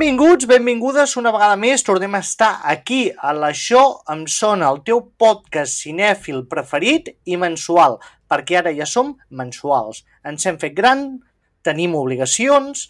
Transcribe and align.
Benvinguts, 0.00 0.46
benvingudes 0.48 1.12
una 1.20 1.28
vegada 1.28 1.58
més. 1.60 1.82
Tornem 1.84 2.14
a 2.16 2.22
estar 2.24 2.62
aquí 2.72 3.10
a 3.12 3.34
l'Això 3.36 3.82
em 4.08 4.22
sona, 4.32 4.70
el 4.72 4.78
teu 4.86 5.02
podcast 5.20 5.82
cinèfil 5.82 6.46
preferit 6.48 7.10
i 7.28 7.36
mensual, 7.36 7.98
perquè 8.24 8.56
ara 8.62 8.72
ja 8.72 8.86
som 8.88 9.10
mensuals. 9.28 10.00
Ens 10.24 10.48
hem 10.48 10.56
fet 10.62 10.72
gran, 10.78 11.02
tenim 11.60 11.98
obligacions, 12.00 12.86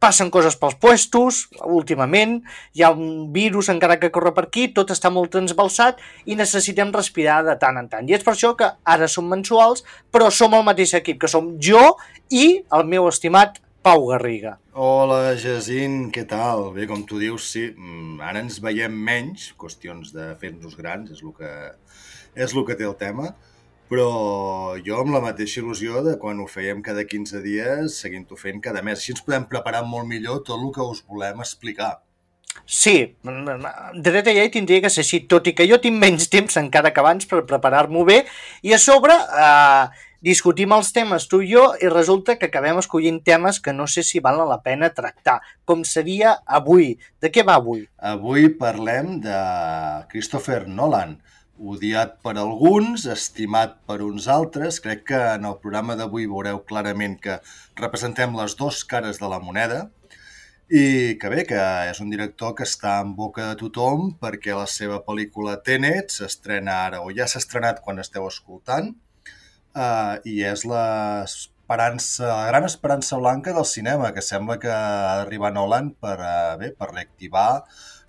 passen 0.00 0.30
coses 0.32 0.56
pels 0.56 0.78
puestos, 0.80 1.42
últimament, 1.68 2.38
hi 2.72 2.86
ha 2.86 2.94
un 2.96 3.28
virus 3.36 3.68
encara 3.74 3.98
que 4.00 4.08
corre 4.14 4.32
per 4.32 4.46
aquí, 4.46 4.70
tot 4.72 4.96
està 4.96 5.12
molt 5.12 5.34
transbalsat 5.36 6.00
i 6.24 6.38
necessitem 6.40 6.96
respirar 6.96 7.42
de 7.44 7.58
tant 7.60 7.76
en 7.76 7.92
tant. 7.92 8.08
I 8.08 8.16
és 8.16 8.24
per 8.24 8.38
això 8.38 8.54
que 8.56 8.72
ara 8.88 9.04
som 9.04 9.28
mensuals, 9.28 9.84
però 10.08 10.32
som 10.32 10.56
el 10.56 10.64
mateix 10.64 10.96
equip, 10.96 11.20
que 11.20 11.28
som 11.28 11.58
jo 11.60 11.90
i 12.32 12.54
el 12.72 12.88
meu 12.88 13.12
estimat 13.12 13.60
Pau 13.86 14.08
Garriga. 14.08 14.56
Hola, 14.74 15.36
Jacint, 15.38 16.08
què 16.10 16.24
tal? 16.26 16.72
Bé, 16.74 16.88
com 16.90 17.04
tu 17.06 17.20
dius, 17.22 17.44
sí, 17.52 17.68
mm, 17.70 18.16
ara 18.18 18.40
ens 18.42 18.56
veiem 18.58 18.94
menys, 19.08 19.52
qüestions 19.60 20.10
de 20.10 20.32
fer-nos 20.40 20.74
grans, 20.74 21.12
és 21.14 21.20
el 21.22 21.30
que, 21.36 21.50
és 22.34 22.54
el 22.56 22.64
que 22.66 22.74
té 22.80 22.82
el 22.88 22.96
tema, 22.98 23.28
però 23.86 24.08
jo 24.82 24.96
amb 24.98 25.14
la 25.14 25.20
mateixa 25.22 25.60
il·lusió 25.60 26.02
de 26.02 26.16
quan 26.18 26.40
ho 26.42 26.48
fèiem 26.50 26.80
cada 26.82 27.04
15 27.06 27.44
dies, 27.44 28.00
seguint-ho 28.02 28.34
fent 28.40 28.58
cada 28.64 28.82
mes. 28.82 28.98
Així 28.98 29.14
ens 29.14 29.22
podem 29.22 29.46
preparar 29.52 29.84
molt 29.86 30.10
millor 30.10 30.42
tot 30.42 30.58
el 30.58 30.74
que 30.74 30.82
us 30.82 31.04
volem 31.06 31.46
explicar. 31.46 31.92
Sí, 32.66 32.96
dreta 33.22 34.34
ja 34.34 34.48
hi 34.48 34.50
tindria 34.50 34.82
que 34.82 34.90
ser 34.90 35.04
així, 35.06 35.22
tot 35.30 35.46
i 35.46 35.54
que 35.54 35.68
jo 35.70 35.78
tinc 35.78 35.94
menys 36.02 36.26
temps 36.32 36.58
encara 36.58 36.90
que 36.90 37.04
abans 37.04 37.30
per 37.30 37.44
preparar-m'ho 37.46 38.02
bé, 38.08 38.24
i 38.66 38.74
a 38.74 38.82
sobre 38.82 39.14
eh, 39.14 40.06
discutim 40.26 40.72
els 40.74 40.90
temes 40.94 41.28
tu 41.30 41.38
i 41.44 41.52
jo 41.52 41.62
i 41.78 41.90
resulta 41.92 42.34
que 42.38 42.48
acabem 42.50 42.80
escollint 42.80 43.20
temes 43.26 43.60
que 43.62 43.74
no 43.76 43.86
sé 43.86 44.02
si 44.06 44.22
valen 44.24 44.50
la 44.50 44.58
pena 44.64 44.90
tractar, 44.94 45.38
com 45.64 45.84
seria 45.86 46.36
avui. 46.58 46.96
De 47.22 47.30
què 47.30 47.44
va 47.46 47.60
avui? 47.60 47.84
Avui 48.14 48.50
parlem 48.58 49.20
de 49.22 49.38
Christopher 50.10 50.64
Nolan, 50.66 51.16
odiat 51.56 52.18
per 52.26 52.34
alguns, 52.42 53.06
estimat 53.06 53.78
per 53.86 54.00
uns 54.04 54.26
altres. 54.28 54.80
Crec 54.82 55.06
que 55.12 55.22
en 55.36 55.46
el 55.46 55.60
programa 55.62 55.96
d'avui 55.96 56.26
veureu 56.26 56.64
clarament 56.66 57.20
que 57.22 57.38
representem 57.78 58.34
les 58.36 58.58
dues 58.58 58.82
cares 58.84 59.22
de 59.22 59.30
la 59.30 59.40
moneda 59.40 59.86
i 60.66 61.14
que 61.22 61.30
bé, 61.30 61.44
que 61.46 61.62
és 61.86 62.02
un 62.02 62.10
director 62.10 62.56
que 62.58 62.66
està 62.66 62.98
en 62.98 63.14
boca 63.14 63.52
de 63.52 63.58
tothom 63.62 64.16
perquè 64.18 64.56
la 64.58 64.66
seva 64.66 64.98
pel·lícula 65.06 65.60
Tenet 65.62 66.10
s'estrena 66.10 66.80
ara 66.88 67.04
o 67.06 67.12
ja 67.14 67.28
s'ha 67.30 67.38
estrenat 67.38 67.78
quan 67.84 68.02
esteu 68.02 68.26
escoltant 68.26 68.96
uh, 69.76 70.16
i 70.24 70.40
és 70.48 70.64
l'esperança, 70.68 72.30
la 72.30 72.48
gran 72.50 72.66
esperança 72.68 73.18
blanca 73.20 73.54
del 73.56 73.68
cinema, 73.68 74.12
que 74.16 74.24
sembla 74.24 74.58
que 74.62 74.72
ha 74.72 75.20
d'arribar 75.20 75.52
Nolan 75.54 75.92
per, 76.00 76.16
uh, 76.16 76.56
bé, 76.60 76.72
per 76.72 76.90
reactivar 76.94 77.50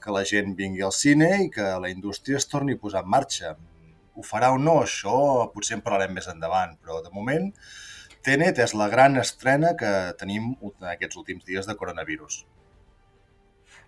que 0.04 0.16
la 0.16 0.24
gent 0.32 0.56
vingui 0.56 0.86
al 0.88 0.96
cine 0.96 1.30
i 1.44 1.52
que 1.54 1.68
la 1.84 1.92
indústria 1.92 2.40
es 2.40 2.48
torni 2.48 2.78
a 2.78 2.82
posar 2.82 3.04
en 3.04 3.12
marxa. 3.14 3.54
Ho 4.18 4.24
farà 4.26 4.54
o 4.56 4.58
no, 4.62 4.80
això 4.86 5.18
potser 5.54 5.78
en 5.78 5.84
parlarem 5.86 6.16
més 6.18 6.30
endavant, 6.32 6.78
però 6.82 7.04
de 7.06 7.14
moment 7.14 7.52
Tenet 8.28 8.58
és 8.60 8.74
la 8.76 8.90
gran 8.92 9.16
estrena 9.22 9.70
que 9.80 9.90
tenim 10.20 10.50
en 10.60 10.88
aquests 10.92 11.20
últims 11.22 11.46
dies 11.48 11.68
de 11.70 11.76
coronavirus. 11.80 12.42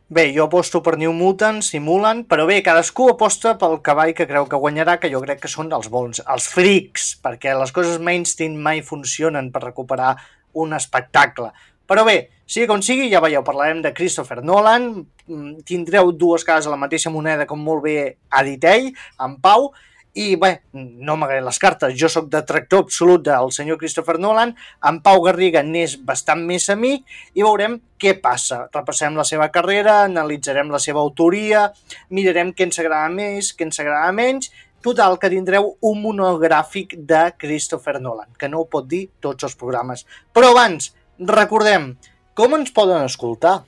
Bé, 0.09 0.31
jo 0.33 0.47
aposto 0.47 0.79
per 0.81 0.95
New 0.97 1.11
Mutants 1.13 1.67
i 1.77 1.79
Mulan, 1.85 2.23
però 2.25 2.47
bé, 2.49 2.63
cadascú 2.65 3.11
aposta 3.11 3.51
pel 3.61 3.75
cavall 3.85 4.15
que 4.17 4.25
creu 4.25 4.47
que 4.49 4.57
guanyarà, 4.57 4.95
que 4.97 5.11
jo 5.11 5.19
crec 5.21 5.43
que 5.43 5.51
són 5.51 5.67
els 5.77 5.85
bons, 5.93 6.23
els 6.33 6.47
freaks, 6.49 7.11
perquè 7.21 7.53
les 7.53 7.69
coses 7.69 7.99
mainstream 8.01 8.55
mai 8.57 8.81
funcionen 8.81 9.51
per 9.53 9.61
recuperar 9.67 10.15
un 10.57 10.73
espectacle. 10.73 11.51
Però 11.85 12.07
bé, 12.07 12.15
sigui 12.49 12.65
com 12.71 12.81
sigui, 12.81 13.05
ja 13.13 13.21
veieu, 13.21 13.43
parlarem 13.45 13.83
de 13.85 13.93
Christopher 13.93 14.39
Nolan, 14.41 14.89
mm, 15.27 15.61
tindreu 15.69 16.09
dues 16.17 16.47
cases 16.47 16.65
a 16.65 16.73
la 16.73 16.81
mateixa 16.81 17.13
moneda, 17.13 17.45
com 17.45 17.61
molt 17.61 17.85
bé 17.85 17.95
ha 18.33 18.41
dit 18.49 18.65
ell, 18.65 18.89
en 19.21 19.37
Pau, 19.37 19.69
i 20.17 20.33
bé, 20.41 20.49
no 20.73 21.15
m'agraden 21.19 21.45
les 21.45 21.59
cartes, 21.61 21.93
jo 21.97 22.09
sóc 22.09 22.29
detractor 22.33 22.81
absolut 22.85 23.21
del 23.27 23.51
senyor 23.53 23.77
Christopher 23.77 24.17
Nolan, 24.19 24.55
en 24.89 25.01
Pau 25.05 25.21
Garriga 25.21 25.61
n'és 25.63 25.97
bastant 26.05 26.41
més 26.47 26.65
amic 26.73 27.05
i 27.37 27.45
veurem 27.45 27.77
què 28.01 28.15
passa. 28.21 28.63
Repassem 28.73 29.17
la 29.19 29.25
seva 29.27 29.51
carrera, 29.53 29.99
analitzarem 30.07 30.71
la 30.73 30.81
seva 30.81 31.03
autoria, 31.03 31.67
mirarem 32.09 32.55
què 32.55 32.65
ens 32.65 32.81
agrada 32.81 33.11
més, 33.13 33.53
què 33.53 33.67
ens 33.67 33.79
agrada 33.83 34.09
menys, 34.15 34.49
total, 34.81 35.19
que 35.21 35.29
tindreu 35.29 35.75
un 35.85 36.01
monogràfic 36.01 36.97
de 37.05 37.27
Christopher 37.37 37.99
Nolan, 38.01 38.31
que 38.39 38.49
no 38.49 38.63
ho 38.63 38.69
pot 38.71 38.87
dir 38.89 39.05
tots 39.21 39.45
els 39.45 39.57
programes. 39.59 40.07
Però 40.33 40.49
abans, 40.55 40.89
recordem, 41.19 41.93
com 42.33 42.55
ens 42.57 42.73
poden 42.73 43.05
escoltar? 43.05 43.59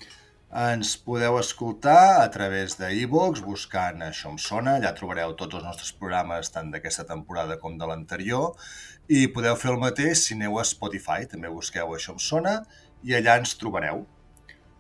Ens 0.52 0.98
podeu 1.00 1.38
escoltar 1.40 2.22
a 2.22 2.28
través 2.30 2.74
de 2.76 2.90
e 2.92 3.06
buscant 3.08 4.02
Això 4.04 4.28
em 4.30 4.38
sona, 4.38 4.74
allà 4.76 4.92
trobareu 4.92 5.32
tots 5.40 5.56
els 5.56 5.64
nostres 5.64 5.94
programes 5.96 6.50
tant 6.52 6.72
d'aquesta 6.74 7.06
temporada 7.08 7.56
com 7.58 7.78
de 7.78 7.88
l'anterior. 7.88 8.58
I 9.08 9.28
podeu 9.32 9.56
fer 9.56 9.72
el 9.72 9.80
mateix 9.80 10.26
si 10.26 10.34
aneu 10.36 10.60
a 10.60 10.66
Spotify, 10.66 11.24
també 11.24 11.48
busqueu 11.48 11.94
Això 11.96 12.12
em 12.12 12.20
sona 12.20 12.66
i 13.02 13.16
allà 13.16 13.38
ens 13.40 13.56
trobareu. 13.56 14.04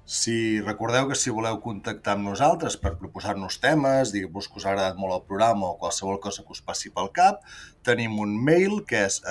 Si 0.03 0.59
recordeu 0.59 1.07
que 1.07 1.15
si 1.15 1.31
voleu 1.31 1.61
contactar 1.63 2.17
amb 2.17 2.27
nosaltres 2.27 2.75
per 2.75 2.97
proposar-nos 2.99 3.55
temes, 3.63 4.11
dir-vos 4.11 4.49
que 4.51 4.59
us 4.59 4.65
ha 4.65 4.73
agradat 4.73 4.99
molt 4.99 5.13
el 5.15 5.23
programa 5.29 5.69
o 5.69 5.77
qualsevol 5.79 6.19
cosa 6.19 6.43
que 6.43 6.51
us 6.51 6.59
passi 6.59 6.91
pel 6.91 7.07
cap, 7.15 7.39
tenim 7.81 8.19
un 8.19 8.35
mail 8.35 8.83
que 8.83 9.05
és 9.07 9.21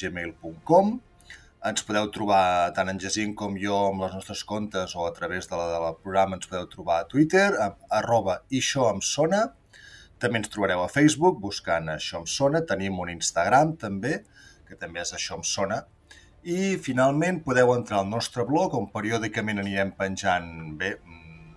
gmail.com 0.00 0.96
ens 1.64 1.82
podeu 1.86 2.10
trobar 2.12 2.72
tant 2.76 2.88
en 2.92 2.98
Jacint 3.00 3.34
com 3.38 3.56
jo 3.58 3.76
amb 3.88 4.02
les 4.04 4.12
nostres 4.14 4.42
comptes 4.44 4.94
o 4.96 5.06
a 5.06 5.12
través 5.16 5.48
de 5.50 5.56
la 5.56 5.66
del 5.72 5.96
programa 6.02 6.36
ens 6.36 6.46
podeu 6.50 6.66
trobar 6.72 7.00
a 7.00 7.08
Twitter, 7.08 7.48
amb 7.64 7.76
arroba 8.00 8.34
això 8.52 8.90
em 8.92 9.00
sona. 9.00 9.40
També 10.22 10.38
ens 10.40 10.48
trobareu 10.52 10.80
a 10.84 10.88
Facebook 10.92 11.40
buscant 11.40 11.88
això 11.92 12.18
em 12.22 12.26
sona. 12.30 12.60
Tenim 12.68 13.00
un 13.00 13.10
Instagram 13.12 13.76
també, 13.82 14.14
que 14.68 14.74
també 14.76 15.00
és 15.02 15.12
això 15.16 15.34
em 15.40 15.44
sona. 15.44 15.78
I 16.46 16.76
finalment 16.78 17.42
podeu 17.44 17.74
entrar 17.74 17.98
al 18.00 18.08
nostre 18.08 18.44
blog 18.46 18.74
on 18.78 18.86
periòdicament 18.92 19.58
anirem 19.58 19.90
penjant 19.98 20.76
bé, 20.78 20.90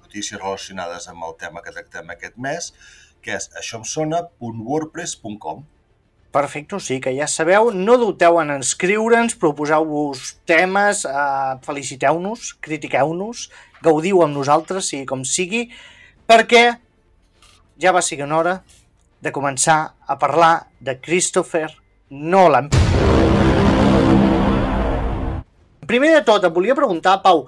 notícies 0.02 0.42
relacionades 0.42 1.08
amb 1.12 1.24
el 1.28 1.34
tema 1.38 1.62
que 1.62 1.74
tractem 1.76 2.10
aquest 2.10 2.38
mes, 2.42 2.74
que 3.22 3.32
és 3.38 3.46
aixòemsona.wordpress.com. 3.62 5.58
Perfecte, 6.30 6.78
sí 6.80 7.00
que 7.02 7.16
ja 7.18 7.26
sabeu, 7.26 7.72
no 7.74 7.96
dubteu 7.98 8.38
en 8.38 8.52
inscriure'ns, 8.54 9.34
proposeu-vos 9.42 10.36
temes, 10.46 11.02
eh, 11.10 11.56
feliciteu-nos, 11.66 12.52
critiqueu-nos, 12.62 13.48
gaudiu 13.82 14.22
amb 14.22 14.38
nosaltres, 14.38 14.92
sigui 14.92 15.08
com 15.10 15.24
sigui, 15.26 15.64
perquè 16.30 16.78
ja 17.82 17.94
va 17.96 18.04
siguent 18.06 18.36
hora 18.36 18.60
de 19.20 19.32
començar 19.34 19.96
a 20.06 20.20
parlar 20.22 20.70
de 20.80 21.00
Christopher 21.02 21.72
Nolan. 22.12 22.70
Primer 25.90 26.14
de 26.14 26.22
tot, 26.22 26.46
et 26.46 26.54
volia 26.54 26.78
preguntar, 26.78 27.24
Pau, 27.26 27.48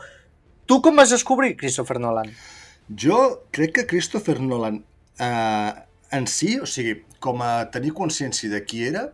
tu 0.66 0.82
com 0.82 0.98
vas 0.98 1.14
descobrir 1.14 1.54
Christopher 1.54 2.00
Nolan? 2.02 2.34
Jo 2.90 3.46
crec 3.54 3.76
que 3.78 3.88
Christopher 3.94 4.40
Nolan 4.42 4.82
eh, 5.22 5.72
en 6.18 6.26
si, 6.26 6.58
o 6.58 6.66
sigui, 6.66 7.04
com 7.22 7.44
a 7.46 7.54
tenir 7.74 7.94
consciència 7.98 8.50
de 8.52 8.62
qui 8.66 8.84
era, 8.90 9.08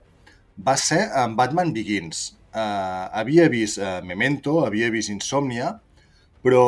va 0.57 0.75
ser 0.79 1.03
en 1.21 1.35
Batman 1.37 1.73
Begins. 1.75 2.31
Uh, 2.47 3.11
havia 3.19 3.45
vist 3.53 3.77
uh, 3.77 3.99
Memento, 4.07 4.61
havia 4.65 4.89
vist 4.93 5.11
Insomnia, 5.13 5.75
però 6.41 6.63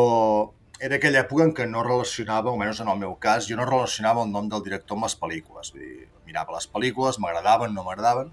era 0.79 0.99
aquella 0.99 1.23
època 1.23 1.47
en 1.47 1.53
què 1.55 1.65
no 1.67 1.81
relacionava, 1.83 2.51
almenys 2.51 2.83
en 2.83 2.91
el 2.91 2.99
meu 3.01 3.15
cas, 3.23 3.47
jo 3.49 3.57
no 3.59 3.65
relacionava 3.67 4.23
el 4.23 4.31
nom 4.31 4.47
del 4.51 4.63
director 4.67 4.97
amb 4.97 5.07
les 5.07 5.17
pel·lícules. 5.19 5.73
Vull 5.73 5.83
dir, 5.83 6.07
mirava 6.27 6.55
les 6.55 6.69
pel·lícules, 6.71 7.19
m'agradaven, 7.23 7.73
no 7.75 7.83
m'agradaven, 7.87 8.31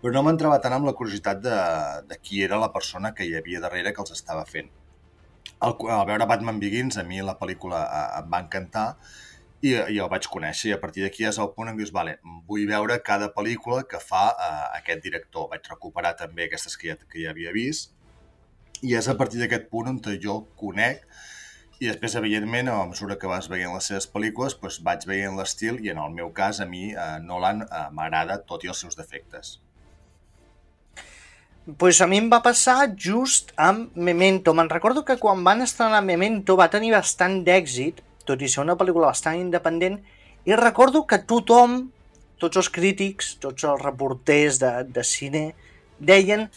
però 0.00 0.14
no 0.14 0.24
m'entrava 0.24 0.60
tant 0.64 0.76
amb 0.76 0.88
la 0.88 0.94
curiositat 0.96 1.42
de, 1.44 1.58
de 2.08 2.20
qui 2.22 2.44
era 2.46 2.60
la 2.60 2.70
persona 2.72 3.12
que 3.16 3.26
hi 3.26 3.34
havia 3.36 3.60
darrere 3.64 3.92
que 3.92 4.04
els 4.04 4.14
estava 4.16 4.46
fent. 4.48 4.70
Al, 5.64 5.76
veure 5.80 6.28
Batman 6.28 6.60
Begins, 6.60 6.96
a 7.00 7.04
mi 7.08 7.20
la 7.24 7.36
pel·lícula 7.40 7.84
uh, 7.84 8.06
em 8.20 8.30
va 8.32 8.42
encantar 8.44 8.88
i, 9.64 9.72
i 9.72 9.98
el 10.02 10.10
vaig 10.12 10.28
conèixer 10.28 10.70
i 10.70 10.74
a 10.76 10.80
partir 10.82 11.04
d'aquí 11.04 11.24
és 11.28 11.40
el 11.40 11.50
punt 11.56 11.70
què 11.70 11.76
dius, 11.78 11.92
vale, 11.94 12.18
vull 12.48 12.66
veure 12.68 13.00
cada 13.06 13.30
pel·lícula 13.32 13.84
que 13.88 14.00
fa 14.02 14.26
uh, 14.32 14.64
aquest 14.78 15.00
director. 15.04 15.48
Vaig 15.52 15.70
recuperar 15.72 16.14
també 16.20 16.48
aquestes 16.48 16.76
que 16.76 16.92
ja, 16.92 16.98
que 17.00 17.22
ja 17.24 17.32
havia 17.32 17.54
vist 17.54 17.94
i 18.84 18.92
és 18.98 19.08
a 19.08 19.16
partir 19.16 19.40
d'aquest 19.40 19.70
punt 19.72 19.88
on 19.88 20.02
jo 20.20 20.42
conec 20.60 21.06
i 21.82 21.88
després, 21.88 22.14
evidentment, 22.16 22.68
a 22.70 22.86
mesura 22.86 23.16
que 23.18 23.28
vas 23.28 23.48
veient 23.50 23.72
les 23.74 23.88
seves 23.90 24.06
pel·lícules, 24.08 24.54
doncs 24.60 24.78
vaig 24.86 25.02
veient 25.10 25.34
l'estil 25.36 25.80
i 25.82 25.90
en 25.90 25.98
el 25.98 26.12
meu 26.14 26.30
cas, 26.32 26.60
a 26.62 26.66
mi, 26.70 26.92
eh, 26.92 27.18
Nolan 27.20 27.64
eh, 27.64 27.86
m'agrada 27.92 28.38
tot 28.46 28.64
i 28.64 28.70
els 28.72 28.80
seus 28.84 28.96
defectes. 28.96 29.60
pues 31.78 32.02
a 32.02 32.06
mi 32.06 32.18
em 32.20 32.26
va 32.28 32.42
passar 32.44 32.90
just 32.94 33.52
amb 33.56 33.94
Memento. 33.96 34.52
Me'n 34.52 34.68
recordo 34.68 35.02
que 35.04 35.16
quan 35.16 35.44
van 35.44 35.62
estrenar 35.62 36.02
Memento 36.04 36.58
va 36.60 36.68
tenir 36.68 36.90
bastant 36.92 37.38
d'èxit 37.46 38.02
tot 38.28 38.42
i 38.42 38.48
ser 38.50 38.62
una 38.64 38.76
pel·lícula 38.80 39.12
bastant 39.12 39.38
independent, 39.40 40.00
i 40.44 40.56
recordo 40.58 41.04
que 41.08 41.22
tothom, 41.24 41.78
tots 42.40 42.60
els 42.60 42.68
crítics, 42.72 43.36
tots 43.40 43.64
els 43.64 43.80
reporters 43.82 44.58
de, 44.60 44.72
de 44.90 45.04
cine, 45.06 45.44
deien 45.98 46.48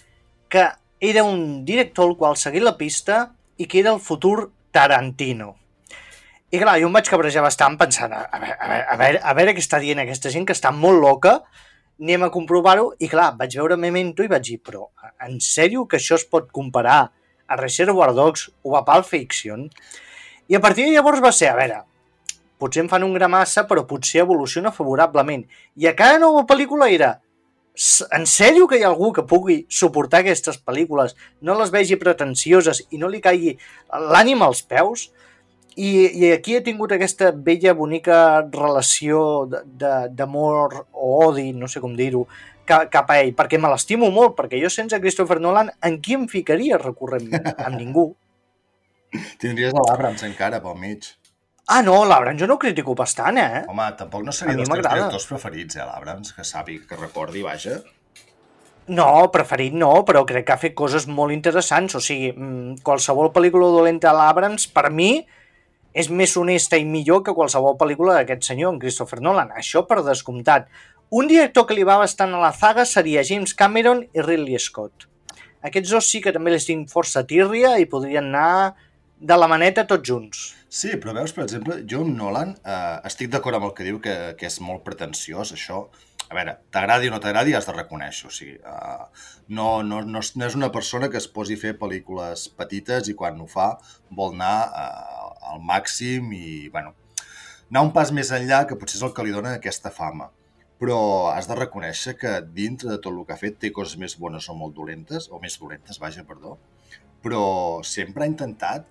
que 0.50 0.66
era 1.00 1.24
un 1.24 1.64
director 1.66 2.10
al 2.10 2.18
qual 2.18 2.38
seguir 2.38 2.64
la 2.66 2.78
pista 2.78 3.28
i 3.58 3.68
que 3.68 3.80
era 3.80 3.94
el 3.94 4.02
futur 4.02 4.52
Tarantino. 4.72 5.56
I 6.52 6.60
clar, 6.62 6.78
jo 6.80 6.88
em 6.88 6.94
vaig 6.96 7.10
cabrejar 7.12 7.44
bastant 7.44 7.76
pensant 7.80 8.14
a, 8.16 8.24
veure, 8.40 8.56
a, 8.56 8.68
veure, 8.72 8.84
a, 8.88 8.98
veure, 9.00 9.20
a 9.20 9.34
veure 9.36 9.54
què 9.56 9.64
està 9.64 9.80
dient 9.84 10.00
aquesta 10.00 10.32
gent 10.32 10.46
que 10.48 10.56
està 10.56 10.72
molt 10.72 11.02
loca, 11.04 11.42
anem 12.00 12.28
a 12.28 12.32
comprovar-ho, 12.34 12.92
i 13.04 13.10
clar, 13.12 13.32
vaig 13.40 13.58
veure 13.58 13.78
Memento 13.80 14.24
i 14.24 14.32
vaig 14.32 14.46
dir, 14.46 14.60
però 14.64 14.86
en 15.26 15.40
sèrio 15.44 15.88
que 15.90 15.98
això 16.00 16.16
es 16.16 16.28
pot 16.30 16.52
comparar 16.56 17.00
a 17.48 17.58
Reservoir 17.60 18.14
Dogs 18.16 18.48
o 18.64 18.78
a 18.78 18.84
Pulp 18.86 19.08
Fiction? 19.10 19.68
I 20.48 20.56
a 20.56 20.64
partir 20.64 20.88
de 20.88 20.96
llavors 20.96 21.22
va 21.24 21.34
ser, 21.36 21.52
a 21.52 21.58
veure, 21.58 21.82
potser 22.58 22.84
em 22.84 22.90
fan 22.90 23.06
un 23.06 23.14
gra 23.16 23.30
massa, 23.32 23.66
però 23.68 23.86
potser 23.88 24.24
evoluciona 24.24 24.74
favorablement. 24.74 25.46
I 25.76 25.90
a 25.90 25.96
cada 25.96 26.20
nova 26.24 26.46
pel·lícula 26.48 26.90
era, 26.94 27.18
en 28.12 28.26
sèrio 28.26 28.68
que 28.68 28.80
hi 28.80 28.84
ha 28.86 28.90
algú 28.90 29.12
que 29.14 29.28
pugui 29.28 29.60
suportar 29.70 30.24
aquestes 30.24 30.58
pel·lícules, 30.66 31.14
no 31.42 31.58
les 31.60 31.72
vegi 31.74 32.00
pretensioses 32.02 32.82
i 32.90 32.98
no 33.02 33.12
li 33.12 33.22
caigui 33.22 33.58
l'ànima 33.94 34.48
als 34.48 34.64
peus? 34.66 35.10
I, 35.78 35.90
I 36.10 36.32
aquí 36.34 36.56
he 36.58 36.64
tingut 36.66 36.96
aquesta 36.96 37.30
bella, 37.32 37.76
bonica 37.78 38.42
relació 38.50 39.46
d'amor 39.46 40.80
o 40.92 41.12
odi, 41.28 41.52
no 41.54 41.70
sé 41.70 41.84
com 41.84 41.94
dir-ho, 41.94 42.24
cap 42.68 43.12
a 43.14 43.20
ell, 43.22 43.36
perquè 43.38 43.60
me 43.62 43.70
l'estimo 43.72 44.10
molt, 44.12 44.34
perquè 44.40 44.58
jo 44.64 44.72
sense 44.74 44.98
Christopher 45.04 45.38
Nolan, 45.44 45.70
en 45.86 46.00
qui 46.02 46.18
em 46.18 46.26
ficaria 46.32 46.82
recorrentment? 46.82 47.54
Amb 47.68 47.78
ningú. 47.78 48.10
Tindries 49.42 49.74
l'Abrams 49.76 50.24
encara 50.28 50.60
pel 50.64 50.78
mig. 50.80 51.12
Ah, 51.68 51.82
no, 51.84 51.98
l'Abrams 52.08 52.40
jo 52.40 52.48
no 52.48 52.56
ho 52.56 52.62
critico 52.62 52.96
bastant, 52.96 53.38
eh? 53.42 53.64
Home, 53.68 53.86
tampoc 54.00 54.24
no 54.24 54.34
seria 54.36 54.56
dels 54.56 54.70
teus 54.72 54.86
directors 54.88 55.28
preferits, 55.28 55.76
eh, 55.76 55.86
l'Abrams, 55.88 56.32
que 56.36 56.46
sapi, 56.48 56.80
que 56.88 57.00
recordi, 57.00 57.44
vaja. 57.44 57.82
No, 58.88 59.08
preferit 59.34 59.74
no, 59.76 59.90
però 60.08 60.22
crec 60.28 60.46
que 60.48 60.54
ha 60.56 60.62
fet 60.62 60.76
coses 60.80 61.10
molt 61.12 61.36
interessants. 61.36 61.98
O 62.00 62.04
sigui, 62.04 62.32
mm, 62.32 62.84
qualsevol 62.88 63.34
pel·lícula 63.36 63.68
dolenta 63.74 64.12
a 64.12 64.16
l'Abrams, 64.16 64.70
per 64.72 64.90
mi, 64.92 65.28
és 65.94 66.10
més 66.10 66.38
honesta 66.38 66.78
i 66.80 66.86
millor 66.86 67.24
que 67.24 67.36
qualsevol 67.36 67.76
pel·lícula 67.76 68.16
d'aquest 68.16 68.48
senyor, 68.48 68.74
en 68.74 68.80
Christopher 68.80 69.20
Nolan. 69.20 69.52
Això 69.52 69.84
per 69.88 70.04
descomptat. 70.06 70.70
Un 71.10 71.28
director 71.28 71.66
que 71.68 71.76
li 71.76 71.84
va 71.84 71.98
bastant 71.98 72.34
a 72.34 72.40
la 72.40 72.54
zaga 72.54 72.86
seria 72.86 73.24
James 73.24 73.54
Cameron 73.54 74.06
i 74.14 74.22
Ridley 74.22 74.60
Scott. 74.60 75.08
Aquests 75.64 75.92
dos 75.92 76.08
sí 76.08 76.22
que 76.22 76.32
també 76.32 76.52
les 76.52 76.68
tinc 76.68 76.90
força 76.92 77.26
tírria 77.28 77.78
i 77.80 77.88
podrien 77.90 78.28
anar 78.30 78.76
de 79.20 79.38
la 79.38 79.48
maneta 79.50 79.86
tots 79.90 80.06
junts. 80.08 80.44
Sí, 80.70 80.92
però 81.02 81.14
veus, 81.16 81.34
per 81.34 81.46
exemple, 81.46 81.80
jo 81.90 82.04
amb 82.04 82.14
Nolan 82.18 82.54
eh, 82.58 82.98
estic 83.10 83.32
d'acord 83.34 83.58
amb 83.58 83.70
el 83.70 83.74
que 83.78 83.88
diu, 83.88 84.02
que, 84.04 84.14
que 84.38 84.50
és 84.50 84.60
molt 84.62 84.84
pretensiós, 84.86 85.54
això. 85.56 85.86
A 86.28 86.36
veure, 86.36 86.58
t'agradi 86.76 87.08
o 87.08 87.14
no 87.14 87.22
t'agradi, 87.24 87.56
has 87.56 87.70
de 87.70 87.74
reconèixer. 87.74 88.28
O 88.28 88.34
sigui, 88.36 88.58
uh, 88.68 89.08
no, 89.48 89.68
no, 89.88 90.02
no, 90.04 90.20
no 90.20 90.48
és 90.48 90.58
una 90.60 90.70
persona 90.76 91.08
que 91.10 91.22
es 91.22 91.28
posi 91.32 91.56
a 91.56 91.62
fer 91.62 91.78
pel·lícules 91.80 92.50
petites 92.60 93.08
i 93.08 93.16
quan 93.16 93.40
ho 93.40 93.48
fa 93.48 93.70
vol 94.12 94.36
anar 94.36 94.56
uh, 94.68 95.30
al 95.54 95.64
màxim 95.64 96.34
i, 96.36 96.68
bueno, 96.74 96.92
anar 97.72 97.86
un 97.88 97.94
pas 97.96 98.12
més 98.12 98.34
enllà 98.36 98.66
que 98.68 98.76
potser 98.80 99.00
és 99.00 99.08
el 99.08 99.16
que 99.16 99.24
li 99.24 99.36
dona 99.36 99.56
aquesta 99.56 99.94
fama. 99.94 100.28
Però 100.78 101.00
has 101.32 101.48
de 101.50 101.56
reconèixer 101.58 102.18
que 102.20 102.36
dintre 102.44 102.92
de 102.92 103.00
tot 103.00 103.16
el 103.16 103.24
que 103.26 103.34
ha 103.34 103.40
fet 103.40 103.56
té 103.64 103.72
coses 103.74 103.96
més 103.98 104.20
bones 104.20 104.52
o 104.52 104.58
molt 104.60 104.76
dolentes, 104.76 105.32
o 105.32 105.40
més 105.42 105.56
dolentes, 105.58 105.98
vaja, 106.04 106.28
perdó, 106.28 106.58
però 107.24 107.44
sempre 107.88 108.26
ha 108.26 108.30
intentat 108.30 108.86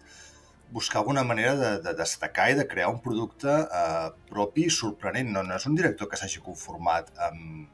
buscar 0.71 1.01
alguna 1.01 1.25
manera 1.25 1.55
de, 1.57 1.71
de 1.83 1.95
destacar 1.95 2.51
i 2.51 2.57
de 2.59 2.67
crear 2.69 2.89
un 2.91 3.01
producte 3.03 3.51
eh, 3.51 4.09
propi 4.31 4.69
sorprenent. 4.71 5.33
No, 5.33 5.43
no 5.47 5.57
és 5.57 5.67
un 5.71 5.77
director 5.79 6.11
que 6.11 6.19
s'hagi 6.21 6.43
conformat 6.45 7.13
amb, 7.29 7.69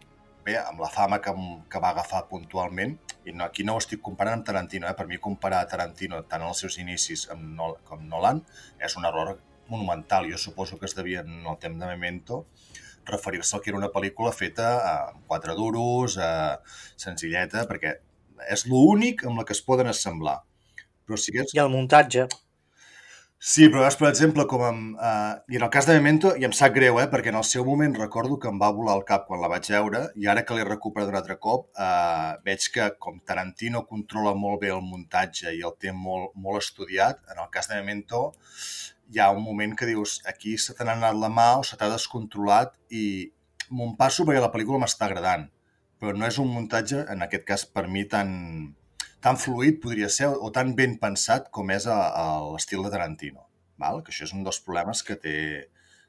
bé, 0.44 0.58
amb 0.58 0.82
la 0.82 0.90
fama 0.92 1.20
que, 1.24 1.32
que 1.70 1.82
va 1.82 1.92
agafar 1.94 2.26
puntualment, 2.30 2.96
i 3.24 3.32
no, 3.32 3.46
aquí 3.46 3.64
no 3.64 3.76
ho 3.76 3.82
estic 3.82 4.02
comparant 4.02 4.40
amb 4.40 4.46
Tarantino, 4.46 4.88
eh? 4.90 4.96
per 4.98 5.06
mi 5.06 5.20
comparar 5.22 5.62
Tarantino 5.70 6.22
tant 6.28 6.44
els 6.46 6.62
seus 6.64 6.78
inicis 6.82 7.28
amb 7.32 7.54
Nol 7.58 7.76
com 7.88 8.04
Nolan 8.10 8.42
és 8.82 8.96
un 8.98 9.06
error 9.08 9.36
monumental. 9.70 10.28
Jo 10.30 10.38
suposo 10.38 10.78
que 10.78 10.88
es 10.90 10.96
devia, 10.98 11.22
en 11.22 11.46
el 11.46 11.58
temps 11.62 11.78
de 11.78 11.90
Memento, 11.90 12.44
referir-se 13.06 13.56
al 13.56 13.62
que 13.62 13.70
era 13.72 13.78
una 13.78 13.90
pel·lícula 13.94 14.32
feta 14.34 14.72
amb 14.92 15.26
quatre 15.26 15.54
duros, 15.58 16.18
eh, 16.18 16.56
senzilleta, 16.96 17.66
perquè 17.70 17.96
és 18.50 18.66
l'únic 18.66 19.26
amb 19.26 19.38
la 19.40 19.46
que 19.46 19.54
es 19.56 19.62
poden 19.62 19.90
assemblar. 19.90 20.40
Però 21.06 21.18
que 21.18 21.44
és... 21.44 21.54
I 21.54 21.62
el 21.62 21.70
muntatge. 21.72 22.26
Sí, 23.42 23.64
però 23.66 23.80
veus, 23.82 23.96
per 23.98 24.06
exemple, 24.06 24.44
com 24.46 24.60
amb... 24.62 24.98
Uh, 25.02 25.32
I 25.50 25.56
en 25.58 25.64
el 25.66 25.70
cas 25.74 25.88
de 25.88 25.96
Memento, 25.96 26.30
i 26.38 26.44
em 26.46 26.52
sap 26.54 26.76
greu, 26.76 27.00
eh, 27.02 27.08
perquè 27.10 27.32
en 27.32 27.38
el 27.40 27.46
seu 27.48 27.64
moment 27.66 27.96
recordo 27.98 28.36
que 28.38 28.46
em 28.46 28.60
va 28.60 28.68
volar 28.76 28.94
el 28.94 29.02
cap 29.08 29.24
quan 29.26 29.40
la 29.42 29.48
vaig 29.50 29.66
veure, 29.74 30.02
i 30.14 30.28
ara 30.30 30.44
que 30.46 30.54
l'he 30.54 30.66
recuperat 30.68 31.10
un 31.10 31.16
altre 31.18 31.34
cop, 31.42 31.64
uh, 31.74 32.36
veig 32.46 32.68
que 32.76 32.86
com 33.02 33.16
Tarantino 33.26 33.82
controla 33.88 34.36
molt 34.38 34.62
bé 34.62 34.70
el 34.70 34.84
muntatge 34.86 35.50
i 35.56 35.58
el 35.66 35.74
té 35.82 35.90
molt, 35.90 36.36
molt 36.44 36.62
estudiat, 36.62 37.18
en 37.34 37.40
el 37.42 37.48
cas 37.56 37.66
de 37.72 37.80
Memento 37.80 38.20
hi 39.10 39.18
ha 39.18 39.32
un 39.34 39.42
moment 39.42 39.74
que 39.74 39.90
dius 39.90 40.20
aquí 40.30 40.54
se 40.54 40.78
t'ha 40.78 40.86
anat 40.94 41.18
la 41.18 41.32
mà 41.40 41.48
o 41.58 41.64
se 41.66 41.80
t'ha 41.80 41.90
descontrolat 41.90 42.78
i 42.94 43.04
m'ho 43.74 43.90
passo 43.98 44.22
perquè 44.28 44.44
la 44.46 44.52
pel·lícula 44.54 44.84
m'està 44.84 45.10
agradant, 45.10 45.48
però 45.98 46.14
no 46.14 46.30
és 46.30 46.38
un 46.38 46.54
muntatge, 46.54 47.02
en 47.10 47.26
aquest 47.26 47.50
cas, 47.50 47.66
per 47.66 47.88
mi, 47.90 48.06
tan, 48.06 48.30
tan 49.22 49.38
fluid 49.38 49.78
podria 49.82 50.08
ser 50.10 50.28
o 50.34 50.50
tan 50.54 50.74
ben 50.78 50.98
pensat 51.02 51.48
com 51.54 51.70
és 51.70 51.86
l'estil 51.86 52.82
de 52.82 52.90
Tarantino. 52.90 53.46
Val? 53.82 54.02
Que 54.02 54.12
això 54.12 54.26
és 54.26 54.34
un 54.34 54.42
dels 54.46 54.58
problemes 54.66 55.02
que 55.06 55.16
té, 55.24 55.36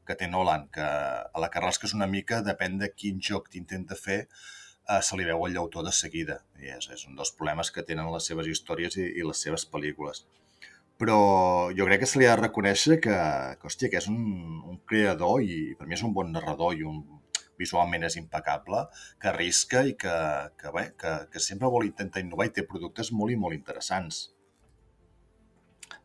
que 0.07 0.17
té 0.19 0.27
Nolan, 0.27 0.67
que 0.73 0.83
a 0.83 1.43
la 1.43 1.49
que 1.53 1.61
rasques 1.63 1.93
una 1.97 2.09
mica, 2.09 2.41
depèn 2.45 2.79
de 2.81 2.89
quin 2.91 3.21
joc 3.21 3.49
t'intenta 3.53 3.97
fer, 3.99 4.19
eh, 4.89 5.01
se 5.01 5.17
li 5.17 5.27
veu 5.29 5.45
el 5.45 5.53
llautó 5.53 5.83
de 5.85 5.93
seguida. 5.95 6.41
I 6.59 6.73
és, 6.77 6.89
és 6.97 7.05
un 7.09 7.19
dels 7.19 7.33
problemes 7.37 7.71
que 7.71 7.85
tenen 7.87 8.11
les 8.13 8.29
seves 8.29 8.49
històries 8.49 8.97
i, 8.97 9.09
i 9.19 9.27
les 9.27 9.45
seves 9.45 9.65
pel·lícules. 9.69 10.25
Però 11.01 11.17
jo 11.77 11.85
crec 11.89 12.03
que 12.03 12.09
se 12.09 12.19
li 12.19 12.27
ha 12.29 12.35
de 12.35 12.43
reconèixer 12.43 12.99
que, 13.01 13.15
que, 13.59 13.69
hòstia, 13.69 13.89
que 13.93 14.01
és 14.01 14.09
un, 14.09 14.19
un 14.69 14.79
creador 14.89 15.41
i 15.45 15.73
per 15.77 15.87
mi 15.89 15.97
és 15.97 16.05
un 16.05 16.13
bon 16.17 16.29
narrador 16.33 16.77
i 16.77 16.85
un 16.87 17.01
visualment 17.59 18.05
és 18.07 18.17
impecable, 18.19 18.85
que 19.21 19.31
arrisca 19.31 19.83
i 19.87 19.95
que, 19.99 20.15
que, 20.59 20.71
bé, 20.75 20.85
que, 20.99 21.15
que 21.31 21.43
sempre 21.43 21.71
vol 21.71 21.87
intentar 21.89 22.23
innovar 22.23 22.49
i 22.49 22.55
té 22.55 22.65
productes 22.69 23.11
molt 23.15 23.33
i 23.33 23.39
molt 23.39 23.57
interessants. 23.57 24.25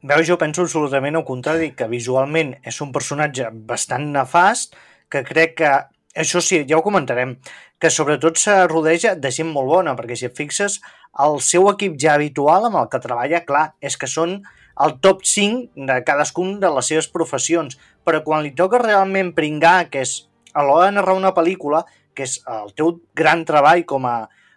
Veus, 0.03 0.27
jo 0.29 0.37
penso 0.39 0.63
absolutament 0.63 1.17
al 1.19 1.27
contrari, 1.27 1.73
que 1.75 1.89
visualment 1.91 2.53
és 2.63 2.77
un 2.85 2.93
personatge 2.95 3.49
bastant 3.67 4.05
nefast, 4.15 4.77
que 5.11 5.25
crec 5.27 5.57
que, 5.59 5.73
això 6.15 6.43
sí, 6.45 6.61
ja 6.69 6.79
ho 6.79 6.85
comentarem, 6.85 7.35
que 7.79 7.91
sobretot 7.91 8.39
se 8.39 8.55
rodeja 8.67 9.15
de 9.19 9.33
gent 9.35 9.51
molt 9.51 9.71
bona, 9.73 9.97
perquè 9.99 10.19
si 10.19 10.29
et 10.29 10.39
fixes, 10.39 10.79
el 11.25 11.41
seu 11.43 11.67
equip 11.73 11.97
ja 11.99 12.15
habitual 12.15 12.69
amb 12.69 12.79
el 12.79 12.89
que 12.93 13.03
treballa, 13.03 13.43
clar, 13.47 13.73
és 13.83 13.97
que 13.99 14.11
són 14.11 14.39
el 14.85 14.99
top 15.03 15.25
5 15.27 15.87
de 15.89 15.99
cadascun 16.07 16.59
de 16.63 16.71
les 16.75 16.91
seves 16.93 17.11
professions, 17.11 17.79
però 18.07 18.23
quan 18.23 18.45
li 18.45 18.55
toca 18.55 18.79
realment 18.83 19.33
pringar, 19.35 19.89
que 19.91 20.05
és 20.07 20.28
a 20.59 20.67
l'hora 20.67 20.89
de 20.89 20.97
narrar 20.99 21.17
una 21.19 21.35
pel·lícula, 21.37 21.85
que 22.15 22.27
és 22.27 22.39
el 22.51 22.75
teu 22.75 22.97
gran 23.17 23.45
treball 23.47 23.85
com 23.87 24.07
a, 24.11 24.17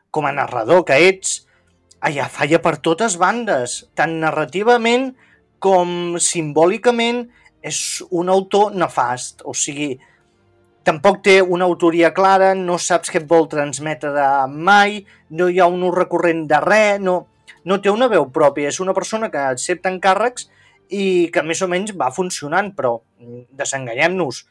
com 0.10 0.26
a 0.26 0.34
narrador 0.34 0.84
que 0.88 0.98
ets, 1.08 1.42
allà 2.02 2.26
falla 2.34 2.60
per 2.64 2.80
totes 2.82 3.18
bandes, 3.22 3.84
tant 3.94 4.18
narrativament 4.24 5.12
com 5.62 6.18
simbòlicament 6.18 7.28
és 7.62 8.02
un 8.10 8.32
autor 8.34 8.74
nefast, 8.74 9.44
o 9.46 9.54
sigui, 9.54 9.94
tampoc 10.84 11.22
té 11.22 11.38
una 11.42 11.68
autoria 11.70 12.10
clara, 12.14 12.56
no 12.58 12.80
saps 12.82 13.14
què 13.14 13.22
et 13.22 13.28
vol 13.30 13.46
transmetre 13.52 14.24
mai, 14.50 15.04
no 15.30 15.50
hi 15.50 15.62
ha 15.62 15.70
un 15.70 15.86
recurrent 15.94 16.48
de 16.50 16.62
res, 16.66 16.98
no, 17.06 17.20
no 17.70 17.78
té 17.78 17.94
una 17.94 18.10
veu 18.10 18.26
pròpia, 18.34 18.72
és 18.74 18.82
una 18.82 18.96
persona 18.98 19.30
que 19.30 19.44
accepta 19.52 19.94
encàrrecs 19.94 20.50
i 20.90 21.30
que 21.34 21.46
més 21.46 21.62
o 21.62 21.70
menys 21.72 21.94
va 21.98 22.10
funcionant, 22.16 22.74
però 22.76 22.98
desenganyem-nos, 23.62 24.42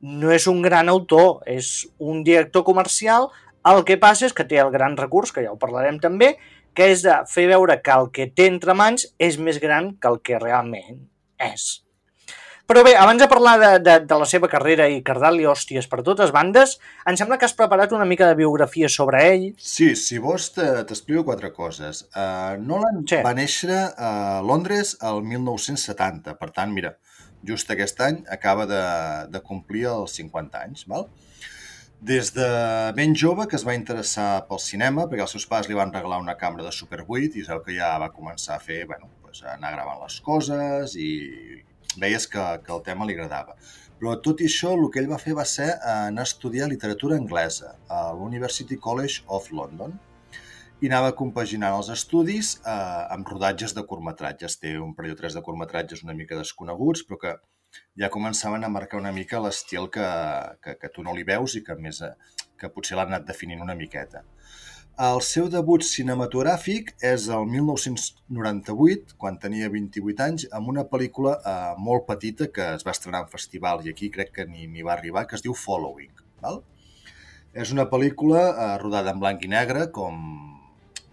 no 0.00 0.32
és 0.32 0.46
un 0.50 0.62
gran 0.62 0.88
autor, 0.88 1.42
és 1.46 1.88
un 1.98 2.24
director 2.24 2.64
comercial, 2.64 3.28
el 3.68 3.84
que 3.84 3.98
passa 4.00 4.26
és 4.28 4.36
que 4.36 4.46
té 4.48 4.60
el 4.62 4.72
gran 4.72 4.96
recurs, 4.96 5.32
que 5.32 5.44
ja 5.44 5.52
ho 5.52 5.60
parlarem 5.60 6.00
també, 6.00 6.34
que 6.74 6.88
és 6.94 7.04
de 7.04 7.20
fer 7.28 7.46
veure 7.50 7.80
que 7.84 7.92
el 7.92 8.10
que 8.14 8.30
té 8.32 8.48
entre 8.48 8.74
mans 8.78 9.10
és 9.18 9.38
més 9.38 9.60
gran 9.60 9.94
que 10.00 10.08
el 10.08 10.20
que 10.24 10.40
realment 10.40 11.06
és. 11.40 11.80
Però 12.70 12.84
bé, 12.86 12.92
abans 12.94 13.18
de 13.18 13.26
parlar 13.26 13.56
de, 13.58 13.70
de, 13.82 13.94
de 14.06 14.16
la 14.20 14.26
seva 14.30 14.46
carrera 14.46 14.84
i 14.86 15.00
cardar-li 15.02 15.42
hòsties 15.50 15.88
per 15.90 16.04
totes 16.06 16.30
bandes, 16.30 16.76
em 17.10 17.16
sembla 17.18 17.34
que 17.36 17.48
has 17.48 17.56
preparat 17.58 17.90
una 17.96 18.06
mica 18.06 18.28
de 18.30 18.36
biografia 18.38 18.86
sobre 18.86 19.24
ell. 19.26 19.46
Sí, 19.58 19.88
si 19.98 20.20
vols 20.22 20.52
t'explico 20.54 21.24
quatre 21.26 21.50
coses. 21.50 22.04
Uh, 22.14 22.54
Nolan 22.62 23.02
sí. 23.10 23.18
va 23.26 23.34
néixer 23.34 23.80
a 23.98 24.12
Londres 24.46 24.94
el 25.02 25.18
1970, 25.32 26.36
per 26.38 26.52
tant, 26.54 26.70
mira, 26.76 26.94
just 27.46 27.70
aquest 27.70 28.00
any 28.04 28.22
acaba 28.28 28.66
de, 28.66 28.84
de 29.32 29.40
complir 29.40 29.86
els 29.90 30.16
50 30.18 30.64
anys. 30.66 30.86
Val? 30.90 31.08
Des 32.00 32.30
de 32.32 32.46
ben 32.96 33.12
jove 33.12 33.44
que 33.48 33.58
es 33.58 33.64
va 33.66 33.76
interessar 33.76 34.46
pel 34.48 34.60
cinema, 34.64 35.04
perquè 35.08 35.26
els 35.26 35.34
seus 35.36 35.44
pares 35.48 35.68
li 35.68 35.76
van 35.76 35.92
regalar 35.92 36.20
una 36.22 36.36
càmera 36.40 36.64
de 36.64 36.72
Super 36.72 37.02
8 37.04 37.36
i 37.36 37.44
és 37.44 37.50
el 37.52 37.60
que 37.66 37.76
ja 37.76 37.90
va 38.00 38.08
començar 38.14 38.56
a 38.56 38.62
fer, 38.64 38.86
bueno, 38.88 39.10
pues, 39.20 39.42
anar 39.44 39.74
gravant 39.74 40.00
les 40.00 40.16
coses 40.24 40.96
i 40.96 41.10
veies 42.00 42.26
que, 42.30 42.46
que 42.64 42.72
el 42.72 42.82
tema 42.86 43.04
li 43.04 43.16
agradava. 43.18 43.56
Però 44.00 44.14
tot 44.24 44.40
i 44.40 44.46
això, 44.48 44.72
el 44.72 44.86
que 44.88 45.02
ell 45.02 45.10
va 45.10 45.20
fer 45.20 45.34
va 45.36 45.44
ser 45.44 45.74
anar 45.84 46.24
a 46.24 46.30
estudiar 46.30 46.70
literatura 46.70 47.18
anglesa 47.20 47.74
a 47.92 48.14
l'University 48.16 48.78
College 48.80 49.26
of 49.28 49.50
London 49.52 49.92
i 50.80 50.88
anava 50.88 51.12
compaginant 51.16 51.76
els 51.76 51.90
estudis 51.92 52.54
eh, 52.60 52.72
amb 53.14 53.28
rodatges 53.28 53.74
de 53.76 53.84
curtmetratges. 53.88 54.56
Té 54.62 54.76
un 54.80 54.94
parell 54.96 55.12
o 55.12 55.18
tres 55.18 55.36
de 55.36 55.42
curtmetratges 55.44 56.04
una 56.06 56.16
mica 56.16 56.38
desconeguts, 56.38 57.04
però 57.08 57.18
que 57.20 57.34
ja 58.00 58.08
començaven 58.12 58.64
a 58.64 58.72
marcar 58.72 58.98
una 59.00 59.12
mica 59.12 59.42
l'estil 59.44 59.90
que, 59.92 60.06
que, 60.64 60.76
que 60.80 60.90
tu 60.94 61.04
no 61.06 61.12
li 61.16 61.26
veus 61.28 61.56
i 61.58 61.62
que, 61.66 61.76
més, 61.76 62.00
eh, 62.00 62.46
que 62.58 62.72
potser 62.72 62.96
l'han 62.96 63.12
anat 63.12 63.26
definint 63.28 63.60
una 63.60 63.76
miqueta. 63.76 64.24
El 65.00 65.20
seu 65.24 65.46
debut 65.52 65.84
cinematogràfic 65.86 66.90
és 67.10 67.26
el 67.32 67.44
1998, 67.48 69.14
quan 69.20 69.38
tenia 69.40 69.70
28 69.72 70.24
anys, 70.26 70.46
amb 70.56 70.72
una 70.72 70.86
pel·lícula 70.88 71.36
eh, 71.40 71.74
molt 71.78 72.06
petita 72.08 72.48
que 72.52 72.72
es 72.78 72.86
va 72.88 72.96
estrenar 72.96 73.22
en 73.24 73.30
festival 73.32 73.84
i 73.84 73.92
aquí 73.92 74.08
crec 74.12 74.32
que 74.38 74.48
ni, 74.48 74.66
ni 74.68 74.84
va 74.84 74.96
arribar, 74.96 75.26
que 75.28 75.36
es 75.36 75.44
diu 75.44 75.56
Following. 75.56 76.16
Val? 76.40 76.62
És 77.52 77.72
una 77.76 77.84
pel·lícula 77.92 78.46
eh, 78.48 78.72
rodada 78.80 79.12
en 79.12 79.20
blanc 79.20 79.44
i 79.44 79.52
negre, 79.52 79.86
com 79.92 80.59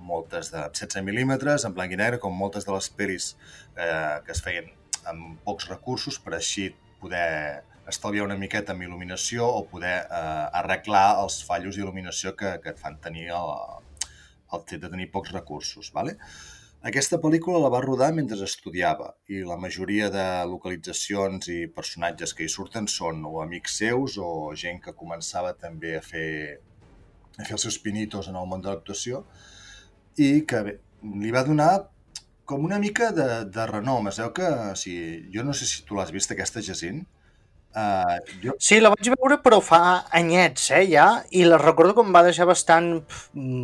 moltes 0.08 0.52
de 0.54 0.64
16 0.72 1.04
mil·límetres, 1.08 1.66
en 1.68 1.76
blanc 1.78 1.94
i 1.94 2.00
negre, 2.00 2.20
com 2.24 2.36
moltes 2.36 2.68
de 2.68 2.74
les 2.76 2.90
pel·lis 3.00 3.32
eh, 3.76 4.18
que 4.26 4.36
es 4.36 4.44
feien 4.46 4.70
amb 5.08 5.40
pocs 5.48 5.70
recursos 5.72 6.20
per 6.24 6.36
així 6.38 6.70
poder 7.02 7.64
estalviar 7.88 8.26
una 8.28 8.38
miqueta 8.40 8.74
amb 8.74 8.84
il·luminació 8.84 9.48
o 9.48 9.64
poder 9.72 9.96
eh, 10.04 10.60
arreglar 10.60 11.22
els 11.24 11.40
fallos 11.48 11.78
d'il·luminació 11.78 12.36
que, 12.40 12.58
que 12.64 12.74
et 12.74 12.82
fan 12.82 13.00
tenir 13.04 13.30
el, 13.38 13.52
el 14.54 14.64
fet 14.68 14.84
de 14.84 14.92
tenir 14.92 15.12
pocs 15.14 15.34
recursos. 15.36 15.92
Vale? 15.96 16.18
Aquesta 16.88 17.18
pel·lícula 17.24 17.60
la 17.64 17.72
va 17.74 17.82
rodar 17.84 18.12
mentre 18.14 18.38
estudiava 18.46 19.10
i 19.34 19.42
la 19.48 19.58
majoria 19.60 20.12
de 20.14 20.26
localitzacions 20.52 21.50
i 21.50 21.60
personatges 21.80 22.36
que 22.38 22.46
hi 22.46 22.52
surten 22.54 22.86
són 22.92 23.24
o 23.26 23.40
amics 23.42 23.80
seus 23.82 24.18
o 24.22 24.30
gent 24.54 24.84
que 24.84 24.94
començava 24.96 25.56
també 25.58 25.96
a 25.98 26.04
fer, 26.06 26.30
a 27.40 27.44
fer 27.44 27.56
els 27.58 27.66
seus 27.66 27.80
pinitos 27.82 28.30
en 28.30 28.38
el 28.38 28.46
món 28.52 28.62
de 28.62 28.70
l'actuació 28.70 29.24
i 30.18 30.32
que 30.50 30.64
bé, 30.66 30.74
li 31.22 31.32
va 31.34 31.46
donar 31.48 31.72
com 32.48 32.64
una 32.64 32.80
mica 32.80 33.12
de, 33.12 33.28
de 33.52 33.68
renom. 33.70 34.08
Es 34.10 34.18
veu 34.22 34.32
que, 34.36 34.48
o 34.48 34.76
sigui, 34.80 35.28
jo 35.34 35.44
no 35.44 35.54
sé 35.58 35.68
si 35.70 35.84
tu 35.86 35.98
l'has 35.98 36.14
vist, 36.16 36.32
aquesta, 36.34 36.64
Jacint. 36.64 37.04
Uh, 37.78 38.18
jo... 38.42 38.56
Sí, 38.64 38.80
la 38.82 38.90
vaig 38.90 39.10
veure, 39.14 39.38
però 39.44 39.60
fa 39.62 39.82
anyets, 40.18 40.72
eh, 40.74 40.86
ja, 40.90 41.08
i 41.36 41.44
la 41.46 41.60
recordo 41.62 41.94
com 41.98 42.10
va 42.16 42.24
deixar 42.26 42.48
bastant... 42.50 42.96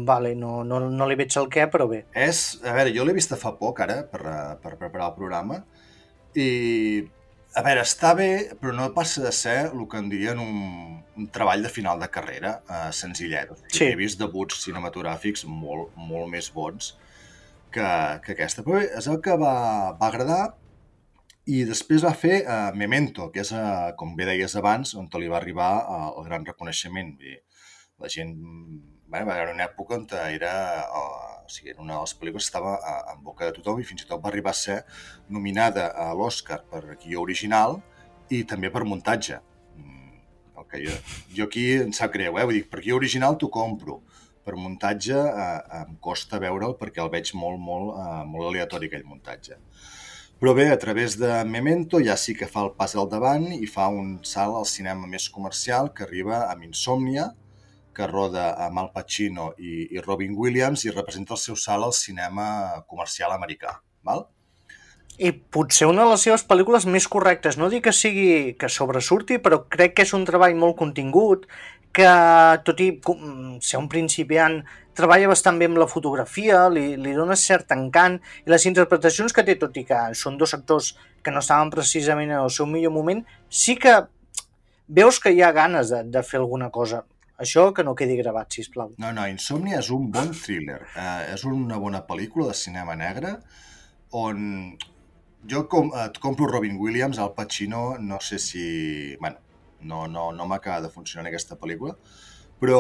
Vale, 0.10 0.36
no, 0.38 0.60
no, 0.68 0.82
no 0.84 1.08
li 1.10 1.18
veig 1.18 1.34
el 1.40 1.50
què, 1.54 1.66
però 1.72 1.88
bé. 1.90 2.04
És, 2.28 2.44
a 2.62 2.76
veure, 2.76 2.94
jo 2.94 3.08
l'he 3.08 3.16
vista 3.16 3.40
fa 3.40 3.56
poc, 3.58 3.82
ara, 3.88 4.04
per, 4.12 4.22
per 4.62 4.76
preparar 4.76 5.10
el 5.10 5.18
programa, 5.18 5.64
i, 6.36 6.50
a 7.54 7.62
veure, 7.66 7.84
està 7.86 8.14
bé, 8.18 8.30
però 8.60 8.74
no 8.74 8.90
passa 8.96 9.22
de 9.26 9.32
ser 9.36 9.58
el 9.68 9.86
que 9.90 10.00
en 10.02 10.10
dirien 10.10 10.40
un, 10.42 11.04
un 11.20 11.30
treball 11.34 11.62
de 11.66 11.70
final 11.70 12.00
de 12.02 12.10
carrera, 12.14 12.56
uh, 12.66 12.90
senzillet. 12.96 13.52
O 13.54 13.58
sigui, 13.60 13.78
sí. 13.78 13.90
He 13.92 14.00
vist 14.00 14.22
debuts 14.22 14.64
cinematogràfics 14.64 15.46
molt, 15.50 15.94
molt 16.10 16.32
més 16.34 16.50
bons, 16.56 16.94
que, 17.74 17.88
que 18.26 18.36
aquesta. 18.36 18.66
Però 18.66 18.80
bé, 18.80 18.90
és 18.98 19.10
el 19.12 19.22
que 19.26 19.38
va, 19.40 19.56
va 20.00 20.10
agradar 20.10 20.42
i 21.54 21.64
després 21.68 22.06
va 22.08 22.14
fer 22.16 22.42
uh, 22.42 22.72
Memento, 22.80 23.30
que 23.34 23.44
és, 23.44 23.52
uh, 23.54 23.92
com 24.00 24.16
bé 24.18 24.30
deies 24.30 24.58
abans, 24.60 24.96
on 25.00 25.10
li 25.20 25.30
va 25.32 25.40
arribar 25.42 25.72
uh, 25.84 26.10
el 26.18 26.30
gran 26.30 26.48
reconeixement. 26.48 27.14
Vull 27.20 27.30
dir, 27.34 27.40
la 28.02 28.10
gent 28.10 28.34
bé, 29.14 29.22
va 29.22 29.36
haver 29.36 29.54
una 29.54 29.68
època 29.70 30.00
on 30.00 30.08
era, 30.24 30.54
uh, 30.90 31.33
o 31.46 31.52
sigui, 31.52 31.74
era 31.74 31.82
una 31.84 31.98
de 31.98 32.06
les 32.06 32.16
pel·lícules 32.20 32.46
que 32.46 32.52
estava 32.52 32.76
uh, 32.80 33.14
en 33.14 33.24
boca 33.24 33.46
de 33.48 33.56
tothom 33.58 33.82
i 33.82 33.88
fins 33.88 34.04
i 34.04 34.10
tot 34.10 34.24
va 34.24 34.32
arribar 34.32 34.54
a 34.54 34.60
ser 34.60 34.80
nominada 35.30 35.90
a 36.06 36.12
l'Oscar 36.18 36.62
per 36.72 36.84
guió 37.04 37.22
original 37.22 37.80
i 38.32 38.44
també 38.50 38.72
per 38.74 38.86
muntatge. 38.88 39.40
Mm, 39.78 40.20
el 40.58 40.68
que 40.72 40.84
jo, 40.86 40.98
jo 41.38 41.48
aquí 41.50 41.68
em 41.84 41.94
sap 41.96 42.14
greu, 42.16 42.40
eh? 42.40 42.48
Vull 42.50 42.62
dir, 42.62 42.68
per 42.72 42.82
guió 42.86 43.00
original 43.00 43.38
t'ho 43.40 43.52
compro, 43.54 44.02
per 44.44 44.56
muntatge 44.60 45.16
eh, 45.16 45.60
em 45.82 45.98
costa 46.04 46.40
veure'l 46.44 46.76
perquè 46.80 47.04
el 47.04 47.12
veig 47.14 47.32
molt, 47.40 47.60
molt, 47.60 47.94
eh, 48.00 48.24
molt 48.30 48.50
aleatori 48.52 48.90
aquell 48.92 49.08
muntatge. 49.08 49.60
Però 50.44 50.52
bé, 50.58 50.66
a 50.74 50.80
través 50.80 51.16
de 51.16 51.30
Memento 51.48 52.02
ja 52.04 52.18
sí 52.20 52.34
que 52.36 52.50
fa 52.52 52.66
el 52.66 52.74
pas 52.76 52.98
al 53.00 53.08
davant 53.08 53.46
i 53.56 53.68
fa 53.70 53.88
un 53.88 54.18
salt 54.28 54.58
al 54.60 54.68
cinema 54.68 55.08
més 55.08 55.30
comercial 55.32 55.94
que 55.96 56.04
arriba 56.04 56.42
amb 56.50 56.68
Insomnia, 56.68 57.30
que 57.96 58.08
roda 58.10 58.52
amb 58.66 58.82
Al 58.82 58.92
Pacino 58.94 59.52
i, 59.58 59.90
i 59.96 60.04
Robin 60.04 60.36
Williams 60.38 60.86
i 60.86 60.94
representa 60.94 61.36
el 61.38 61.42
seu 61.42 61.58
salt 61.60 61.88
al 61.88 61.96
cinema 61.98 62.46
comercial 62.88 63.36
americà. 63.36 63.78
Val? 64.04 64.26
I 65.22 65.30
potser 65.32 65.86
una 65.86 66.08
de 66.08 66.16
les 66.16 66.24
seves 66.26 66.44
pel·lícules 66.50 66.88
més 66.90 67.06
correctes. 67.08 67.60
No 67.62 67.70
dic 67.70 67.86
que 67.88 67.94
sigui 67.94 68.56
que 68.58 68.70
sobresurti, 68.70 69.38
però 69.38 69.62
crec 69.70 69.94
que 69.98 70.08
és 70.08 70.14
un 70.18 70.26
treball 70.26 70.58
molt 70.58 70.80
contingut, 70.80 71.46
que 71.94 72.10
tot 72.66 72.80
i 72.82 72.90
ser 73.62 73.78
un 73.78 73.88
principiant 73.90 74.64
treballa 74.98 75.30
bastant 75.30 75.60
bé 75.62 75.70
amb 75.70 75.78
la 75.78 75.90
fotografia, 75.90 76.66
li, 76.74 76.96
li 76.98 77.14
dona 77.14 77.38
cert 77.38 77.72
encant 77.76 78.18
i 78.46 78.50
les 78.50 78.66
interpretacions 78.70 79.34
que 79.34 79.46
té, 79.46 79.56
tot 79.62 79.78
i 79.78 79.86
que 79.86 80.00
són 80.18 80.38
dos 80.42 80.54
actors 80.58 80.94
que 81.24 81.34
no 81.34 81.42
estaven 81.46 81.70
precisament 81.74 82.34
en 82.34 82.42
el 82.42 82.52
seu 82.54 82.66
millor 82.70 82.94
moment, 82.98 83.22
sí 83.50 83.78
que 83.78 83.96
veus 84.88 85.20
que 85.22 85.34
hi 85.34 85.42
ha 85.42 85.54
ganes 85.54 85.94
de, 85.94 86.04
de 86.10 86.24
fer 86.26 86.42
alguna 86.42 86.70
cosa. 86.74 87.04
Això 87.42 87.72
que 87.74 87.84
no 87.84 87.96
quedi 87.98 88.16
gravat, 88.20 88.54
si 88.54 88.66
plau. 88.70 88.94
No, 89.02 89.12
no, 89.16 89.25
Insomnia 89.28 89.80
és 89.82 89.90
un 89.94 90.12
bon 90.13 90.32
thriller. 90.38 90.82
Uh, 90.94 91.22
és 91.34 91.46
una 91.50 91.80
bona 91.82 92.04
pel·lícula 92.06 92.52
de 92.52 92.58
cinema 92.58 92.96
negre 93.00 93.40
on 94.13 94.75
jo 95.50 95.63
com, 95.68 95.90
et 96.00 96.20
compro 96.24 96.48
Robin 96.48 96.78
Williams, 96.80 97.20
Al 97.20 97.34
Pacino, 97.34 97.98
no 98.00 98.20
sé 98.22 98.40
si... 98.40 99.16
Bueno, 99.20 99.38
no, 99.82 100.08
no, 100.08 100.32
no 100.32 100.46
m'acaba 100.48 100.86
de 100.86 100.92
funcionar 100.94 101.28
aquesta 101.28 101.58
pel·lícula, 101.60 101.98
però 102.62 102.78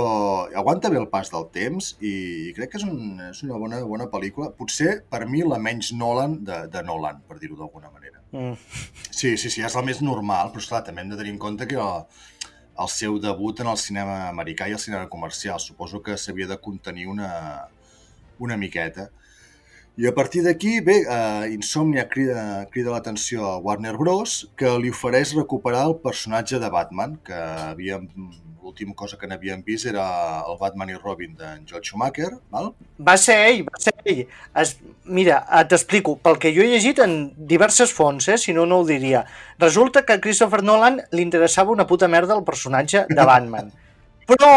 aguanta 0.55 0.87
bé 0.87 0.95
el 1.01 1.09
pas 1.11 1.27
del 1.33 1.49
temps 1.51 1.89
i 1.99 2.53
crec 2.55 2.71
que 2.71 2.79
és, 2.79 2.85
un, 2.87 3.17
és 3.25 3.41
una 3.43 3.57
bona, 3.59 3.81
bona 3.89 4.07
pel·lícula. 4.11 4.53
Potser, 4.55 5.01
per 5.11 5.25
mi, 5.27 5.41
la 5.43 5.59
menys 5.59 5.91
Nolan 5.99 6.37
de, 6.47 6.61
de 6.71 6.83
Nolan, 6.87 7.19
per 7.27 7.41
dir-ho 7.41 7.57
d'alguna 7.59 7.91
manera. 7.91 8.21
Mm. 8.31 8.55
Sí, 9.09 9.35
sí, 9.35 9.49
sí, 9.49 9.65
és 9.65 9.75
la 9.75 9.83
més 9.83 9.99
normal, 10.05 10.53
però 10.53 10.63
esclar, 10.63 10.85
també 10.87 11.03
hem 11.03 11.11
de 11.11 11.19
tenir 11.19 11.35
en 11.35 11.41
compte 11.41 11.67
que 11.67 11.81
el, 11.81 12.07
el 12.79 12.89
seu 12.89 13.19
debut 13.21 13.59
en 13.61 13.69
el 13.69 13.77
cinema 13.77 14.29
americà 14.29 14.67
i 14.67 14.75
el 14.75 14.81
cinema 14.81 15.09
comercial. 15.09 15.59
Suposo 15.59 16.01
que 16.01 16.17
s'havia 16.17 16.47
de 16.49 16.57
contenir 16.57 17.07
una, 17.07 17.29
una 18.39 18.57
miqueta. 18.57 19.09
I 19.95 20.07
a 20.09 20.13
partir 20.15 20.41
d'aquí, 20.41 20.79
bé, 20.81 21.03
eh, 21.05 21.49
Insomnia 21.53 22.07
crida, 22.09 22.65
crida 22.73 22.95
l'atenció 22.95 23.45
a 23.45 23.57
Warner 23.61 23.93
Bros., 23.97 24.47
que 24.57 24.71
li 24.81 24.89
ofereix 24.89 25.35
recuperar 25.37 25.83
el 25.91 25.99
personatge 26.01 26.57
de 26.59 26.69
Batman, 26.73 27.19
que 27.21 27.37
havíem 27.37 28.07
l'última 28.63 28.95
cosa 28.95 29.19
que 29.19 29.27
n'havíem 29.27 29.61
vist 29.61 29.85
era 29.85 30.03
el 30.47 30.57
Batman 30.57 30.89
i 30.89 30.97
Robin 30.97 31.35
d'en 31.37 31.65
George 31.69 31.91
Schumacher, 31.91 32.31
val? 32.49 32.71
Va 32.97 33.17
ser 33.21 33.37
ell, 33.51 33.63
va 33.67 33.81
ser 33.85 33.93
ell. 34.09 34.23
Es, 34.63 34.77
mira, 35.05 35.41
t'explico, 35.69 36.15
pel 36.25 36.39
que 36.41 36.53
jo 36.55 36.63
he 36.63 36.71
llegit 36.71 37.03
en 37.03 37.17
diverses 37.53 37.93
fonts, 37.93 38.31
eh, 38.33 38.39
si 38.41 38.55
no, 38.57 38.65
no 38.65 38.81
ho 38.81 38.87
diria. 38.87 39.25
Resulta 39.61 40.07
que 40.07 40.17
a 40.17 40.21
Christopher 40.23 40.63
Nolan 40.63 41.03
li 41.11 41.21
interessava 41.21 41.75
una 41.75 41.85
puta 41.85 42.09
merda 42.09 42.39
el 42.39 42.47
personatge 42.47 43.05
de 43.09 43.27
Batman. 43.29 43.69
Però 44.31 44.55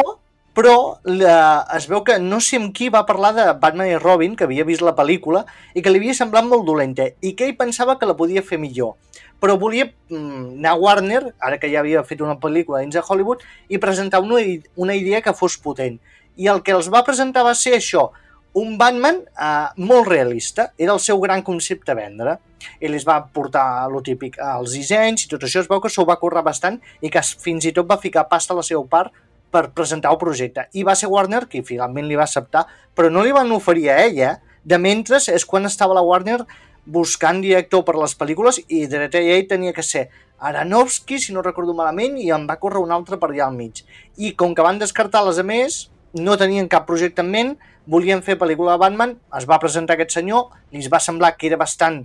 però 0.56 0.96
la, 1.04 1.66
es 1.76 1.84
veu 1.90 2.00
que 2.00 2.14
no 2.16 2.38
sé 2.40 2.56
amb 2.56 2.70
qui 2.72 2.88
va 2.92 3.04
parlar 3.04 3.34
de 3.36 3.44
Batman 3.60 3.90
i 3.90 3.98
Robin, 4.00 4.32
que 4.36 4.46
havia 4.48 4.64
vist 4.64 4.80
la 4.80 4.94
pel·lícula, 4.96 5.42
i 5.76 5.82
que 5.84 5.92
li 5.92 6.00
havia 6.00 6.16
semblat 6.16 6.48
molt 6.48 6.64
dolenta, 6.64 7.10
i 7.20 7.34
que 7.36 7.44
ell 7.44 7.58
pensava 7.58 7.98
que 8.00 8.08
la 8.08 8.16
podia 8.16 8.40
fer 8.40 8.56
millor. 8.62 8.94
Però 9.36 9.58
volia 9.60 9.90
mm, 9.90 10.56
anar 10.56 10.72
a 10.72 10.80
Warner, 10.80 11.22
ara 11.44 11.60
que 11.60 11.68
ja 11.68 11.82
havia 11.82 12.06
fet 12.08 12.24
una 12.24 12.38
pel·lícula 12.40 12.80
dins 12.80 12.96
de 12.96 13.04
Hollywood, 13.04 13.44
i 13.68 13.82
presentar 13.82 14.22
una, 14.24 14.40
una 14.80 14.96
idea 14.96 15.20
que 15.20 15.36
fos 15.36 15.58
potent. 15.60 16.00
I 16.40 16.48
el 16.48 16.64
que 16.64 16.72
els 16.72 16.88
va 16.92 17.04
presentar 17.04 17.44
va 17.44 17.52
ser 17.52 17.76
això, 17.76 18.08
un 18.56 18.78
Batman 18.80 19.20
eh, 19.20 19.68
molt 19.84 20.08
realista, 20.08 20.70
era 20.78 20.96
el 20.96 21.04
seu 21.04 21.20
gran 21.20 21.44
concepte 21.44 21.92
a 21.92 21.98
vendre. 22.00 22.38
Ell 22.80 22.96
es 22.96 23.04
va 23.04 23.18
portar 23.28 23.90
lo 23.92 24.00
típic 24.00 24.40
als 24.40 24.72
dissenys 24.72 25.26
i 25.26 25.28
tot 25.28 25.44
això 25.44 25.60
es 25.60 25.68
veu 25.68 25.84
que 25.84 25.92
s'ho 25.92 26.06
va 26.08 26.16
currar 26.16 26.40
bastant 26.46 26.80
i 27.04 27.12
que 27.12 27.20
fins 27.20 27.68
i 27.68 27.74
tot 27.76 27.84
va 27.90 28.00
ficar 28.00 28.24
pasta 28.30 28.56
a 28.56 28.58
la 28.58 28.64
seva 28.64 28.80
part 28.88 29.12
per 29.50 29.70
presentar 29.76 30.12
el 30.12 30.20
projecte. 30.20 30.66
I 30.74 30.84
va 30.84 30.96
ser 30.98 31.10
Warner 31.12 31.46
qui 31.50 31.62
finalment 31.64 32.08
li 32.08 32.18
va 32.18 32.26
acceptar, 32.26 32.66
però 32.94 33.10
no 33.10 33.24
li 33.24 33.34
van 33.34 33.52
oferir 33.52 33.90
a 33.90 34.00
ella. 34.04 34.36
De 34.66 34.78
mentre 34.82 35.20
és 35.20 35.44
quan 35.46 35.68
estava 35.68 35.94
la 35.94 36.02
Warner 36.02 36.40
buscant 36.86 37.40
director 37.42 37.82
per 37.86 37.96
les 37.98 38.14
pel·lícules 38.18 38.60
i 38.68 38.84
ell 38.86 39.46
tenia 39.50 39.74
que 39.74 39.82
ser 39.82 40.08
Aronofsky, 40.38 41.18
si 41.18 41.32
no 41.32 41.42
recordo 41.42 41.74
malament, 41.74 42.18
i 42.20 42.30
en 42.30 42.44
va 42.46 42.58
córrer 42.60 42.82
un 42.82 42.92
altre 42.92 43.16
per 43.16 43.30
allà 43.30 43.46
al 43.46 43.54
mig. 43.56 43.82
I 44.16 44.34
com 44.36 44.54
que 44.54 44.64
van 44.64 44.78
descartar 44.78 45.24
les 45.24 45.38
a 45.40 45.44
més, 45.46 45.86
no 46.12 46.36
tenien 46.36 46.68
cap 46.68 46.86
projecte 46.86 47.24
en 47.24 47.30
ment, 47.32 47.54
volien 47.86 48.22
fer 48.22 48.36
pel·lícula 48.36 48.74
de 48.74 48.82
Batman, 48.82 49.16
es 49.38 49.46
va 49.48 49.60
presentar 49.62 49.96
aquest 49.96 50.18
senyor, 50.18 50.50
li 50.72 50.84
va 50.92 51.00
semblar 51.00 51.36
que 51.36 51.48
era 51.48 51.56
bastant 51.60 52.02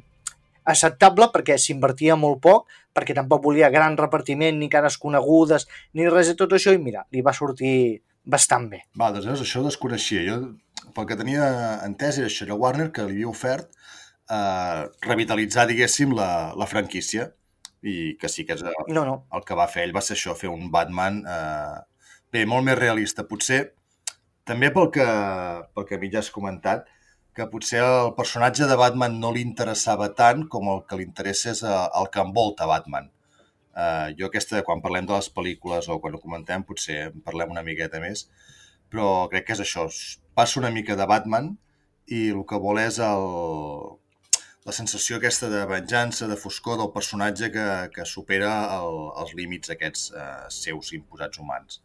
acceptable 0.63 1.27
perquè 1.33 1.57
s'invertia 1.57 2.15
molt 2.15 2.39
poc, 2.41 2.67
perquè 2.95 3.15
tampoc 3.17 3.43
volia 3.43 3.71
gran 3.73 3.97
repartiment, 3.99 4.57
ni 4.59 4.69
cares 4.69 4.97
conegudes, 5.01 5.67
ni 5.97 6.07
res 6.09 6.31
de 6.31 6.37
tot 6.39 6.53
això, 6.57 6.73
i 6.75 6.81
mira, 6.81 7.05
li 7.11 7.23
va 7.25 7.35
sortir 7.35 8.01
bastant 8.23 8.67
bé. 8.69 8.83
Va, 8.99 9.11
doncs 9.13 9.27
veus, 9.29 9.43
això 9.43 9.63
desconeixia. 9.65 10.23
Jo, 10.27 10.39
pel 10.95 11.07
que 11.09 11.17
tenia 11.19 11.45
entès, 11.87 12.19
era 12.21 12.29
això, 12.29 12.45
era 12.47 12.57
Warner 12.59 12.91
que 12.93 13.05
li 13.07 13.17
havia 13.17 13.31
ofert 13.31 13.69
eh, 14.29 14.87
revitalitzar, 15.07 15.67
diguéssim, 15.69 16.15
la, 16.17 16.31
la 16.57 16.67
franquícia, 16.69 17.31
i 17.81 18.15
que 18.21 18.29
sí 18.29 18.45
que 18.45 18.53
és 18.57 18.63
el, 18.65 18.75
no, 18.93 19.05
no. 19.07 19.15
el 19.33 19.45
que 19.47 19.57
va 19.57 19.69
fer 19.71 19.87
ell, 19.87 19.95
va 19.95 20.03
ser 20.05 20.13
això, 20.17 20.35
fer 20.37 20.51
un 20.51 20.69
Batman 20.73 21.21
eh, 21.25 21.77
bé, 22.33 22.45
molt 22.45 22.65
més 22.67 22.77
realista. 22.77 23.25
Potser 23.27 23.63
també 24.47 24.71
pel 24.73 24.91
que, 24.93 25.07
pel 25.73 25.87
que 25.89 25.97
a 25.97 26.01
mi 26.01 26.11
ja 26.13 26.21
has 26.21 26.31
comentat, 26.33 26.85
que 27.37 27.47
potser 27.51 27.79
el 27.85 28.11
personatge 28.17 28.67
de 28.67 28.77
Batman 28.79 29.17
no 29.23 29.31
li 29.35 29.43
interessava 29.45 30.09
tant 30.17 30.45
com 30.51 30.67
el 30.73 30.83
que 30.87 30.99
li 30.99 31.07
interessa 31.07 31.51
és 31.53 31.63
eh, 31.63 31.75
el 31.99 32.09
que 32.13 32.23
envolta 32.23 32.69
Batman. 32.69 33.09
Uh, 33.71 34.11
jo 34.19 34.27
aquesta, 34.27 34.59
quan 34.67 34.81
parlem 34.83 35.05
de 35.07 35.15
les 35.15 35.29
pel·lícules 35.31 35.87
o 35.87 35.95
quan 36.03 36.17
ho 36.17 36.19
comentem, 36.19 36.65
potser 36.67 36.97
en 37.05 37.21
parlem 37.23 37.53
una 37.53 37.63
miqueta 37.63 38.01
més, 38.03 38.25
però 38.91 39.29
crec 39.31 39.45
que 39.47 39.55
és 39.55 39.61
això, 39.63 39.85
passa 40.35 40.59
una 40.59 40.73
mica 40.75 40.97
de 40.99 41.07
Batman 41.07 41.53
i 42.11 42.25
el 42.33 42.41
que 42.49 42.59
vol 42.59 42.81
és 42.81 42.99
el, 42.99 43.23
la 44.67 44.75
sensació 44.75 45.21
aquesta 45.21 45.47
de 45.53 45.63
venjança, 45.69 46.27
de 46.27 46.35
foscor 46.35 46.81
del 46.81 46.91
personatge 46.91 47.47
que, 47.55 47.67
que 47.95 48.09
supera 48.09 48.51
el, 48.81 48.99
els 49.23 49.31
límits 49.39 49.71
aquests 49.71 50.09
uh, 50.11 50.25
seus 50.51 50.91
imposats 50.99 51.39
humans. 51.39 51.79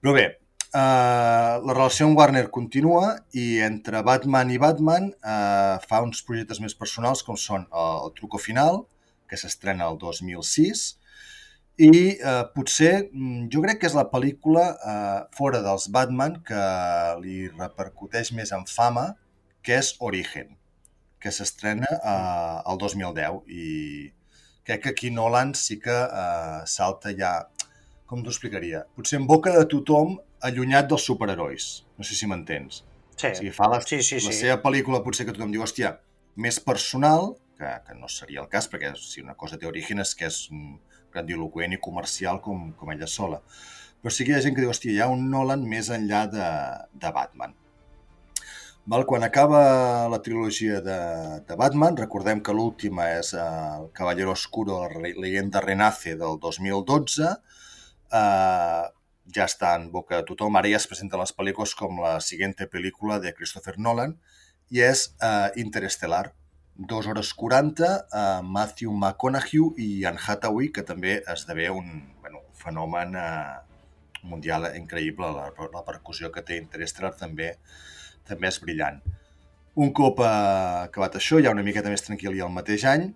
Però 0.00 0.16
bé, 0.16 0.26
Uh, 0.70 1.58
la 1.66 1.74
relació 1.74 2.06
amb 2.06 2.18
Warner 2.20 2.44
continua 2.54 3.16
i 3.34 3.58
entre 3.66 4.04
Batman 4.06 4.52
i 4.54 4.58
Batman 4.62 5.08
uh, 5.10 5.82
fa 5.82 5.98
uns 6.04 6.20
projectes 6.22 6.60
més 6.62 6.76
personals 6.78 7.24
com 7.26 7.34
són 7.34 7.64
uh, 7.72 8.04
el 8.04 8.12
Truco 8.14 8.38
Final, 8.38 8.84
que 9.26 9.38
s'estrena 9.40 9.88
el 9.90 9.98
2006, 9.98 10.84
i 11.82 11.90
uh, 12.20 12.44
potser 12.54 12.92
mm, 13.08 13.48
jo 13.50 13.64
crec 13.64 13.80
que 13.82 13.90
és 13.90 13.98
la 13.98 14.06
pel·lícula 14.12 14.64
uh, 14.76 15.18
fora 15.34 15.58
dels 15.64 15.88
Batman 15.90 16.38
que 16.46 16.62
li 17.24 17.48
repercuteix 17.48 18.30
més 18.38 18.54
en 18.54 18.62
fama, 18.70 19.08
que 19.66 19.74
és 19.80 19.96
Origen, 19.98 20.54
que 21.18 21.34
s'estrena 21.34 21.90
uh, 21.98 22.62
el 22.70 22.78
2010 22.78 23.42
i 23.50 23.68
crec 24.62 24.84
que 24.86 24.94
aquí 24.94 25.10
Nolan 25.10 25.56
sí 25.58 25.80
que 25.82 25.98
uh, 26.06 26.62
salta 26.62 27.10
ja, 27.16 27.40
com 28.10 28.24
t'ho 28.24 28.32
explicaria, 28.34 28.82
potser 28.98 29.20
en 29.20 29.26
boca 29.30 29.52
de 29.54 29.62
tothom 29.70 30.16
allunyat 30.46 30.88
dels 30.90 31.04
superherois. 31.06 31.70
No 31.98 32.06
sé 32.06 32.16
si 32.18 32.26
m'entens. 32.26 32.82
Sí. 33.14 33.28
O 33.28 33.36
sigui, 33.38 33.52
fa 33.54 33.68
la, 33.70 33.78
sí, 33.84 34.00
sí, 34.02 34.18
la 34.24 34.32
sí. 34.32 34.40
seva 34.40 34.58
pel·lícula 34.64 35.02
potser 35.04 35.28
que 35.28 35.34
tothom 35.36 35.52
diu, 35.54 35.62
hòstia, 35.62 35.94
més 36.40 36.58
personal, 36.64 37.34
que, 37.60 37.70
que 37.86 37.98
no 37.98 38.08
seria 38.10 38.42
el 38.42 38.48
cas, 38.50 38.66
perquè 38.72 38.90
si 38.98 39.22
una 39.22 39.36
cosa 39.38 39.60
té 39.60 39.68
origen 39.68 40.02
és 40.02 40.16
que 40.18 40.26
és 40.26 40.40
grandiloquent 41.14 41.76
i 41.76 41.80
comercial 41.82 42.40
com, 42.42 42.70
com 42.78 42.90
ella 42.94 43.08
sola. 43.10 43.38
Però 44.00 44.12
sí 44.14 44.24
que 44.24 44.32
hi 44.32 44.38
ha 44.38 44.44
gent 44.44 44.56
que 44.56 44.64
diu, 44.64 44.72
hòstia, 44.72 44.96
hi 44.96 45.02
ha 45.04 45.10
un 45.12 45.28
Nolan 45.30 45.66
més 45.68 45.92
enllà 45.94 46.24
de, 46.32 46.50
de 47.02 47.14
Batman. 47.14 47.54
Val? 48.90 49.04
Quan 49.06 49.22
acaba 49.22 50.08
la 50.08 50.22
trilogia 50.24 50.80
de, 50.80 50.98
de 51.46 51.56
Batman, 51.56 51.98
recordem 52.00 52.40
que 52.42 52.54
l'última 52.56 53.10
és 53.18 53.34
uh, 53.36 53.44
El 53.82 53.90
Cavallero 53.94 54.32
Oscuro, 54.32 54.80
la 54.88 55.12
leyenda 55.14 55.60
renace 55.60 56.16
del 56.16 56.40
2012, 56.40 57.34
eh, 58.12 58.84
ja 59.34 59.46
està 59.46 59.74
en 59.78 59.88
boca 59.92 60.18
de 60.18 60.26
tothom. 60.28 60.58
Ara 60.58 60.70
ja 60.70 60.80
es 60.80 60.88
presenten 60.90 61.20
les 61.20 61.32
pel·lícules 61.36 61.74
com 61.78 62.00
la 62.02 62.18
següent 62.24 62.56
pel·lícula 62.72 63.20
de 63.22 63.32
Christopher 63.36 63.76
Nolan 63.78 64.16
i 64.70 64.82
és 64.86 65.08
uh, 65.22 65.50
Interestelar. 65.58 66.30
2 66.90 67.08
hores 67.10 67.32
40, 67.36 67.86
uh, 67.86 68.40
Matthew 68.46 68.92
McConaughey 68.94 69.82
i 69.84 69.88
Anne 70.08 70.22
Hathaway, 70.22 70.70
que 70.72 70.84
també 70.86 71.18
esdevé 71.28 71.68
un, 71.70 71.90
bueno, 72.22 72.40
un 72.40 72.56
fenomen 72.56 73.16
uh, 73.20 73.58
mundial 74.22 74.70
increïble. 74.78 75.28
La, 75.36 75.50
la 75.74 75.84
percussió 75.86 76.30
que 76.32 76.44
té 76.46 76.60
Interestelar 76.62 77.12
també 77.18 77.54
també 78.28 78.48
és 78.48 78.60
brillant. 78.62 79.00
Un 79.80 79.92
cop 79.96 80.22
uh, 80.22 80.86
acabat 80.86 81.18
això, 81.18 81.40
ja 81.42 81.52
una 81.54 81.66
miqueta 81.66 81.92
més 81.92 82.06
tranquil 82.06 82.38
i 82.38 82.44
el 82.46 82.54
mateix 82.54 82.86
any, 82.88 83.10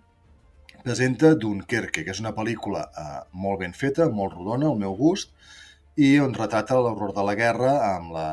presenta 0.85 1.33
Dunkerque, 1.35 2.05
que 2.05 2.13
és 2.13 2.21
una 2.21 2.35
pel·lícula 2.37 2.85
uh, 2.87 3.19
molt 3.33 3.61
ben 3.63 3.73
feta, 3.73 4.07
molt 4.13 4.37
rodona, 4.37 4.69
al 4.69 4.79
meu 4.81 4.95
gust, 4.99 5.33
i 5.97 6.15
on 6.21 6.35
retrata 6.37 6.77
l'horror 6.77 7.13
de 7.15 7.23
la 7.25 7.35
guerra 7.39 7.73
amb 7.95 8.13
la, 8.15 8.29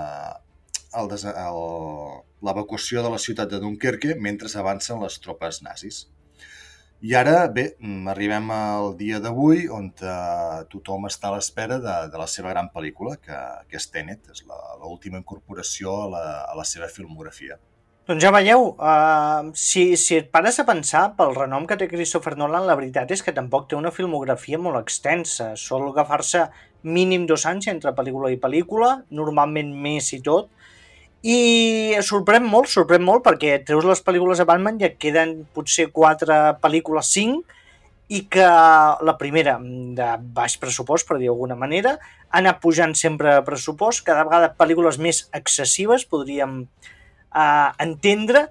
l'evacuació 2.42 3.02
de 3.04 3.12
la 3.12 3.20
ciutat 3.22 3.52
de 3.52 3.60
Dunkerque 3.62 4.16
mentre 4.20 4.50
avancen 4.60 5.00
les 5.02 5.18
tropes 5.22 5.62
nazis. 5.62 6.06
I 7.02 7.16
ara, 7.18 7.48
bé, 7.50 7.64
arribem 8.12 8.50
al 8.54 8.92
dia 8.98 9.18
d'avui 9.18 9.64
on 9.74 9.88
eh, 9.90 10.60
tothom 10.70 11.08
està 11.08 11.32
a 11.32 11.34
l'espera 11.34 11.80
de, 11.82 11.94
de 12.12 12.20
la 12.20 12.28
seva 12.30 12.52
gran 12.52 12.68
pel·lícula, 12.74 13.16
que, 13.18 13.38
que 13.66 13.80
és 13.80 13.88
Tenet, 13.90 14.28
és 14.30 14.44
l'última 14.46 15.18
incorporació 15.18 15.96
a 16.04 16.08
la, 16.12 16.24
a 16.52 16.54
la 16.60 16.66
seva 16.68 16.86
filmografia. 16.86 17.58
Doncs 18.02 18.24
ja 18.24 18.32
veieu, 18.34 18.64
uh, 18.82 19.52
si, 19.54 19.94
si 19.94 20.16
et 20.18 20.26
pares 20.34 20.56
a 20.58 20.64
pensar 20.66 21.04
pel 21.14 21.36
renom 21.36 21.68
que 21.70 21.76
té 21.78 21.86
Christopher 21.86 22.32
Nolan, 22.34 22.64
la 22.66 22.74
veritat 22.74 23.12
és 23.14 23.20
que 23.22 23.34
tampoc 23.36 23.68
té 23.70 23.76
una 23.78 23.92
filmografia 23.94 24.58
molt 24.58 24.80
extensa. 24.80 25.52
Sol 25.54 25.84
agafar-se 25.86 26.48
mínim 26.82 27.28
dos 27.30 27.44
anys 27.46 27.68
entre 27.70 27.92
pel·lícula 27.94 28.32
i 28.34 28.40
pel·lícula, 28.42 28.88
normalment 29.14 29.70
més 29.84 30.08
i 30.16 30.18
tot, 30.18 30.48
i 31.22 31.94
sorprèn 32.02 32.42
molt, 32.42 32.72
sorprèn 32.72 33.04
molt, 33.06 33.22
perquè 33.22 33.60
treus 33.62 33.86
les 33.86 34.02
pel·lícules 34.02 34.42
de 34.42 34.46
Batman 34.50 34.80
i 34.82 34.88
et 34.88 34.96
queden 34.98 35.36
potser 35.54 35.92
quatre 35.94 36.40
pel·lícules, 36.64 37.12
cinc, 37.14 37.54
i 38.10 38.24
que 38.26 38.48
la 39.06 39.14
primera, 39.20 39.54
de 39.62 40.08
baix 40.34 40.58
pressupost, 40.58 41.06
per 41.06 41.20
dir 41.22 41.30
alguna 41.30 41.54
manera, 41.54 41.94
ha 42.32 42.42
anat 42.42 42.58
pujant 42.66 42.96
sempre 42.98 43.38
pressupost, 43.46 44.02
cada 44.10 44.26
vegada 44.26 44.50
pel·lícules 44.58 44.98
més 44.98 45.28
excessives, 45.38 46.02
podríem 46.10 46.64
eh, 47.34 47.70
entendre, 47.84 48.48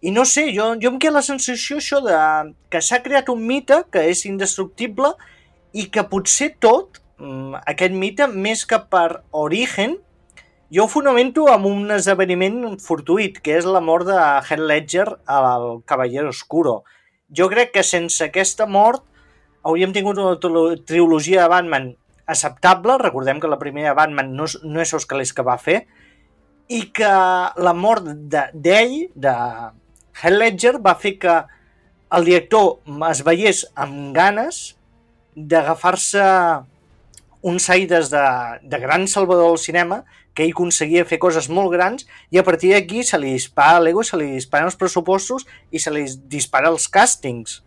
i 0.00 0.10
no 0.10 0.24
sé, 0.24 0.46
jo, 0.56 0.72
jo 0.80 0.94
em 0.94 0.98
queda 1.00 1.18
la 1.18 1.24
sensació 1.24 1.76
això 1.76 2.00
de 2.04 2.16
que 2.72 2.80
s'ha 2.80 3.02
creat 3.04 3.28
un 3.28 3.42
mite 3.44 3.82
que 3.92 4.06
és 4.08 4.24
indestructible 4.24 5.12
i 5.76 5.90
que 5.92 6.06
potser 6.08 6.54
tot, 6.58 7.02
mm, 7.20 7.60
aquest 7.74 7.92
mite, 7.92 8.26
més 8.32 8.64
que 8.64 8.78
per 8.90 9.20
origen, 9.30 9.98
jo 10.72 10.86
ho 10.86 10.88
fonamento 10.88 11.48
amb 11.52 11.66
un 11.66 11.90
esdeveniment 11.90 12.78
fortuït, 12.80 13.40
que 13.44 13.58
és 13.58 13.66
la 13.66 13.82
mort 13.84 14.06
de 14.06 14.16
Heath 14.16 14.64
Ledger 14.70 15.06
al 15.26 15.82
Cavallero 15.84 16.30
Oscuro. 16.30 16.84
Jo 17.28 17.48
crec 17.50 17.72
que 17.74 17.82
sense 17.82 18.24
aquesta 18.24 18.66
mort 18.66 19.04
hauríem 19.62 19.92
tingut 19.92 20.18
una 20.18 20.38
trilogia 20.86 21.42
de 21.42 21.48
Batman 21.48 21.90
acceptable, 22.26 22.96
recordem 22.98 23.40
que 23.40 23.50
la 23.50 23.58
primera 23.58 23.94
Batman 23.94 24.32
no 24.32 24.46
no 24.62 24.80
és 24.80 24.94
els 24.94 25.06
calés 25.06 25.34
que 25.34 25.42
va 25.42 25.58
fer, 25.58 25.84
i 26.70 26.84
que 26.94 27.10
la 27.66 27.74
mort 27.74 28.06
d'ell, 28.06 28.96
de, 29.14 29.14
de 29.14 29.34
Heath 30.20 30.36
Ledger, 30.36 30.76
va 30.78 30.94
fer 30.94 31.16
que 31.18 31.40
el 32.14 32.26
director 32.26 32.78
es 33.10 33.22
veiés 33.26 33.64
amb 33.78 34.12
ganes 34.14 34.60
d'agafar-se 35.34 36.22
uns 37.50 37.68
aires 37.72 38.10
de, 38.12 38.24
de 38.62 38.78
gran 38.82 39.06
salvador 39.08 39.50
del 39.50 39.62
cinema 39.62 40.02
que 40.34 40.44
ell 40.44 40.54
conseguia 40.54 41.06
fer 41.08 41.18
coses 41.22 41.48
molt 41.50 41.72
grans 41.72 42.06
i 42.30 42.38
a 42.38 42.44
partir 42.46 42.74
d'aquí 42.74 43.02
se 43.06 43.18
li 43.18 43.32
dispara 43.34 43.80
l'ego, 43.82 44.04
se 44.06 44.18
li 44.20 44.30
disparen 44.36 44.70
els 44.70 44.78
pressupostos 44.78 45.46
i 45.70 45.82
se 45.82 45.92
li 45.94 46.04
dispara 46.30 46.70
els 46.70 46.86
càstings. 46.92 47.60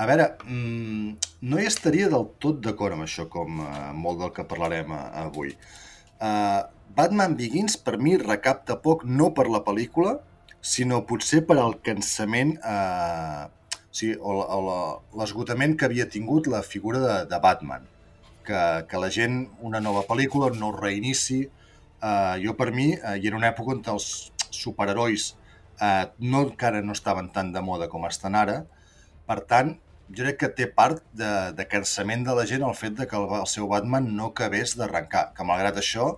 A 0.00 0.06
veure, 0.08 0.32
mmm, 0.48 1.12
no 1.46 1.60
hi 1.60 1.68
estaria 1.68 2.08
del 2.10 2.26
tot 2.42 2.62
d'acord 2.64 2.96
amb 2.96 3.04
això, 3.04 3.28
com 3.30 3.60
uh, 3.60 3.90
molt 3.94 4.22
del 4.22 4.32
que 4.34 4.46
parlarem 4.48 4.90
uh, 4.90 5.02
avui. 5.26 5.52
Uh, 6.22 6.62
Batman 6.96 7.36
Begins, 7.38 7.78
per 7.78 7.96
mi, 7.98 8.16
recapta 8.20 8.76
poc 8.84 9.06
no 9.08 9.30
per 9.36 9.48
la 9.50 9.62
pel·lícula, 9.64 10.18
sinó 10.60 11.02
potser 11.08 11.42
per 11.46 11.56
al 11.58 11.78
cansament 11.82 12.56
eh, 12.58 13.46
sigui, 13.90 14.18
o, 14.20 15.00
l'esgotament 15.18 15.74
que 15.78 15.88
havia 15.88 16.06
tingut 16.10 16.50
la 16.52 16.62
figura 16.62 17.00
de, 17.02 17.16
de 17.30 17.40
Batman. 17.42 17.88
Que, 18.46 18.60
que 18.90 18.98
la 18.98 19.08
gent, 19.14 19.44
una 19.62 19.80
nova 19.80 20.02
pel·lícula, 20.08 20.50
no 20.58 20.72
reinici, 20.74 21.44
Uh, 22.02 22.34
jo, 22.42 22.56
per 22.58 22.72
mi, 22.74 22.88
uh, 22.96 23.14
hi 23.14 23.28
era 23.30 23.36
una 23.38 23.52
època 23.52 23.76
on 23.76 23.82
els 23.92 24.06
superherois 24.50 25.28
uh, 25.78 26.08
no, 26.18 26.40
encara 26.48 26.80
no 26.82 26.96
estaven 26.96 27.28
tan 27.30 27.52
de 27.54 27.60
moda 27.62 27.86
com 27.92 28.08
estan 28.08 28.34
ara. 28.34 28.56
Per 29.28 29.36
tant, 29.52 29.70
jo 30.10 30.24
crec 30.24 30.40
que 30.40 30.48
té 30.58 30.66
part 30.80 31.04
de, 31.20 31.30
de 31.54 31.66
cansament 31.70 32.26
de 32.26 32.34
la 32.34 32.42
gent 32.50 32.64
el 32.66 32.74
fet 32.74 32.96
de 32.98 33.06
que 33.06 33.14
el, 33.20 33.28
el 33.38 33.46
seu 33.46 33.70
Batman 33.70 34.10
no 34.16 34.32
acabés 34.32 34.74
d'arrencar, 34.80 35.28
que 35.36 35.46
malgrat 35.46 35.78
això 35.78 36.08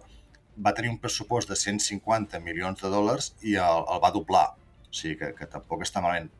va 0.61 0.75
tenir 0.75 0.91
un 0.93 0.99
pressupost 1.03 1.51
de 1.51 1.57
150 1.59 2.41
milions 2.45 2.83
de 2.83 2.91
dòlars 2.93 3.33
i 3.43 3.57
el, 3.57 3.85
el 3.91 4.03
va 4.03 4.13
doblar. 4.15 4.47
O 4.55 4.95
sigui 4.95 5.19
que, 5.21 5.33
que 5.39 5.49
tampoc 5.51 5.83
està 5.87 6.03
malament. 6.05 6.31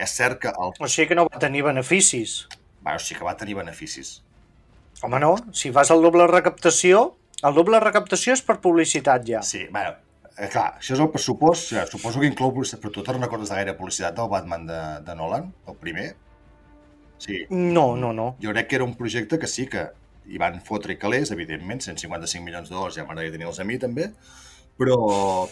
És 0.00 0.16
cert 0.16 0.40
que... 0.42 0.50
El... 0.50 0.74
O 0.78 0.88
sigui 0.88 1.10
que 1.10 1.18
no 1.18 1.26
va 1.28 1.40
tenir 1.42 1.62
beneficis. 1.66 2.42
Bueno, 2.80 2.98
sí 2.98 3.14
que 3.14 3.26
va 3.26 3.36
tenir 3.36 3.58
beneficis. 3.58 4.20
Home, 5.02 5.20
no. 5.20 5.34
Si 5.56 5.72
fas 5.72 5.90
el 5.92 6.02
doble 6.04 6.26
recaptació, 6.28 7.02
el 7.46 7.56
doble 7.56 7.80
recaptació 7.80 8.34
és 8.36 8.42
per 8.44 8.58
publicitat, 8.64 9.24
ja. 9.28 9.44
Sí, 9.46 9.62
bueno, 9.72 9.94
eh, 10.36 10.48
clar, 10.48 10.66
això 10.80 10.96
és 10.96 11.04
el 11.04 11.10
pressupost, 11.12 11.70
ja, 11.76 11.86
suposo 11.88 12.20
que 12.20 12.28
inclou 12.28 12.52
publicitat, 12.56 12.82
però 12.82 12.92
tu 12.96 13.04
te'n 13.06 13.20
recordes 13.22 13.52
de 13.52 13.60
gaire 13.60 13.76
publicitat 13.78 14.16
del 14.18 14.28
Batman 14.32 14.66
de, 14.68 14.80
de 15.06 15.16
Nolan, 15.16 15.48
el 15.68 15.78
primer? 15.80 16.10
Sí. 17.20 17.44
No, 17.50 17.94
no, 18.00 18.12
no. 18.16 18.34
Jo 18.40 18.52
crec 18.54 18.68
que 18.68 18.80
era 18.80 18.88
un 18.88 18.96
projecte 18.96 19.38
que 19.38 19.48
sí 19.48 19.66
que 19.68 19.88
hi 20.30 20.40
van 20.40 20.60
fotre 20.66 20.96
calés, 20.98 21.32
evidentment, 21.34 21.82
155 21.84 22.44
milions 22.46 22.70
de 22.70 22.76
dòlars, 22.76 22.96
ja 22.98 23.06
m'agradaria 23.06 23.34
tenir-los 23.34 23.60
a 23.60 23.66
mi 23.68 23.78
també, 23.82 24.10
però, 24.80 24.98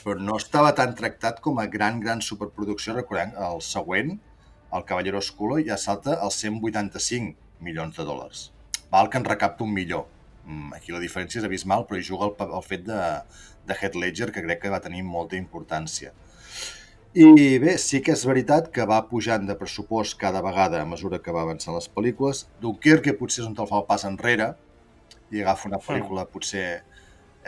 però 0.05 0.19
no 0.23 0.38
estava 0.41 0.75
tan 0.79 0.95
tractat 0.99 1.43
com 1.45 1.59
a 1.59 1.67
gran, 1.71 1.99
gran 2.01 2.23
superproducció. 2.25 2.95
Recordem, 2.97 3.35
el 3.49 3.64
següent, 3.64 4.14
el 4.73 4.87
Cavallero 4.88 5.19
Oscuro, 5.21 5.59
ja 5.64 5.77
salta 5.81 6.21
als 6.23 6.38
185 6.45 7.64
milions 7.67 7.99
de 7.99 8.07
dòlars. 8.07 8.49
Val 8.93 9.11
que 9.12 9.21
en 9.21 9.27
recapta 9.29 9.67
un 9.67 9.75
millor 9.75 10.07
Mm, 10.49 10.73
aquí 10.73 10.95
la 10.95 11.03
diferència 11.03 11.43
és 11.43 11.47
abismal, 11.47 11.85
però 11.88 11.99
hi 12.01 12.07
juga 12.07 12.31
el, 12.31 12.55
el 12.57 12.64
fet 12.64 12.87
de, 12.87 12.99
de 13.69 13.77
Heath 13.77 13.99
Ledger, 14.01 14.31
que 14.33 14.45
crec 14.47 14.62
que 14.62 14.73
va 14.73 14.81
tenir 14.85 15.05
molta 15.05 15.37
importància. 15.37 16.14
I 17.19 17.59
bé, 17.61 17.75
sí 17.83 18.01
que 18.05 18.14
és 18.14 18.23
veritat 18.29 18.71
que 18.73 18.87
va 18.88 19.03
pujant 19.11 19.45
de 19.49 19.57
pressupost 19.59 20.17
cada 20.21 20.41
vegada 20.45 20.81
a 20.81 20.88
mesura 20.88 21.21
que 21.25 21.35
va 21.35 21.43
avançant 21.45 21.77
les 21.77 21.88
pel·lícules. 21.93 22.47
Dunkerque 22.62 23.17
potser 23.21 23.43
és 23.43 23.49
on 23.49 23.57
te'l 23.59 23.69
fa 23.69 23.81
el 23.81 23.87
pas 23.88 24.05
enrere 24.09 24.53
i 25.31 25.43
agafa 25.43 25.69
una 25.71 25.81
pel·lícula 25.83 26.27
potser... 26.31 26.83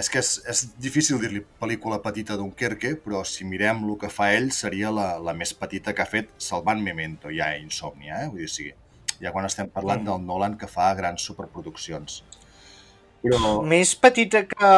És 0.01 0.09
que 0.09 0.21
és, 0.23 0.31
és 0.49 0.61
difícil 0.81 1.19
dir-li 1.21 1.43
pel·lícula 1.61 1.99
petita 2.01 2.37
Dunkerque, 2.41 2.95
però 3.05 3.21
si 3.27 3.45
mirem 3.45 3.83
el 3.85 3.97
que 4.01 4.09
fa 4.09 4.31
ell 4.33 4.49
seria 4.55 4.93
la, 4.95 5.09
la 5.21 5.35
més 5.37 5.53
petita 5.53 5.93
que 5.93 6.05
ha 6.05 6.09
fet 6.09 6.31
salvant 6.41 6.81
Memento, 6.81 7.29
ja 7.35 7.51
Insòmnia, 7.59 8.23
eh? 8.25 8.31
Vull 8.31 8.47
dir, 8.47 8.49
sí, 8.49 8.71
ja 9.21 9.35
quan 9.35 9.49
estem 9.49 9.69
parlant 9.69 10.07
del 10.07 10.23
Nolan 10.25 10.57
que 10.57 10.71
fa 10.71 10.89
grans 10.97 11.27
superproduccions. 11.27 12.23
Però... 13.21 13.59
Més 13.69 13.93
petita 14.01 14.47
que 14.49 14.75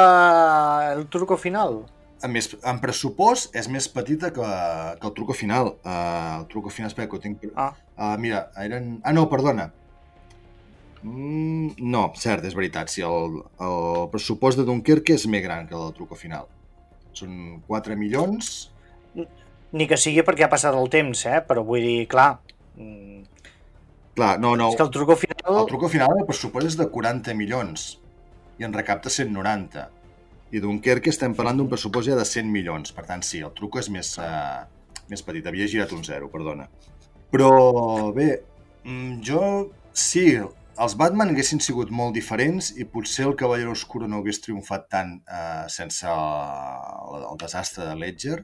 el 0.97 1.07
truco 1.13 1.39
final? 1.39 1.85
en, 2.23 2.31
més, 2.33 2.49
en 2.69 2.81
pressupost 2.83 3.57
és 3.59 3.69
més 3.73 3.89
petita 3.91 4.31
que, 4.35 4.49
que 5.01 5.09
el 5.09 5.15
truco 5.17 5.37
final. 5.37 5.75
Uh, 5.83 6.43
el 6.43 6.49
truco 6.53 6.73
final, 6.73 6.93
espera, 6.93 7.09
que 7.11 7.19
ho 7.19 7.23
tinc... 7.23 7.47
Ah. 7.55 7.73
Uh, 7.97 8.15
mira, 8.23 8.47
eren... 8.63 8.97
Ah, 9.03 9.15
no, 9.17 9.27
perdona. 9.33 9.71
Mm, 11.03 11.75
no, 11.93 12.05
cert, 12.19 12.45
és 12.47 12.55
veritat. 12.55 12.91
Sí, 12.93 13.03
el, 13.07 13.41
el 13.63 14.09
pressupost 14.13 14.61
de 14.61 14.67
Dunkerque 14.69 15.17
és 15.19 15.27
més 15.31 15.43
gran 15.45 15.67
que 15.69 15.77
el 15.79 15.89
del 15.89 15.97
truco 15.99 16.19
final. 16.19 16.49
Són 17.17 17.63
4 17.69 17.99
milions... 17.99 18.53
Ni 19.73 19.87
que 19.89 19.97
sigui 19.97 20.21
perquè 20.21 20.45
ha 20.45 20.53
passat 20.53 20.77
el 20.77 20.91
temps, 20.93 21.25
eh? 21.27 21.41
Però 21.49 21.65
vull 21.65 21.85
dir, 21.85 22.05
clar... 22.13 22.35
Mm... 22.77 23.25
Clar, 24.13 24.35
no, 24.37 24.53
no. 24.61 24.69
És 24.69 24.77
que 24.77 24.85
el 24.85 24.93
truco 24.93 25.17
final... 25.17 25.59
El 25.63 25.69
truco 25.71 25.89
final 25.89 26.13
el 26.21 26.27
pressupost 26.29 26.69
és 26.69 26.77
de 26.77 26.87
40 26.93 27.33
milions 27.39 27.87
i 28.61 28.67
en 28.69 28.75
recapta 28.77 29.09
190 29.09 29.87
i 30.53 30.61
Dunkerque 30.61 31.09
estem 31.09 31.33
parlant 31.33 31.63
d'un 31.63 31.69
pressupost 31.71 32.11
ja 32.11 32.17
de 32.19 32.27
100 32.29 32.51
milions. 32.53 32.93
Per 32.93 33.07
tant, 33.09 33.25
sí, 33.25 33.41
el 33.41 33.55
truco 33.57 33.81
és 33.81 33.89
més, 33.93 34.13
uh, 34.21 34.67
més 35.09 35.25
petit. 35.25 35.47
Havia 35.49 35.69
girat 35.75 35.95
un 35.97 36.05
zero, 36.05 36.29
perdona. 36.33 36.69
Però, 37.33 37.53
bé, 38.17 38.35
mm, 38.85 39.23
jo... 39.25 39.41
Sí, 39.93 40.25
els 40.81 40.95
Batman 40.97 41.33
haguessin 41.33 41.61
sigut 41.61 41.91
molt 41.93 42.15
diferents 42.17 42.71
i 42.81 42.87
potser 42.89 43.27
el 43.29 43.37
Cavaller 43.37 43.69
Oscuro 43.73 44.09
no 44.09 44.23
hagués 44.23 44.41
triomfat 44.41 44.89
tant 44.93 45.19
uh, 45.29 45.69
sense 45.69 46.09
el, 46.09 47.27
el 47.29 47.39
desastre 47.43 47.85
de 47.91 47.99
Ledger, 47.99 48.39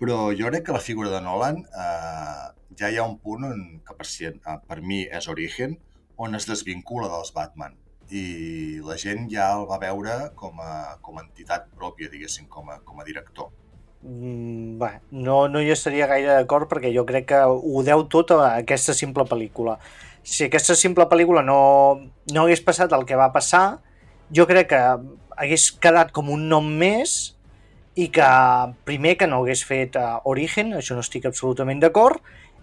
però 0.00 0.30
jo 0.36 0.48
crec 0.48 0.66
que 0.66 0.76
la 0.76 0.80
figura 0.80 1.12
de 1.12 1.20
Nolan 1.20 1.60
uh, 1.68 2.48
ja 2.80 2.88
hi 2.88 2.96
ha 2.96 3.04
un 3.04 3.18
punt 3.20 3.44
on, 3.50 3.62
que 3.84 3.96
per, 3.96 4.08
si, 4.08 4.26
uh, 4.30 4.56
per 4.66 4.80
mi 4.80 5.02
és 5.04 5.28
origen, 5.28 5.76
on 6.16 6.36
es 6.36 6.48
desvincula 6.48 7.12
dels 7.12 7.34
Batman 7.36 7.76
i 8.10 8.80
la 8.82 8.96
gent 8.98 9.28
ja 9.30 9.52
el 9.54 9.68
va 9.70 9.78
veure 9.78 10.32
com 10.34 10.58
a, 10.64 10.96
com 11.04 11.18
a 11.18 11.24
entitat 11.24 11.68
pròpia, 11.76 12.10
diguéssim, 12.10 12.48
com 12.50 12.72
a, 12.72 12.80
com 12.84 12.98
a 12.98 13.06
director. 13.06 13.52
Mm, 14.02 14.78
bé, 14.80 14.88
no, 15.12 15.44
no 15.52 15.60
hi 15.60 15.70
estaria 15.74 16.08
gaire 16.10 16.38
d'acord 16.38 16.70
perquè 16.70 16.90
jo 16.94 17.04
crec 17.06 17.28
que 17.30 17.40
ho 17.44 17.82
deu 17.86 18.06
tot 18.08 18.32
a 18.34 18.54
aquesta 18.62 18.96
simple 18.96 19.26
pel·lícula. 19.28 19.76
Si 20.22 20.46
aquesta 20.46 20.76
simple 20.76 21.06
pel·lícula 21.10 21.42
no, 21.46 21.60
no 22.32 22.44
hagués 22.44 22.62
passat 22.64 22.92
el 22.92 23.06
que 23.08 23.18
va 23.18 23.30
passar, 23.34 23.80
jo 24.34 24.46
crec 24.46 24.70
que 24.72 24.82
hagués 25.40 25.70
quedat 25.82 26.12
com 26.12 26.30
un 26.30 26.48
nom 26.50 26.66
més 26.66 27.34
i 27.98 28.08
que 28.12 28.26
primer 28.86 29.16
que 29.18 29.26
no 29.26 29.40
hagués 29.40 29.64
fet 29.66 29.96
uh, 29.98 30.20
Origen, 30.30 30.74
això 30.76 30.94
no 30.94 31.02
estic 31.04 31.26
absolutament 31.26 31.80
d'acord, 31.82 32.20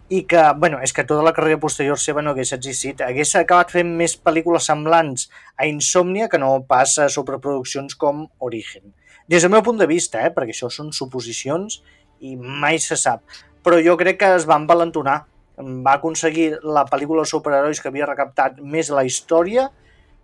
i 0.10 0.22
que, 0.24 0.39
bueno, 0.56 0.80
és 0.80 0.93
que 0.96 1.04
tota 1.04 1.26
la 1.26 1.34
carrera 1.36 1.60
posterior 1.60 2.00
seva 2.00 2.24
no 2.24 2.32
hagués 2.32 2.54
existit. 2.56 3.02
Hagués 3.04 3.34
acabat 3.36 3.74
fent 3.76 3.89
més 4.00 4.15
pel·lícules 4.15 4.70
semblants 4.70 5.28
a 5.60 5.67
Insòmnia 5.67 6.30
que 6.32 6.39
no 6.39 6.54
passa 6.70 7.06
a 7.06 7.12
sobreproduccions 7.12 7.98
com 8.00 8.24
Origen. 8.39 8.93
Des 9.28 9.43
del 9.43 9.52
meu 9.52 9.63
punt 9.63 9.82
de 9.82 9.89
vista, 9.89 10.22
eh, 10.24 10.32
perquè 10.32 10.56
això 10.56 10.72
són 10.72 10.93
suposicions 10.96 11.82
i 12.24 12.38
mai 12.38 12.80
se 12.80 12.96
sap. 12.96 13.26
Però 13.63 13.82
jo 13.84 13.98
crec 14.00 14.22
que 14.22 14.32
es 14.38 14.48
va 14.48 14.56
envalentonar. 14.56 15.26
Va 15.58 15.98
aconseguir 15.98 16.52
la 16.63 16.86
pel·lícula 16.86 17.26
de 17.26 17.32
superherois 17.32 17.82
que 17.82 17.89
havia 17.89 18.10
recaptat 18.10 18.60
més 18.62 18.91
la 18.93 19.06
història. 19.08 19.70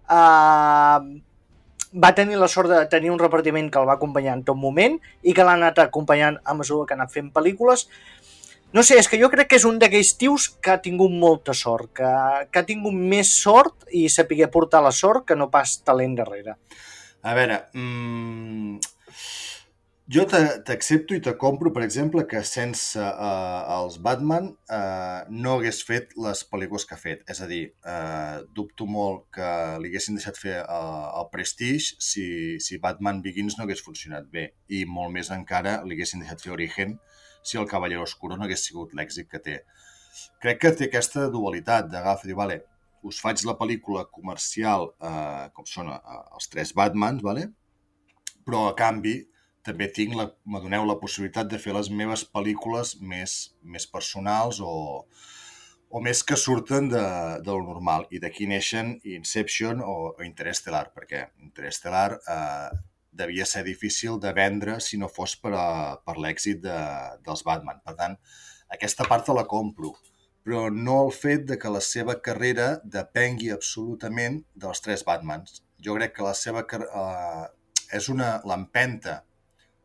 Eh, 0.04 1.00
va 1.94 2.12
tenir 2.18 2.38
la 2.42 2.50
sort 2.50 2.70
de 2.70 2.82
tenir 2.90 3.12
un 3.14 3.22
repartiment 3.22 3.70
que 3.70 3.82
el 3.82 3.88
va 3.90 3.98
acompanyar 3.98 4.38
en 4.38 4.44
tot 4.46 4.58
moment 4.58 4.98
i 5.22 5.34
que 5.34 5.46
l'ha 5.46 5.58
anat 5.60 5.82
acompanyant 5.84 6.40
a 6.44 6.56
mesura 6.58 6.88
que 6.88 6.96
ha 6.96 7.00
anat 7.02 7.14
fent 7.14 7.30
pel·lícules 7.34 7.88
no 8.74 8.82
sé, 8.82 8.98
és 8.98 9.06
que 9.06 9.20
jo 9.22 9.30
crec 9.30 9.52
que 9.52 9.58
és 9.60 9.68
un 9.70 9.76
d'aquells 9.78 10.16
tios 10.18 10.48
que 10.50 10.72
ha 10.74 10.80
tingut 10.82 11.12
molta 11.14 11.54
sort, 11.54 11.92
que, 11.94 12.10
que 12.50 12.62
ha 12.62 12.66
tingut 12.66 12.96
més 13.14 13.30
sort 13.38 13.86
i 13.94 14.08
sapigué 14.10 14.48
portar 14.50 14.82
la 14.82 14.92
sort 14.92 15.28
que 15.30 15.38
no 15.38 15.52
pas 15.54 15.76
talent 15.86 16.16
darrere. 16.18 16.56
A 17.22 17.36
veure, 17.38 17.60
mmm, 17.78 18.80
jo 20.14 20.24
t'accepto 20.30 21.16
i 21.16 21.22
te 21.24 21.32
compro, 21.40 21.72
per 21.74 21.82
exemple, 21.86 22.22
que 22.30 22.42
sense 22.46 23.00
uh, 23.00 23.62
els 23.78 23.96
Batman 24.04 24.50
uh, 24.52 25.24
no 25.32 25.56
hagués 25.56 25.80
fet 25.88 26.12
les 26.22 26.44
pel·lícules 26.52 26.86
que 26.86 26.94
ha 26.94 27.02
fet. 27.02 27.24
És 27.32 27.42
a 27.42 27.48
dir, 27.50 27.62
uh, 27.88 28.44
dubto 28.54 28.86
molt 28.86 29.26
que 29.34 29.48
li 29.82 29.90
haguessin 29.90 30.20
deixat 30.20 30.38
fer 30.38 30.60
uh, 30.62 31.08
el 31.22 31.30
Prestige 31.34 31.98
si, 32.04 32.26
si 32.62 32.82
Batman 32.84 33.24
Begins 33.26 33.58
no 33.58 33.66
hagués 33.66 33.82
funcionat 33.86 34.28
bé. 34.34 34.50
I 34.70 34.84
molt 34.90 35.16
més 35.16 35.32
encara 35.34 35.80
li 35.88 35.98
haguessin 35.98 36.22
deixat 36.22 36.46
fer 36.46 36.54
Origen, 36.58 37.00
si 37.42 37.58
el 37.58 37.68
Cavallero 37.72 38.06
Oscuro 38.06 38.38
no 38.38 38.46
hagués 38.46 38.68
sigut 38.68 38.94
l'èxit 38.94 39.32
que 39.32 39.42
té. 39.42 39.58
Crec 40.44 40.62
que 40.62 40.76
té 40.78 40.92
aquesta 40.92 41.26
dualitat 41.34 41.90
d'agafar 41.90 42.28
i 42.28 42.34
dir, 42.34 42.38
vale, 42.38 42.62
us 43.08 43.18
faig 43.24 43.42
la 43.48 43.58
pel·lícula 43.60 44.06
comercial 44.12 44.92
eh, 45.02 45.50
com 45.56 45.66
són 45.68 45.90
eh, 45.92 46.00
els 46.38 46.52
tres 46.52 46.72
Batmans, 46.78 47.24
vale? 47.26 47.50
però 48.44 48.68
a 48.68 48.76
canvi 48.76 49.16
també 49.64 49.88
tinc 49.96 50.16
la, 50.20 50.28
me 50.46 50.62
doneu 50.64 50.86
la 50.88 51.00
possibilitat 51.02 51.50
de 51.52 51.60
fer 51.62 51.74
les 51.76 51.90
meves 51.90 52.26
pel·lícules 52.36 52.98
més, 53.02 53.36
més 53.64 53.88
personals 53.88 54.60
o, 54.62 54.74
o 55.90 56.02
més 56.04 56.24
que 56.28 56.38
surten 56.40 56.90
de, 56.92 57.04
de 57.46 57.52
lo 57.52 57.64
normal. 57.68 58.08
I 58.12 58.20
d'aquí 58.24 58.48
neixen 58.50 58.98
Inception 59.16 59.82
o, 59.82 59.96
o 60.18 60.26
Interestelar, 60.26 60.90
perquè 60.96 61.28
Interestelar 61.46 62.10
eh, 62.20 62.72
devia 63.14 63.46
ser 63.46 63.64
difícil 63.68 64.20
de 64.20 64.34
vendre 64.34 64.80
si 64.82 64.98
no 64.98 65.10
fos 65.10 65.36
per, 65.40 65.54
a, 65.56 65.68
per 66.06 66.18
l'èxit 66.18 66.64
de, 66.64 66.80
dels 67.26 67.46
Batman. 67.48 67.80
Per 67.86 67.96
tant, 68.00 68.18
aquesta 68.74 69.06
part 69.10 69.30
la 69.38 69.46
compro, 69.50 69.94
però 70.44 70.68
no 70.74 71.04
el 71.06 71.14
fet 71.16 71.46
de 71.52 71.60
que 71.62 71.72
la 71.72 71.82
seva 71.82 72.18
carrera 72.26 72.80
depengui 72.84 73.52
absolutament 73.54 74.42
dels 74.56 74.82
tres 74.84 75.06
Batmans. 75.08 75.62
Jo 75.84 75.96
crec 76.00 76.18
que 76.18 76.26
la 76.26 76.34
seva 76.36 76.66
uh, 76.66 77.46
és 77.94 78.10
una 78.12 78.36
l'empenta 78.50 79.22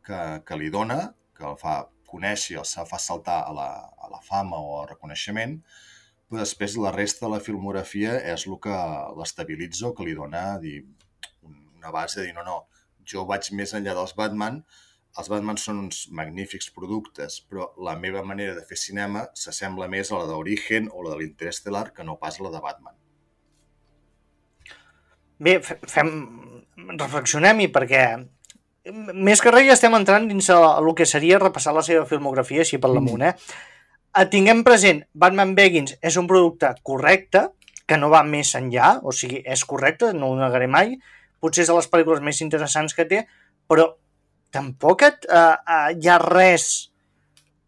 que, 0.09 0.19
que 0.45 0.57
li 0.57 0.73
dona, 0.73 0.99
que 1.37 1.45
el 1.45 1.57
fa 1.61 1.83
conèixer, 2.09 2.57
el 2.57 2.89
fa 2.89 2.99
saltar 2.99 3.43
a 3.45 3.53
la, 3.53 3.69
a 4.01 4.09
la 4.11 4.21
fama 4.25 4.57
o 4.57 4.79
al 4.81 4.89
reconeixement, 4.89 5.59
però 6.29 6.41
després 6.41 6.77
la 6.81 6.93
resta 6.95 7.27
de 7.27 7.33
la 7.35 7.43
filmografia 7.45 8.17
és 8.33 8.45
el 8.47 8.57
que 8.61 8.75
l'estabilitza 9.17 9.89
o 9.89 9.95
que 9.97 10.05
li 10.05 10.17
dona 10.17 10.43
dir, 10.61 10.81
una 11.45 11.93
base 11.93 12.19
de 12.19 12.27
dir 12.27 12.35
no, 12.37 12.45
no, 12.45 12.59
jo 13.09 13.25
vaig 13.29 13.51
més 13.57 13.73
enllà 13.77 13.95
dels 13.97 14.15
Batman, 14.17 14.61
els 15.17 15.29
Batman 15.31 15.57
són 15.57 15.79
uns 15.85 16.03
magnífics 16.15 16.69
productes, 16.75 17.39
però 17.49 17.71
la 17.81 17.95
meva 17.97 18.21
manera 18.25 18.53
de 18.55 18.65
fer 18.65 18.77
cinema 18.77 19.25
s'assembla 19.37 19.89
més 19.91 20.11
a 20.11 20.19
la 20.19 20.27
d'Origen 20.29 20.89
o 20.93 21.03
la 21.05 21.15
de 21.15 21.21
l'Interstellar 21.23 21.89
que 21.95 22.05
no 22.05 22.19
pas 22.21 22.37
la 22.39 22.51
de 22.53 22.61
Batman. 22.65 22.97
Bé, 25.39 25.57
fem... 25.63 26.13
reflexionem-hi 26.89 27.67
perquè 27.75 28.03
més 29.13 29.41
que 29.41 29.51
res 29.53 29.67
ja 29.67 29.75
estem 29.75 29.95
entrant 29.97 30.27
dins 30.29 30.49
el 30.53 30.89
que 30.97 31.07
seria 31.09 31.39
repassar 31.41 31.73
la 31.75 31.85
seva 31.85 32.05
filmografia 32.09 32.65
així 32.65 32.79
per 32.81 32.91
l'amunt, 32.93 33.23
mm. 33.23 33.29
eh? 33.29 34.25
Tinguem 34.33 34.63
present, 34.65 35.03
Batman 35.13 35.53
Begins 35.55 35.95
és 36.01 36.17
un 36.17 36.27
producte 36.27 36.71
correcte, 36.83 37.47
que 37.89 37.97
no 37.97 38.11
va 38.13 38.21
més 38.25 38.53
enllà, 38.57 38.99
o 39.01 39.13
sigui, 39.15 39.41
és 39.45 39.63
correcte, 39.65 40.11
no 40.13 40.29
ho 40.29 40.37
negaré 40.37 40.67
mai, 40.69 40.93
potser 41.41 41.65
és 41.65 41.71
de 41.71 41.77
les 41.77 41.89
pel·lícules 41.89 42.21
més 42.25 42.41
interessants 42.45 42.93
que 42.93 43.07
té, 43.09 43.23
però 43.69 43.87
tampoc 44.53 45.05
et, 45.07 45.25
uh, 45.29 45.57
uh, 45.57 45.89
hi 45.93 46.09
ha 46.09 46.19
res 46.21 46.89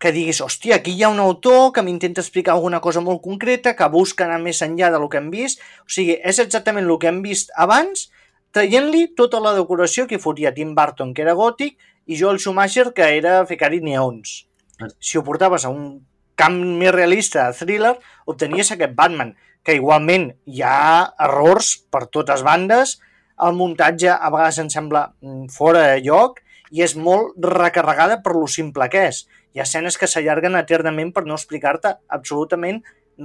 que 0.01 0.11
diguis, 0.13 0.41
hòstia, 0.41 0.79
aquí 0.79 0.93
hi 0.97 1.03
ha 1.05 1.11
un 1.13 1.21
autor 1.21 1.69
que 1.73 1.83
m'intenta 1.85 2.23
explicar 2.23 2.55
alguna 2.55 2.79
cosa 2.81 3.03
molt 3.05 3.21
concreta, 3.21 3.75
que 3.77 3.89
busca 3.93 4.25
anar 4.25 4.39
més 4.41 4.61
enllà 4.65 4.89
del 4.93 5.05
que 5.09 5.19
hem 5.21 5.29
vist. 5.33 5.61
O 5.85 5.93
sigui, 5.93 6.15
és 6.17 6.39
exactament 6.41 6.87
el 6.87 6.97
que 6.97 7.09
hem 7.11 7.19
vist 7.21 7.53
abans, 7.53 8.07
traient-li 8.55 9.07
tota 9.17 9.41
la 9.43 9.55
decoració 9.57 10.07
que 10.07 10.19
fotia 10.19 10.53
Tim 10.55 10.75
Burton, 10.75 11.13
que 11.13 11.23
era 11.25 11.35
gòtic, 11.37 11.77
i 12.07 12.17
Joel 12.19 12.39
Schumacher, 12.39 12.91
que 12.95 13.07
era 13.17 13.41
ficar-hi 13.47 13.81
neons. 13.83 14.41
Si 14.99 15.17
ho 15.17 15.23
portaves 15.23 15.65
a 15.65 15.71
un 15.71 16.01
camp 16.35 16.57
més 16.79 16.93
realista 16.95 17.47
de 17.47 17.57
thriller, 17.57 17.95
obtenies 18.25 18.71
aquest 18.73 18.95
Batman, 18.97 19.35
que 19.63 19.77
igualment 19.77 20.31
hi 20.49 20.63
ha 20.65 21.11
errors 21.21 21.75
per 21.93 22.07
totes 22.09 22.41
bandes, 22.45 22.97
el 23.41 23.57
muntatge 23.57 24.09
a 24.13 24.29
vegades 24.33 24.59
em 24.61 24.69
sembla 24.73 25.05
mm, 25.21 25.49
fora 25.53 25.85
de 25.91 26.01
lloc 26.05 26.41
i 26.71 26.83
és 26.85 26.95
molt 26.95 27.37
recarregada 27.45 28.21
per 28.25 28.35
lo 28.37 28.47
simple 28.49 28.87
que 28.89 29.05
és. 29.09 29.25
Hi 29.53 29.61
ha 29.61 29.67
escenes 29.67 29.97
que 29.99 30.09
s'allarguen 30.09 30.57
eternament 30.57 31.11
per 31.13 31.25
no 31.27 31.37
explicar-te 31.37 31.95
absolutament 32.17 32.81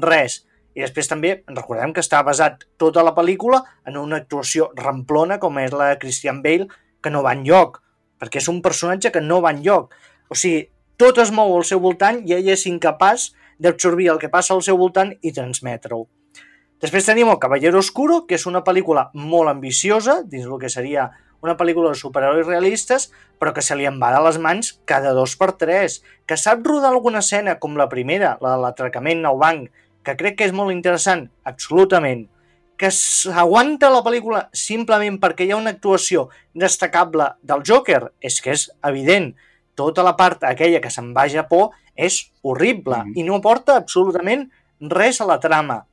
res. 0.06 0.42
I 0.76 0.84
després 0.84 1.08
també 1.08 1.30
recordem 1.48 1.94
que 1.96 2.02
està 2.04 2.20
basat 2.24 2.66
tota 2.76 3.04
la 3.06 3.14
pel·lícula 3.16 3.62
en 3.88 3.96
una 3.96 4.20
actuació 4.20 4.68
ramplona 4.76 5.40
com 5.40 5.56
és 5.62 5.72
la 5.72 5.94
de 5.94 6.00
Christian 6.02 6.42
Bale, 6.44 6.68
que 7.00 7.12
no 7.12 7.22
va 7.24 7.32
enlloc, 7.32 7.80
perquè 8.20 8.42
és 8.42 8.50
un 8.52 8.60
personatge 8.62 9.12
que 9.14 9.24
no 9.24 9.40
va 9.40 9.54
enlloc. 9.56 9.94
O 10.28 10.36
sigui, 10.36 10.66
tot 11.00 11.18
es 11.22 11.32
mou 11.32 11.54
al 11.56 11.64
seu 11.64 11.80
voltant 11.80 12.20
i 12.28 12.36
ell 12.36 12.52
és 12.52 12.66
incapaç 12.68 13.30
d'absorbir 13.62 14.10
el 14.12 14.20
que 14.20 14.32
passa 14.32 14.52
al 14.54 14.64
seu 14.64 14.76
voltant 14.76 15.14
i 15.22 15.32
transmetre-ho. 15.32 16.04
Després 16.84 17.08
tenim 17.08 17.30
El 17.32 17.40
Caballero 17.40 17.80
Oscuro, 17.80 18.26
que 18.28 18.36
és 18.36 18.44
una 18.44 18.60
pel·lícula 18.64 19.06
molt 19.16 19.48
ambiciosa, 19.48 20.20
dins 20.28 20.44
el 20.44 20.60
que 20.60 20.68
seria 20.68 21.08
una 21.44 21.56
pel·lícula 21.56 21.92
de 21.92 22.00
superherois 22.00 22.46
realistes, 22.46 23.08
però 23.40 23.54
que 23.56 23.64
se 23.64 23.76
li 23.76 23.86
en 23.88 23.96
va 24.02 24.10
de 24.12 24.20
les 24.24 24.36
mans 24.42 24.74
cada 24.84 25.14
dos 25.16 25.36
per 25.40 25.54
tres, 25.60 26.02
que 26.28 26.36
sap 26.36 26.64
rodar 26.68 26.92
alguna 26.92 27.22
escena 27.24 27.56
com 27.62 27.76
la 27.80 27.88
primera, 27.88 28.36
la 28.44 28.56
de 28.56 28.62
l'atracament 28.64 29.24
al 29.24 29.40
banc, 29.40 29.70
que 30.06 30.14
crec 30.14 30.38
que 30.38 30.46
és 30.46 30.54
molt 30.54 30.70
interessant, 30.70 31.26
absolutament, 31.50 32.26
que 32.78 32.92
s'aguanta 32.92 33.90
la 33.90 34.04
pel·lícula 34.04 34.44
simplement 34.54 35.16
perquè 35.18 35.46
hi 35.46 35.52
ha 35.54 35.58
una 35.58 35.72
actuació 35.74 36.28
destacable 36.54 37.32
del 37.42 37.64
Joker, 37.66 38.02
és 38.20 38.38
que 38.44 38.54
és 38.54 38.68
evident. 38.86 39.32
Tota 39.76 40.04
la 40.04 40.14
part 40.16 40.44
aquella 40.48 40.80
que 40.84 40.92
se'n 40.92 41.10
va 41.16 41.26
a 41.26 41.32
Japó 41.32 41.70
és 41.96 42.30
horrible 42.42 42.96
mm 42.96 43.08
-hmm. 43.08 43.20
i 43.20 43.22
no 43.24 43.36
aporta 43.36 43.76
absolutament 43.76 44.50
res 44.80 45.20
a 45.20 45.26
la 45.26 45.40
trama. 45.40 45.86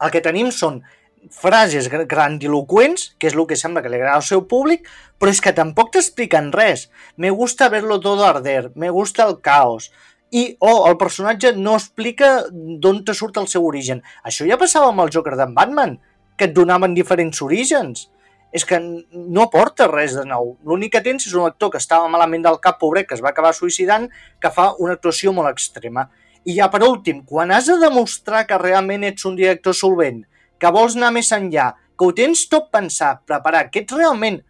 El 0.00 0.10
que 0.10 0.20
tenim 0.20 0.50
són 0.50 0.82
frases 1.30 1.88
grandiloquents, 1.88 3.14
que 3.18 3.28
és 3.28 3.34
el 3.34 3.46
que 3.46 3.56
sembla 3.56 3.82
que 3.82 3.88
li 3.88 3.96
agrada 3.96 4.16
al 4.16 4.22
seu 4.22 4.46
públic, 4.48 4.88
però 5.18 5.30
és 5.30 5.40
que 5.40 5.52
tampoc 5.52 5.92
t'expliquen 5.92 6.52
res. 6.52 6.90
Me 7.16 7.30
gusta 7.30 7.68
verlo 7.68 8.00
todo 8.00 8.24
arder, 8.24 8.72
me 8.74 8.90
gusta 8.90 9.26
el 9.28 9.40
caos, 9.40 9.92
i, 10.30 10.44
oh, 10.62 10.86
el 10.88 10.96
personatge 10.98 11.52
no 11.58 11.74
explica 11.78 12.30
d'on 12.50 13.02
te 13.06 13.14
surt 13.16 13.40
el 13.40 13.48
seu 13.50 13.66
origen. 13.66 14.02
Això 14.26 14.46
ja 14.46 14.58
passava 14.60 14.92
amb 14.92 15.02
el 15.02 15.10
Joker 15.14 15.34
d'en 15.38 15.54
Batman, 15.56 15.96
que 16.38 16.46
et 16.48 16.54
donaven 16.56 16.94
diferents 16.94 17.42
orígens. 17.42 18.06
És 18.54 18.64
que 18.66 18.80
no 18.80 19.42
aporta 19.44 19.86
res 19.90 20.16
de 20.18 20.24
nou. 20.26 20.56
L'únic 20.66 20.96
que 20.96 21.02
tens 21.04 21.26
és 21.28 21.34
un 21.34 21.46
actor 21.46 21.70
que 21.70 21.78
estava 21.82 22.08
malament 22.10 22.46
del 22.46 22.58
cap, 22.62 22.80
pobret, 22.80 23.06
que 23.06 23.14
es 23.18 23.22
va 23.22 23.30
acabar 23.30 23.52
suïcidant, 23.54 24.08
que 24.42 24.50
fa 24.54 24.72
una 24.78 24.96
actuació 24.98 25.34
molt 25.34 25.50
extrema. 25.50 26.08
I 26.46 26.56
ja 26.56 26.70
per 26.72 26.82
últim, 26.86 27.22
quan 27.26 27.50
has 27.54 27.68
de 27.70 27.78
demostrar 27.82 28.46
que 28.48 28.58
realment 28.58 29.04
ets 29.06 29.26
un 29.28 29.36
director 29.38 29.76
solvent, 29.76 30.24
que 30.58 30.72
vols 30.74 30.96
anar 30.98 31.12
més 31.14 31.30
enllà, 31.34 31.72
que 31.98 32.06
ho 32.06 32.14
tens 32.16 32.46
tot 32.50 32.70
pensat, 32.72 33.22
preparat, 33.28 33.70
que 33.70 33.84
ets 33.84 33.94
realment 33.94 34.40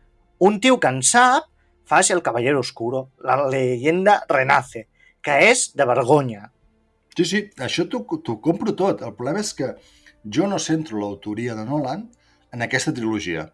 un 0.41 0.61
tio 0.61 0.79
que 0.81 0.89
en 0.89 1.03
sap, 1.05 1.49
fas 1.85 2.13
el 2.15 2.23
Caballero 2.23 2.61
Oscuro, 2.61 3.09
la 3.27 3.37
leyenda 3.51 4.21
renace, 4.29 4.87
que 5.25 5.37
és 5.51 5.71
de 5.77 5.87
vergonya. 5.89 6.51
Sí, 7.17 7.27
sí, 7.27 7.41
això 7.61 7.87
t'ho 7.91 8.05
compro 8.41 8.75
tot. 8.79 9.03
El 9.05 9.17
problema 9.17 9.43
és 9.43 9.53
que 9.57 9.75
jo 10.25 10.47
no 10.49 10.61
centro 10.63 11.01
l'autoria 11.01 11.57
de 11.59 11.65
Nolan 11.69 12.07
en 12.53 12.63
aquesta 12.67 12.95
trilogia. 12.97 13.49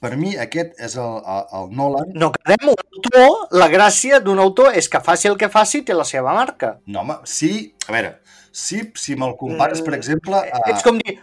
Per 0.00 0.12
mi 0.20 0.34
aquest 0.38 0.76
és 0.82 0.94
el, 1.00 1.20
el, 1.24 1.46
el 1.58 1.70
Nolan... 1.76 2.10
No 2.20 2.28
quedem 2.34 2.68
un 2.72 2.76
autor, 2.76 3.46
la 3.56 3.68
gràcia 3.72 4.20
d'un 4.22 4.40
autor 4.42 4.76
és 4.76 4.90
que 4.92 5.00
faci 5.02 5.30
el 5.30 5.38
que 5.40 5.48
faci 5.52 5.82
té 5.86 5.96
la 5.96 6.04
seva 6.04 6.34
marca. 6.36 6.76
No, 6.86 7.00
home, 7.00 7.16
sí, 7.28 7.50
a 7.88 7.94
veure, 7.94 8.12
sí, 8.52 8.82
si 9.00 9.16
me'l 9.16 9.34
compares, 9.40 9.80
per 9.80 9.94
mm, 9.94 9.98
exemple... 9.98 10.42
A... 10.44 10.60
Ets 10.74 10.84
com 10.84 11.00
dir, 11.00 11.16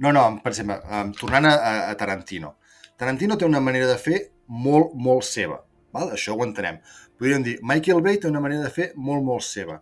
no, 0.00 0.14
no, 0.16 0.22
per 0.44 0.54
exemple, 0.54 0.78
um, 0.86 1.10
tornant 1.18 1.50
a, 1.50 1.56
a 1.90 1.96
Tarantino. 1.98 2.54
Tarantino 2.96 3.36
té 3.36 3.48
una 3.48 3.60
manera 3.64 3.90
de 3.90 3.98
fer 4.00 4.20
molt, 4.46 4.94
molt 4.94 5.26
seva. 5.26 5.58
Val? 5.92 6.14
Això 6.14 6.36
ho 6.36 6.46
entenem. 6.46 6.78
Podríem 7.20 7.44
dir, 7.44 7.58
Michael 7.62 8.00
Bay 8.04 8.18
té 8.18 8.28
una 8.30 8.40
manera 8.40 8.64
de 8.64 8.72
fer 8.72 8.90
molt, 8.96 9.22
molt 9.26 9.44
seva. 9.44 9.78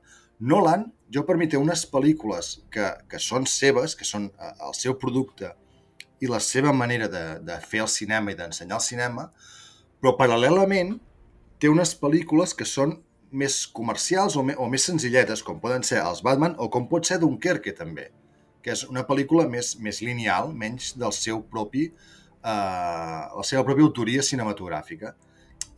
Nolan, 0.50 0.88
jo 1.14 1.22
per 1.26 1.38
mi 1.38 1.46
té 1.50 1.58
unes 1.58 1.84
pel·lícules 1.90 2.50
que, 2.74 2.90
que 3.10 3.22
són 3.22 3.46
seves, 3.46 3.94
que 3.98 4.06
són 4.06 4.28
uh, 4.34 4.52
el 4.68 4.74
seu 4.74 4.98
producte 4.98 5.52
i 6.20 6.30
la 6.30 6.42
seva 6.42 6.74
manera 6.74 7.06
de, 7.10 7.24
de 7.46 7.58
fer 7.62 7.84
el 7.86 7.90
cinema 7.94 8.34
i 8.34 8.38
d'ensenyar 8.38 8.80
el 8.80 8.84
cinema, 8.84 9.28
però 10.02 10.16
paral·lelament 10.18 10.96
té 11.62 11.70
unes 11.70 11.94
pel·lícules 11.98 12.54
que 12.58 12.66
són 12.66 12.98
més 13.30 13.64
comercials 13.70 14.34
o, 14.36 14.42
me, 14.42 14.58
o 14.58 14.66
més 14.70 14.90
senzilletes, 14.90 15.42
com 15.46 15.62
poden 15.62 15.86
ser 15.86 16.02
els 16.02 16.24
Batman 16.26 16.58
o 16.58 16.70
com 16.74 16.90
pot 16.90 17.06
ser 17.06 17.22
Dunkerque 17.22 17.74
també 17.78 18.10
que 18.68 18.74
és 18.74 18.84
una 18.88 19.04
pel·lícula 19.08 19.46
més, 19.48 19.74
més 19.80 20.02
lineal, 20.04 20.52
menys 20.52 20.92
del 21.00 21.14
seu 21.16 21.40
propi, 21.52 21.86
eh, 21.88 22.52
la 22.52 23.44
seva 23.46 23.64
pròpia 23.66 23.86
autoria 23.86 24.24
cinematogràfica. 24.26 25.14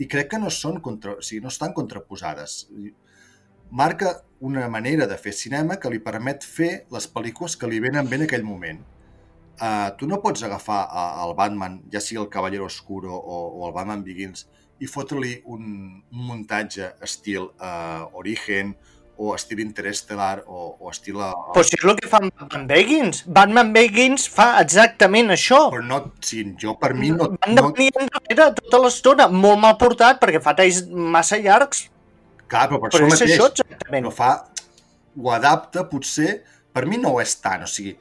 I 0.01 0.09
crec 0.09 0.31
que 0.33 0.41
no, 0.41 0.51
són 0.55 0.81
contra, 0.85 1.19
o 1.21 1.25
sigui, 1.25 1.43
no 1.45 1.53
estan 1.53 1.75
contraposades. 1.77 2.65
Marca 3.71 4.15
una 4.41 4.67
manera 4.73 5.07
de 5.07 5.19
fer 5.21 5.35
cinema 5.37 5.77
que 5.83 5.91
li 5.93 6.01
permet 6.03 6.47
fer 6.47 6.71
les 6.95 7.07
pel·lícules 7.13 7.59
que 7.61 7.69
li 7.69 7.83
venen 7.85 8.09
bé 8.09 8.19
en 8.19 8.27
aquell 8.27 8.47
moment. 8.47 8.81
Uh, 9.61 9.93
tu 10.01 10.09
no 10.09 10.23
pots 10.25 10.43
agafar 10.47 10.81
uh, 10.89 11.21
el 11.27 11.35
Batman, 11.37 11.83
ja 11.93 12.01
sigui 12.01 12.23
el 12.23 12.31
Cavallero 12.33 12.65
Oscuro 12.65 13.13
o, 13.13 13.41
o 13.61 13.67
el 13.69 13.75
Batman 13.77 14.03
Begins, 14.07 14.47
i 14.81 14.89
fotre-li 14.89 15.35
un, 15.53 15.67
un 16.01 16.23
muntatge 16.31 16.95
estil 17.05 17.51
uh, 17.51 18.09
Origen 18.17 18.73
o 19.21 19.35
estil 19.37 19.61
Interestelar 19.61 20.45
o, 20.49 20.77
o 20.81 20.91
estil... 20.91 21.19
Però 21.53 21.63
si 21.67 21.77
és 21.77 21.83
el 21.85 21.99
que 21.99 22.09
fa 22.09 22.23
Batman 22.25 22.63
Begins. 22.71 23.21
Batman 23.29 23.73
Begins 23.75 24.25
fa 24.33 24.55
exactament 24.63 25.35
això. 25.35 25.59
Però 25.75 25.85
no, 25.85 25.99
si 26.25 26.47
jo 26.63 26.73
per 26.81 26.95
mi 26.97 27.11
no... 27.13 27.29
Van 27.35 27.59
de 27.59 27.65
venir 27.67 27.91
no... 27.99 28.07
enrere 28.09 28.47
tota 28.63 28.81
l'estona, 28.87 29.27
molt 29.29 29.61
mal 29.61 29.77
portat, 29.83 30.23
perquè 30.23 30.41
fa 30.41 30.57
talls 30.57 30.81
massa 30.89 31.37
llargs. 31.37 31.85
Clar, 32.49 32.65
però 32.73 32.81
per 32.81 32.95
però 32.97 33.11
això 33.11 33.19
mateix... 33.19 33.35
Això 33.37 33.51
exactament. 33.53 34.09
Però 34.09 34.15
fa... 34.23 34.31
Ho 35.21 35.37
adapta, 35.37 35.85
potser... 35.93 36.39
Per 36.73 36.87
mi 36.89 36.97
no 37.03 37.13
ho 37.13 37.21
és 37.21 37.37
tant, 37.43 37.67
o 37.67 37.69
sigui, 37.69 37.97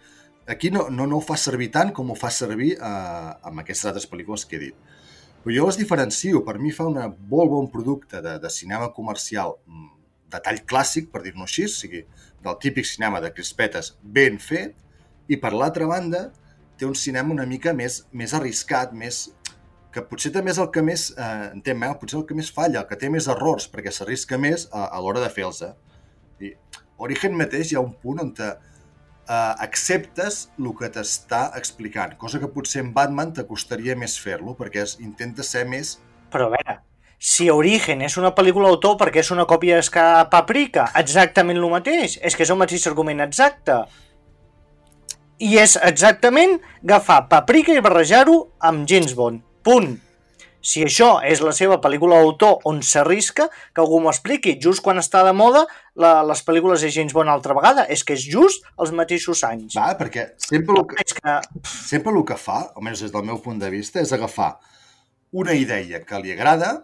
aquí 0.47 0.69
no, 0.71 0.87
no, 0.93 1.09
no 1.09 1.17
ho 1.17 1.23
fa 1.25 1.35
servir 1.41 1.71
tant 1.73 1.91
com 1.91 2.13
ho 2.13 2.15
fa 2.15 2.29
servir 2.31 2.75
eh, 2.77 3.29
amb 3.49 3.63
aquestes 3.63 3.89
altres 3.89 4.07
pel·lícules 4.07 4.45
que 4.47 4.59
he 4.59 4.65
dit. 4.69 4.97
Però 5.43 5.55
jo 5.55 5.65
les 5.67 5.79
diferencio, 5.81 6.45
per 6.45 6.59
mi 6.61 6.71
fa 6.71 6.87
un 6.87 6.99
molt 7.01 7.51
bon 7.51 7.71
producte 7.73 8.21
de, 8.23 8.37
de 8.39 8.51
cinema 8.53 8.93
comercial 8.93 9.57
mm, 9.65 9.98
de 10.29 10.41
tall 10.45 10.61
clàssic, 10.69 11.09
per 11.13 11.23
dir-ho 11.25 11.43
així, 11.45 11.65
o 11.65 11.73
sigui, 11.73 12.03
del 12.43 12.59
típic 12.63 12.87
cinema 12.87 13.21
de 13.23 13.31
crispetes 13.35 13.95
ben 14.01 14.39
fet, 14.39 14.75
i 15.29 15.37
per 15.37 15.53
l'altra 15.53 15.87
banda 15.89 16.29
té 16.79 16.87
un 16.87 16.95
cinema 16.95 17.33
una 17.35 17.45
mica 17.45 17.73
més, 17.75 18.03
més 18.15 18.33
arriscat, 18.33 18.93
més, 18.95 19.27
que 19.93 20.03
potser 20.05 20.31
també 20.33 20.53
és 20.53 20.61
el 20.61 20.69
que 20.73 20.83
més, 20.85 21.09
eh, 21.17 21.49
entenc, 21.51 21.83
eh, 21.83 21.93
potser 22.01 22.19
el 22.21 22.25
que 22.29 22.37
més 22.37 22.49
falla, 22.55 22.83
el 22.83 22.87
que 22.89 22.97
té 23.01 23.09
més 23.09 23.27
errors, 23.27 23.67
perquè 23.71 23.91
s'arrisca 23.91 24.37
més 24.37 24.67
a, 24.71 24.87
a 24.87 25.01
l'hora 25.01 25.23
de 25.23 25.29
fer-los. 25.33 25.63
I 26.39 26.53
Origen 27.05 27.35
mateix 27.37 27.71
hi 27.71 27.79
ha 27.79 27.83
un 27.83 27.93
punt 28.03 28.21
on 28.23 28.33
te, 28.37 28.49
eh, 29.29 29.53
acceptes 29.65 30.41
el 30.57 30.69
que 30.79 30.91
t'està 30.95 31.41
explicant, 31.59 32.15
cosa 32.21 32.41
que 32.41 32.51
potser 32.53 32.83
en 32.85 32.93
Batman 32.93 33.33
t'acostaria 33.33 33.97
més 33.99 34.17
fer-lo, 34.19 34.55
perquè 34.59 34.85
es, 34.85 34.99
intenta 35.03 35.45
ser 35.45 35.65
més... 35.69 35.97
Però 36.33 36.49
a 36.49 36.53
veure, 36.55 36.77
si 37.19 37.49
Origen 37.51 38.01
és 38.01 38.15
una 38.17 38.31
pel·lícula 38.31 38.71
d'autor 38.71 38.95
perquè 38.99 39.19
és 39.19 39.29
una 39.35 39.45
còpia 39.45 39.77
d'Esca 39.77 40.03
Paprika, 40.31 40.87
exactament 40.95 41.59
el 41.59 41.67
mateix. 41.71 42.15
És 42.23 42.35
que 42.35 42.45
és 42.47 42.51
el 42.53 42.59
mateix 42.61 42.87
argument 42.87 43.19
exacte. 43.25 43.81
I 45.39 45.57
és 45.59 45.75
exactament 45.83 46.57
agafar 46.83 47.25
Paprika 47.31 47.75
i 47.75 47.83
barrejar-ho 47.83 48.39
amb 48.71 48.87
James 48.87 49.15
Bond. 49.15 49.43
Punt. 49.67 49.97
Si 50.59 50.81
això 50.83 51.21
és 51.23 51.39
la 51.43 51.53
seva 51.55 51.77
pel·lícula 51.83 52.17
d'autor 52.19 52.65
on 52.67 52.81
s'arrisca, 52.83 53.47
que 53.75 53.83
algú 53.83 53.99
m'ho 54.03 54.11
expliqui. 54.11 54.57
Just 54.59 54.83
quan 54.83 54.99
està 54.99 55.21
de 55.27 55.31
moda 55.35 55.65
la, 55.99 56.19
les 56.27 56.43
pel·lícules 56.43 56.83
de 56.83 56.91
James 56.91 57.15
Bond 57.15 57.31
altra 57.31 57.55
vegada. 57.55 57.83
És 57.91 58.03
que 58.07 58.15
és 58.15 58.23
just 58.31 58.63
els 58.79 58.95
mateixos 58.95 59.43
anys. 59.47 59.75
Va, 59.75 59.91
perquè 59.99 60.29
sempre 60.39 60.79
el 60.79 60.87
que, 60.87 61.07
que... 61.19 61.37
sempre 61.67 62.15
el 62.15 62.23
que 62.27 62.39
fa, 62.39 62.61
almenys 62.75 63.03
des 63.07 63.15
del 63.15 63.27
meu 63.27 63.39
punt 63.43 63.59
de 63.59 63.71
vista, 63.71 64.03
és 64.03 64.15
agafar 64.15 64.53
una 65.31 65.55
idea 65.55 65.99
que 66.03 66.19
li 66.23 66.35
agrada 66.35 66.77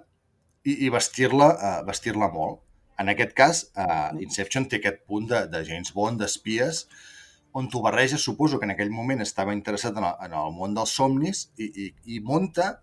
i, 0.65 0.85
i 0.85 0.91
vestir-la 0.93 1.49
uh, 1.55 1.73
vestir-la 1.87 2.29
molt. 2.33 2.61
En 3.01 3.11
aquest 3.11 3.33
cas, 3.37 3.65
uh, 3.75 4.11
Inception 4.23 4.67
té 4.71 4.79
aquest 4.79 5.03
punt 5.09 5.27
de, 5.31 5.45
de 5.51 5.61
James 5.67 5.91
Bond, 5.95 6.21
d'espies, 6.21 6.85
on 7.55 7.69
tu 7.71 7.81
barreges, 7.83 8.23
suposo 8.23 8.59
que 8.59 8.67
en 8.67 8.73
aquell 8.73 8.91
moment 8.91 9.23
estava 9.23 9.55
interessat 9.55 9.95
en 9.99 10.07
el, 10.07 10.15
en 10.27 10.33
el 10.35 10.55
món 10.55 10.73
dels 10.75 10.95
somnis 10.95 11.45
i, 11.55 11.69
i, 11.85 11.89
i 12.15 12.19
monta 12.23 12.73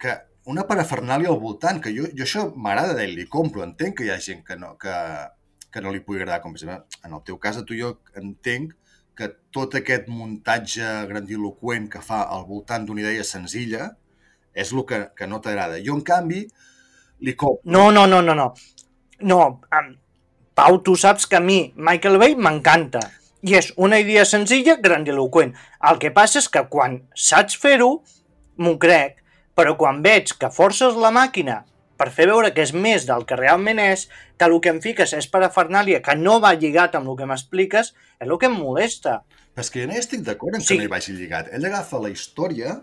que 0.00 0.12
una 0.48 0.64
parafernàlia 0.68 1.30
al 1.32 1.40
voltant, 1.40 1.80
que 1.84 1.92
jo, 1.92 2.08
jo 2.16 2.24
això 2.24 2.46
m'agrada 2.56 2.96
d'ell, 2.96 3.14
li 3.16 3.26
compro, 3.28 3.64
entenc 3.64 3.98
que 3.98 4.06
hi 4.06 4.12
ha 4.12 4.18
gent 4.24 4.44
que 4.44 4.56
no, 4.60 4.74
que, 4.80 4.94
que 5.72 5.82
no 5.84 5.92
li 5.92 6.00
pugui 6.04 6.22
agradar, 6.22 6.40
com 6.44 6.54
per 6.54 6.62
exemple, 6.62 7.00
en 7.04 7.16
el 7.16 7.24
teu 7.28 7.40
cas, 7.40 7.60
a 7.60 7.64
tu 7.68 7.76
jo 7.76 7.94
entenc 8.16 8.76
que 9.18 9.28
tot 9.52 9.74
aquest 9.74 10.06
muntatge 10.08 10.88
grandiloquent 11.10 11.88
que 11.92 12.00
fa 12.04 12.22
al 12.32 12.46
voltant 12.48 12.86
d'una 12.86 13.02
idea 13.02 13.24
senzilla 13.26 13.90
és 14.54 14.72
el 14.72 14.84
que, 14.88 15.00
que 15.18 15.26
no 15.26 15.40
t'agrada. 15.44 15.80
Jo, 15.84 15.96
en 15.98 16.04
canvi, 16.06 16.44
li 17.20 17.34
cop. 17.36 17.60
No, 17.64 17.90
no, 17.90 18.06
no, 18.06 18.20
no, 18.22 18.34
no. 18.34 18.52
No, 19.20 19.38
um, 19.74 19.94
Pau, 20.58 20.80
tu 20.82 20.96
saps 20.98 21.26
que 21.26 21.36
a 21.38 21.40
mi 21.40 21.72
Michael 21.76 22.18
Bay 22.18 22.34
m'encanta. 22.34 23.00
I 23.46 23.54
és 23.54 23.72
una 23.78 24.00
idea 24.02 24.24
senzilla, 24.26 24.74
grandiloquent. 24.82 25.52
El 25.90 25.98
que 26.02 26.10
passa 26.10 26.40
és 26.40 26.48
que 26.50 26.64
quan 26.70 26.96
saps 27.14 27.54
fer-ho, 27.56 28.02
m'ho 28.58 28.74
crec, 28.82 29.20
però 29.54 29.76
quan 29.78 30.02
veig 30.02 30.32
que 30.38 30.50
forces 30.50 30.98
la 30.98 31.12
màquina 31.14 31.60
per 31.98 32.10
fer 32.14 32.28
veure 32.30 32.52
que 32.54 32.62
és 32.62 32.72
més 32.74 33.06
del 33.06 33.24
que 33.26 33.38
realment 33.38 33.78
és, 33.82 34.04
que 34.38 34.46
el 34.46 34.60
que 34.62 34.70
em 34.70 34.78
fiques 34.82 35.12
és 35.18 35.26
parafernàlia, 35.30 35.98
que 36.02 36.14
no 36.18 36.36
va 36.42 36.52
lligat 36.54 36.94
amb 36.94 37.10
el 37.10 37.16
que 37.18 37.26
m'expliques, 37.26 37.90
és 38.20 38.26
el 38.28 38.38
que 38.38 38.46
em 38.46 38.54
molesta. 38.54 39.20
Però 39.54 39.64
és 39.64 39.70
que 39.74 39.82
jo 39.82 39.88
no 39.90 39.96
hi 39.96 40.02
estic 40.02 40.22
d'acord 40.26 40.54
en 40.54 40.62
que 40.62 40.66
Sí. 40.66 40.78
no 40.78 40.86
hi 40.86 40.92
vagi 40.92 41.12
lligat. 41.14 41.50
Ell 41.54 41.66
agafa 41.66 41.98
la 41.98 42.10
història 42.10 42.76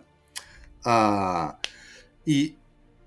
uh, 0.86 1.48
i, 2.26 2.56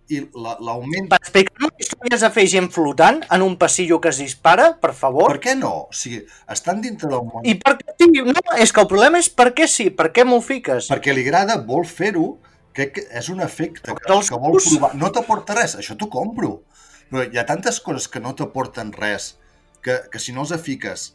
i 0.09 0.21
la- 0.41 0.57
l'augment... 0.65 1.09
Per 1.11 1.19
explicar-me 1.21 1.69
que 1.75 1.85
històries 1.85 2.23
de 2.25 2.31
fer 2.35 2.45
gent 2.49 2.69
flotant 2.73 3.21
en 3.35 3.45
un 3.45 3.57
passillo 3.61 4.01
que 4.01 4.11
es 4.13 4.21
dispara, 4.23 4.71
per 4.81 4.95
favor. 4.97 5.29
Per 5.35 5.41
què 5.45 5.55
no? 5.59 5.73
O 5.89 5.97
sigui, 5.97 6.23
estan 6.55 6.81
dintre 6.85 7.11
del 7.13 7.25
món... 7.27 7.45
I 7.45 7.57
per 7.61 7.77
què 7.81 7.95
sí? 7.99 8.09
No, 8.29 8.43
és 8.57 8.73
que 8.73 8.85
el 8.85 8.89
problema 8.91 9.21
és 9.21 9.29
per 9.29 9.51
què 9.57 9.69
sí, 9.69 9.91
per 9.95 10.11
què 10.17 10.25
m'ho 10.29 10.41
fiques? 10.45 10.89
Perquè 10.93 11.15
li 11.17 11.27
agrada, 11.27 11.59
vol 11.69 11.85
fer-ho, 11.89 12.39
crec 12.77 12.95
que 12.97 13.05
és 13.21 13.29
un 13.33 13.43
efecte 13.45 13.93
que, 13.93 14.01
que 14.07 14.41
vol 14.41 14.57
provar. 14.63 14.95
No 14.97 15.13
t'aporta 15.15 15.57
res, 15.59 15.77
això 15.81 15.97
t'ho 15.99 16.09
compro. 16.13 16.61
Però 17.09 17.25
hi 17.25 17.41
ha 17.41 17.45
tantes 17.49 17.81
coses 17.81 18.09
que 18.13 18.21
no 18.21 18.35
t'aporten 18.37 18.93
res, 18.97 19.35
que, 19.85 20.01
que 20.13 20.21
si 20.21 20.35
no 20.37 20.45
els 20.45 20.53
fiques, 20.61 21.13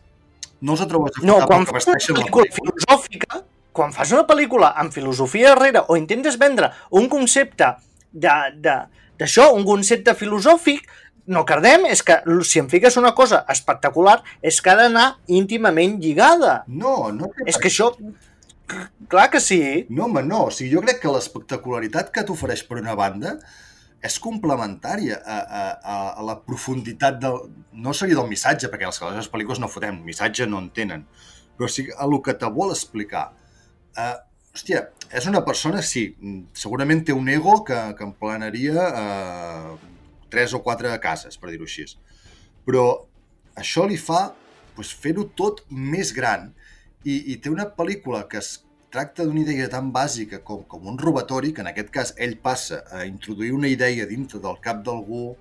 no 0.64 0.74
els 0.78 0.86
trobes 0.90 1.18
a 1.20 1.26
No, 1.28 1.40
quan 1.46 1.66
perquè 1.68 1.80
vesteixen 1.82 2.18
la 2.18 2.24
pel·lícula 2.24 2.54
filosòfica, 2.56 3.42
quan 3.74 3.94
fas 3.94 4.12
una 4.14 4.24
pel·lícula 4.30 4.72
amb 4.80 4.94
filosofia 4.94 5.52
darrere 5.54 5.82
o 5.90 5.98
intentes 5.98 6.38
vendre 6.42 6.70
un 6.98 7.10
concepte 7.12 7.72
d'això, 8.14 9.50
un 9.58 9.66
concepte 9.68 10.16
filosòfic, 10.18 10.86
no 11.34 11.46
cardem, 11.48 11.88
és 11.88 12.04
que 12.04 12.20
si 12.44 12.60
em 12.60 12.68
fiques 12.72 12.98
una 13.00 13.14
cosa 13.16 13.44
espectacular 13.52 14.18
és 14.44 14.60
que 14.62 14.72
ha 14.74 14.78
d'anar 14.80 15.08
íntimament 15.32 16.00
lligada. 16.04 16.64
No, 16.68 17.12
no 17.16 17.32
És 17.48 17.58
que 17.58 17.72
això... 17.72 17.94
Clar 19.12 19.28
que 19.30 19.40
sí. 19.44 19.60
No, 19.92 20.08
home, 20.08 20.24
no. 20.26 20.48
O 20.48 20.52
sigui, 20.52 20.72
jo 20.74 20.82
crec 20.82 21.02
que 21.04 21.12
l'espectacularitat 21.12 22.10
que 22.16 22.24
t'ofereix 22.26 22.64
per 22.68 22.80
una 22.80 22.96
banda 22.98 23.38
és 24.04 24.18
complementària 24.20 25.20
a, 25.20 25.38
a, 25.40 25.64
a, 25.94 25.98
a 26.20 26.26
la 26.28 26.38
profunditat 26.44 27.20
del... 27.24 27.40
No 27.86 27.94
seria 27.96 28.18
del 28.20 28.28
missatge, 28.32 28.72
perquè 28.72 28.90
les, 28.90 29.00
les 29.20 29.30
pel·lícules 29.32 29.62
no 29.64 29.72
fotem, 29.72 30.02
missatge 30.04 30.48
no 30.50 30.60
en 30.64 30.72
tenen, 30.76 31.06
però 31.56 31.70
sí 31.72 31.86
a 31.92 32.08
el 32.08 32.18
que 32.26 32.36
te 32.40 32.50
vol 32.52 32.74
explicar. 32.74 33.30
Uh, 33.94 34.18
hòstia, 34.54 34.84
és 35.10 35.26
una 35.30 35.42
persona, 35.46 35.82
sí, 35.82 36.12
segurament 36.54 37.02
té 37.06 37.14
un 37.14 37.30
ego 37.30 37.64
que, 37.66 37.80
que 37.98 38.06
emplanaria 38.06 38.86
uh, 38.90 39.78
tres 40.34 40.54
o 40.54 40.62
quatre 40.66 40.94
cases, 41.02 41.38
per 41.38 41.50
dir-ho 41.50 41.66
així. 41.66 41.88
Però 42.66 42.86
això 43.60 43.88
li 43.90 43.98
fa 43.98 44.28
pues, 44.76 44.94
fer-ho 44.94 45.26
tot 45.38 45.64
més 45.70 46.14
gran 46.14 46.52
i, 47.04 47.34
i 47.34 47.38
té 47.42 47.50
una 47.50 47.68
pel·lícula 47.78 48.24
que 48.30 48.40
es 48.42 48.60
tracta 48.94 49.26
d'una 49.26 49.42
idea 49.42 49.68
tan 49.74 49.90
bàsica 49.94 50.44
com, 50.46 50.62
com 50.70 50.86
un 50.90 51.00
robatori, 51.02 51.52
que 51.54 51.66
en 51.66 51.72
aquest 51.72 51.90
cas 51.94 52.14
ell 52.22 52.38
passa 52.42 52.84
a 52.94 53.08
introduir 53.10 53.52
una 53.58 53.72
idea 53.72 54.06
dintre 54.06 54.42
del 54.42 54.60
cap 54.62 54.84
d'algú, 54.86 55.32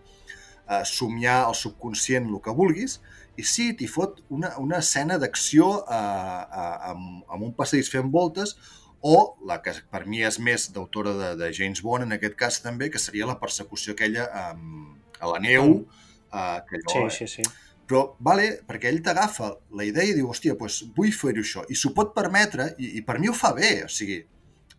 a 0.72 0.85
somiar 0.88 1.42
el 1.51 1.57
subconscient 1.59 2.31
el 2.31 2.40
que 2.40 2.55
vulguis, 2.57 3.01
i 3.37 3.44
sí, 3.44 3.72
t'hi 3.77 3.88
fot 3.88 4.22
una, 4.33 4.55
una 4.61 4.79
escena 4.81 5.18
d'acció 5.20 5.68
eh, 5.83 5.96
eh, 5.96 6.77
amb, 6.92 7.25
amb 7.29 7.48
un 7.48 7.53
passadís 7.57 7.90
fent 7.92 8.09
voltes, 8.12 8.57
o 9.03 9.17
la 9.49 9.59
que 9.62 9.75
per 9.91 10.05
mi 10.07 10.23
és 10.23 10.38
més 10.38 10.69
d'autora 10.75 11.12
de, 11.19 11.31
de 11.41 11.51
James 11.55 11.83
Bond, 11.83 12.07
en 12.07 12.15
aquest 12.17 12.37
cas 12.38 12.61
també, 12.62 12.88
que 12.91 13.03
seria 13.03 13.27
la 13.27 13.38
persecució 13.41 13.97
aquella 13.97 14.29
amb, 14.47 14.95
a 15.19 15.31
la 15.31 15.41
neu, 15.43 15.75
eh, 16.31 16.59
que 16.69 16.81
allò, 16.81 17.09
Sí, 17.11 17.27
sí, 17.27 17.43
sí. 17.43 17.49
però, 17.88 18.03
vale, 18.23 18.47
perquè 18.69 18.91
ell 18.91 19.03
t'agafa 19.05 19.53
la 19.79 19.85
idea 19.85 20.07
i 20.07 20.15
diu, 20.17 20.29
hòstia, 20.31 20.55
doncs 20.59 20.83
vull 20.97 21.12
fer-ho 21.15 21.43
això. 21.43 21.65
I 21.69 21.79
s'ho 21.79 21.93
pot 21.97 22.15
permetre, 22.15 22.73
i, 22.79 22.97
i 22.99 23.03
per 23.07 23.19
mi 23.19 23.31
ho 23.31 23.35
fa 23.37 23.53
bé. 23.59 23.73
O 23.87 23.91
sigui, 23.91 24.21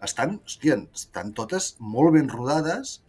estan, 0.04 0.40
hòstia, 0.48 0.80
estan 0.96 1.34
totes 1.38 1.74
molt 1.80 2.16
ben 2.18 2.32
rodades 2.32 3.02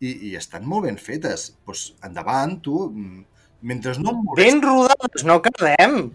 i, 0.00 0.12
i 0.30 0.34
estan 0.38 0.66
molt 0.66 0.86
ben 0.90 0.98
fetes. 0.98 1.52
Doncs 1.66 1.92
endavant, 2.06 2.58
tu, 2.66 2.88
mm, 2.90 3.22
mentre 3.70 3.94
no. 4.02 4.18
Ben 4.38 4.60
rodades, 4.62 5.24
no 5.26 5.38
cardem. 5.46 6.10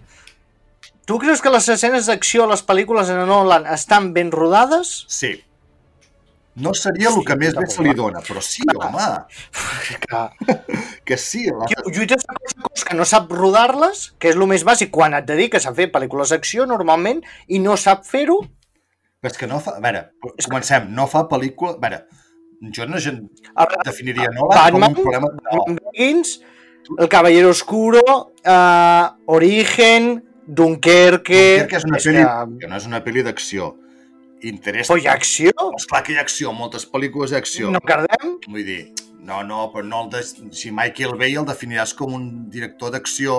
Tu 1.06 1.18
creus 1.20 1.42
que 1.44 1.52
les 1.52 1.68
escenes 1.74 2.08
d'acció 2.08 2.46
a 2.46 2.52
les 2.54 2.64
pel·lícules 2.64 3.10
en 3.12 3.26
Nolan 3.28 3.66
estan 3.68 4.14
ben 4.16 4.32
rodades? 4.32 5.04
Sí. 5.12 5.36
No 6.56 6.72
seria 6.78 7.10
el 7.10 7.16
Sí, 7.18 7.24
que 7.26 7.36
més 7.42 7.56
bé 7.58 7.66
se 7.68 7.84
li 7.84 7.96
dona, 7.98 8.22
però 8.22 8.42
sí, 8.46 8.62
home, 8.78 9.08
Que, 10.06 10.20
que 11.10 11.18
sí. 11.18 11.48
La... 11.50 11.68
Lluites 11.88 12.24
de 12.24 12.36
cos 12.38 12.56
a 12.56 12.68
cos 12.68 12.86
que 12.88 12.98
no 13.00 13.08
sap 13.10 13.32
rodar-les, 13.34 14.12
que 14.22 14.30
és 14.30 14.38
el 14.38 14.46
més 14.48 14.64
bàsic 14.64 14.94
quan 14.94 15.18
et 15.18 15.26
dediques 15.26 15.66
a 15.66 15.74
fer 15.74 15.90
pel·lícules 15.92 16.32
d'acció 16.32 16.68
normalment 16.70 17.24
i 17.48 17.60
no 17.60 17.76
sap 17.76 18.06
fer-ho, 18.06 18.44
és 19.24 19.40
que 19.40 19.48
no 19.48 19.60
fa... 19.64 19.78
A 19.80 19.84
veure, 19.84 20.08
comencem. 20.46 20.90
No 20.96 21.08
fa 21.12 21.24
pel·lícula... 21.32 21.78
A 21.78 21.84
veure, 21.84 22.02
jo 22.76 22.88
no 22.88 23.00
gen... 23.02 23.24
a 23.56 23.66
veure, 23.66 23.86
definiria 23.88 24.32
Nolan 24.36 24.76
com 24.76 24.84
Batman, 24.84 24.90
un 24.90 25.00
problema... 25.00 25.30
No, 25.32 25.58
Batman 25.58 25.80
Begins, 25.80 26.34
El 27.00 27.10
Caballero 27.10 27.54
Oscuro, 27.56 28.04
uh, 28.44 29.36
Origen, 29.38 30.12
Dunkerque... 30.48 31.40
Dunkerque 31.40 31.80
és 31.80 31.88
una 31.88 32.00
és 32.00 32.08
pel·li... 32.10 32.24
que- 32.60 32.70
no 32.70 32.80
és 32.80 32.88
una 32.90 33.02
pel·li 33.06 33.24
d'acció. 33.26 33.74
Interessa... 34.44 34.92
Però 34.92 35.00
hi 35.00 35.08
ha 35.08 35.14
acció? 35.16 35.54
És 35.78 35.86
clar 35.88 36.02
que 36.04 36.14
hi 36.14 36.18
ha 36.20 36.24
acció, 36.26 36.52
moltes 36.56 36.84
pel·lícules 36.92 37.32
d'acció. 37.32 37.72
No 37.72 37.80
cardem? 37.84 38.34
Vull 38.50 38.66
dir, 38.68 38.82
no, 39.24 39.40
no, 39.48 39.70
però 39.72 39.86
no 39.88 40.02
el 40.04 40.10
de... 40.12 40.24
Si 40.52 40.72
Michael 40.76 41.16
Bay 41.20 41.38
el 41.40 41.48
definiràs 41.48 41.96
com 41.96 42.16
un 42.18 42.26
director 42.52 42.92
d'acció, 42.92 43.38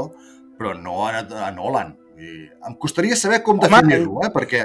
però 0.57 0.73
no 0.79 1.03
a, 1.09 1.21
a 1.21 1.51
Nolan. 1.53 1.93
Vull 2.15 2.25
dir, 2.25 2.49
em 2.65 2.77
costaria 2.81 3.19
saber 3.21 3.43
com 3.45 3.61
definir-lo, 3.61 4.23
eh? 4.25 4.31
perquè 4.33 4.65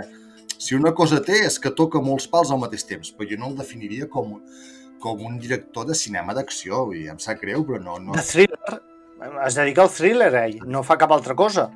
si 0.56 0.78
una 0.78 0.94
cosa 0.96 1.20
té 1.24 1.42
és 1.48 1.60
que 1.60 1.74
toca 1.76 2.00
molts 2.04 2.28
pals 2.32 2.54
al 2.56 2.62
mateix 2.62 2.86
temps, 2.88 3.12
però 3.16 3.28
jo 3.28 3.40
no 3.42 3.50
el 3.52 3.58
definiria 3.60 4.08
com, 4.12 4.38
com 5.04 5.26
un 5.28 5.36
director 5.44 5.88
de 5.90 5.98
cinema 5.98 6.36
d'acció, 6.38 6.86
vull 6.88 7.02
dir, 7.02 7.10
em 7.12 7.20
sap 7.20 7.42
greu, 7.44 7.66
però 7.68 7.82
no... 7.84 7.98
no... 8.06 8.16
De 8.16 8.24
thriller. 8.24 8.80
Es 9.44 9.60
dedica 9.60 9.84
al 9.84 9.92
thriller, 9.92 10.32
ell. 10.46 10.60
No 10.72 10.86
fa 10.88 10.96
cap 11.00 11.12
altra 11.12 11.36
cosa. 11.36 11.68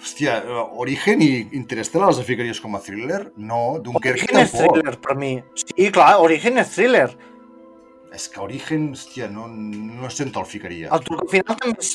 Hòstia, 0.00 0.36
eh, 0.44 0.64
Origen 0.82 1.22
i 1.24 1.30
Interstellar 1.56 2.08
els 2.12 2.20
ficaries 2.26 2.60
com 2.60 2.74
a 2.76 2.80
thriller? 2.84 3.32
No, 3.36 3.78
Dunkerque 3.82 4.26
Origen 4.26 4.40
és 4.42 4.52
tampoc. 4.52 4.74
thriller 4.76 4.98
per 5.00 5.16
mi. 5.16 5.42
Sí, 5.54 5.90
clar, 5.90 6.16
Origen 6.20 6.58
és 6.58 6.68
thriller. 6.74 7.08
És 8.16 8.28
que 8.32 8.40
Origen, 8.40 8.92
hòstia, 8.94 9.26
no, 9.28 9.46
no 9.48 10.08
sé 10.08 10.24
on 10.24 10.30
te'l 10.32 10.46
ficaria. 10.48 10.88
El 10.94 11.02
truc 11.04 11.26
final 11.28 11.56
també, 11.58 11.74
és, 11.82 11.90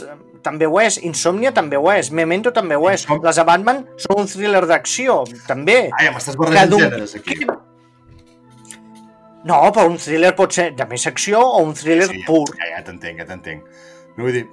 també 0.45 0.67
ho 0.67 0.79
és, 0.81 0.99
Insomnia 1.07 1.51
també 1.55 1.77
ho 1.79 1.87
és, 1.91 2.11
Memento 2.11 2.51
també 2.53 2.75
ho 2.77 2.89
és, 2.91 3.05
Insom- 3.07 3.23
les 3.25 3.35
de 3.39 3.45
Batman 3.47 3.87
són 3.97 4.19
un 4.21 4.27
thriller 4.29 4.65
d'acció, 4.69 5.23
també. 5.47 5.89
Ai, 5.97 6.09
m'estàs 6.13 6.37
barrejant 6.37 6.73
un- 6.73 6.83
gèneres 6.83 7.15
aquí. 7.15 7.39
No, 9.43 9.55
però 9.73 9.87
un 9.89 9.97
thriller 9.97 10.35
pot 10.37 10.53
ser 10.53 10.67
de 10.77 10.85
més 10.85 11.07
acció 11.09 11.39
o 11.41 11.63
un 11.65 11.73
thriller 11.73 12.09
Sí, 12.11 12.21
pur. 12.27 12.43
Ja, 12.59 12.67
ja 12.75 12.83
t'entenc, 12.85 13.17
ja 13.23 13.25
t'entenc. 13.25 13.63
Però 14.13 14.27
vull 14.27 14.35
dir, 14.35 14.43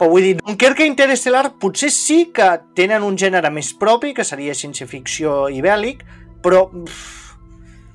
Però 0.00 0.08
vull 0.08 0.24
dir, 0.24 0.36
Dunkerque 0.40 0.86
i 0.86 0.88
Interestelar 0.88 1.50
potser 1.60 1.90
sí 1.92 2.30
que 2.32 2.46
tenen 2.78 3.02
un 3.04 3.18
gènere 3.20 3.50
més 3.52 3.74
propi, 3.76 4.14
que 4.16 4.24
seria 4.24 4.54
ciència-ficció 4.56 5.50
i 5.52 5.60
bèl·lic, 5.60 6.06
però 6.40 6.62
pff, 6.72 7.34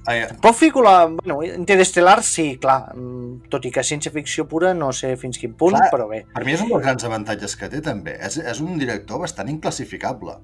ai, 0.05 0.19
tampoc 0.29 0.59
fico 0.59 0.83
la... 0.85 1.07
Bueno, 1.09 1.39
Interestelar 1.47 2.19
sí, 2.21 2.59
clar, 2.61 2.91
mm, 2.93 3.49
tot 3.49 3.65
i 3.65 3.71
que 3.73 3.81
ciència-ficció 3.81 4.45
pura 4.51 4.75
no 4.77 4.91
sé 4.93 5.15
fins 5.17 5.41
quin 5.41 5.55
punt, 5.57 5.79
Clar. 5.79 5.89
però 5.95 6.05
bé. 6.11 6.21
per 6.35 6.45
mi 6.45 6.53
és 6.53 6.61
un 6.61 6.69
dels 6.75 6.85
grans 6.85 7.07
avantatges 7.09 7.57
que 7.57 7.71
té, 7.73 7.81
també. 7.81 8.13
És, 8.21 8.37
és 8.37 8.61
un 8.61 8.77
director 8.77 9.23
bastant 9.25 9.49
inclassificable. 9.49 10.37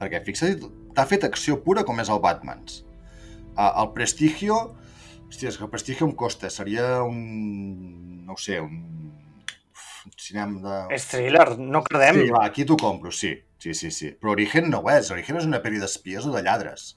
Perquè, 0.00 0.22
fixa't, 0.24 0.64
t'ha 0.96 1.04
fet 1.12 1.28
acció 1.28 1.60
pura 1.60 1.84
com 1.84 2.00
és 2.00 2.08
el 2.08 2.24
Batmans. 2.24 2.86
Uh, 3.52 3.68
el 3.68 3.92
Prestigio... 3.92 4.62
Hòstia, 5.28 5.52
és 5.52 5.60
que 5.60 5.68
el 5.68 5.70
Prestigio 5.76 6.08
em 6.08 6.16
costa. 6.16 6.48
Seria 6.48 7.02
un... 7.04 8.24
no 8.24 8.40
sé, 8.40 8.62
un... 8.64 8.80
un 10.06 10.12
cinema 10.18 10.60
de... 10.64 10.94
És 10.96 11.06
thriller, 11.10 11.58
no 11.58 11.82
credem. 11.86 12.20
Sí, 12.22 12.30
va, 12.34 12.44
aquí 12.46 12.64
t'ho 12.68 12.76
compro, 12.80 13.10
sí. 13.12 13.34
Sí, 13.60 13.74
sí, 13.76 13.90
sí. 13.92 14.10
Però 14.16 14.32
Origen 14.32 14.70
no 14.72 14.80
ho 14.80 14.88
és. 14.92 15.10
Origen 15.12 15.36
és 15.36 15.44
una 15.48 15.60
pel·li 15.60 15.80
d'espies 15.82 16.26
o 16.26 16.32
de 16.32 16.42
lladres. 16.46 16.94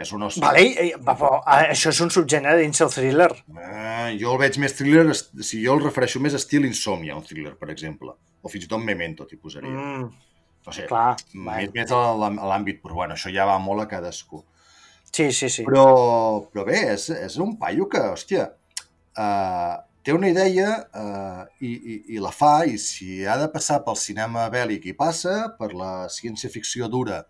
És 0.00 0.10
un... 0.16 0.22
os- 0.26 0.38
Vale, 0.42 0.62
eh, 0.80 0.88
va, 1.06 1.14
però, 1.18 1.42
ah, 1.44 1.60
això 1.74 1.90
és 1.92 2.00
un 2.02 2.10
subgènere 2.10 2.58
dins 2.62 2.80
el 2.82 2.90
thriller. 2.94 3.28
Eh, 3.52 4.16
jo 4.18 4.32
el 4.32 4.40
veig 4.40 4.56
més 4.62 4.74
thriller, 4.78 5.04
si 5.14 5.60
jo 5.64 5.74
el 5.76 5.84
refereixo 5.84 6.22
més 6.24 6.34
a 6.34 6.40
estil 6.40 6.64
Insomnia, 6.66 7.16
un 7.18 7.26
thriller, 7.26 7.52
per 7.60 7.68
exemple. 7.74 8.14
O 8.42 8.48
fins 8.48 8.64
i 8.66 8.70
tot 8.70 8.82
Memento, 8.82 9.26
t'hi 9.28 9.36
posaria. 9.36 9.70
Mm, 9.70 10.08
no 10.66 10.72
sé, 10.74 10.86
clar, 10.88 11.14
més, 11.34 11.70
més 11.74 11.92
a 11.92 12.00
l'àm- 12.16 12.40
a 12.40 12.48
l'àmbit, 12.50 12.80
però 12.82 12.96
bueno, 13.02 13.14
això 13.18 13.30
ja 13.34 13.44
va 13.48 13.58
molt 13.60 13.84
a 13.84 13.88
cadascú. 13.90 14.42
Sí, 15.12 15.30
sí, 15.36 15.48
sí. 15.50 15.64
Però, 15.66 15.84
però 16.50 16.64
bé, 16.64 16.80
és, 16.94 17.08
és 17.10 17.36
un 17.42 17.56
paio 17.60 17.86
que, 17.90 18.00
hòstia, 18.14 18.48
uh, 19.18 19.74
té 20.04 20.14
una 20.16 20.30
idea 20.32 20.70
uh, 20.96 21.42
i, 21.60 21.70
i, 21.70 21.96
i 22.16 22.22
la 22.22 22.32
fa, 22.34 22.64
i 22.64 22.78
si 22.80 23.20
ha 23.26 23.36
de 23.40 23.48
passar 23.52 23.80
pel 23.84 23.98
cinema 24.00 24.46
bèl·lic 24.52 24.88
hi 24.88 24.94
passa, 24.96 25.34
per 25.58 25.72
la 25.76 26.08
ciència-ficció 26.12 26.88
dura 26.92 27.24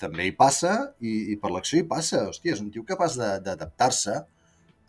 també 0.00 0.26
hi 0.28 0.34
passa, 0.36 0.74
i, 1.00 1.34
i 1.34 1.36
per 1.40 1.52
l'acció 1.54 1.80
hi 1.80 1.88
passa. 1.88 2.24
Hòstia, 2.30 2.56
és 2.56 2.62
un 2.64 2.70
tio 2.74 2.84
capaç 2.88 3.18
de- 3.20 3.34
d'adaptar-se. 3.44 4.20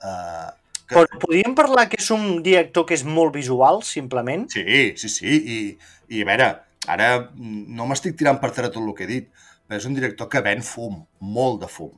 Uh, 0.01 0.53
que... 0.85 0.95
Però 0.95 1.19
podríem 1.21 1.55
parlar 1.57 1.87
que 1.91 1.99
és 2.01 2.09
un 2.13 2.41
director 2.45 2.85
que 2.87 2.97
és 2.97 3.05
molt 3.07 3.35
visual, 3.35 3.81
simplement? 3.85 4.47
Sí, 4.53 4.93
sí, 5.01 5.11
sí, 5.11 5.35
i, 5.35 5.59
i 6.13 6.23
a 6.23 6.29
veure, 6.29 6.49
ara 6.87 7.11
mm, 7.25 7.67
no 7.77 7.87
m'estic 7.89 8.17
tirant 8.19 8.41
per 8.41 8.51
terra 8.55 8.71
tot 8.73 8.83
el 8.83 8.95
que 8.97 9.05
he 9.07 9.11
dit, 9.11 9.29
però 9.65 9.79
és 9.81 9.87
un 9.89 9.97
director 9.97 10.29
que 10.29 10.43
ven 10.45 10.61
fum, 10.65 10.99
molt 11.19 11.63
de 11.63 11.69
fum. 11.71 11.93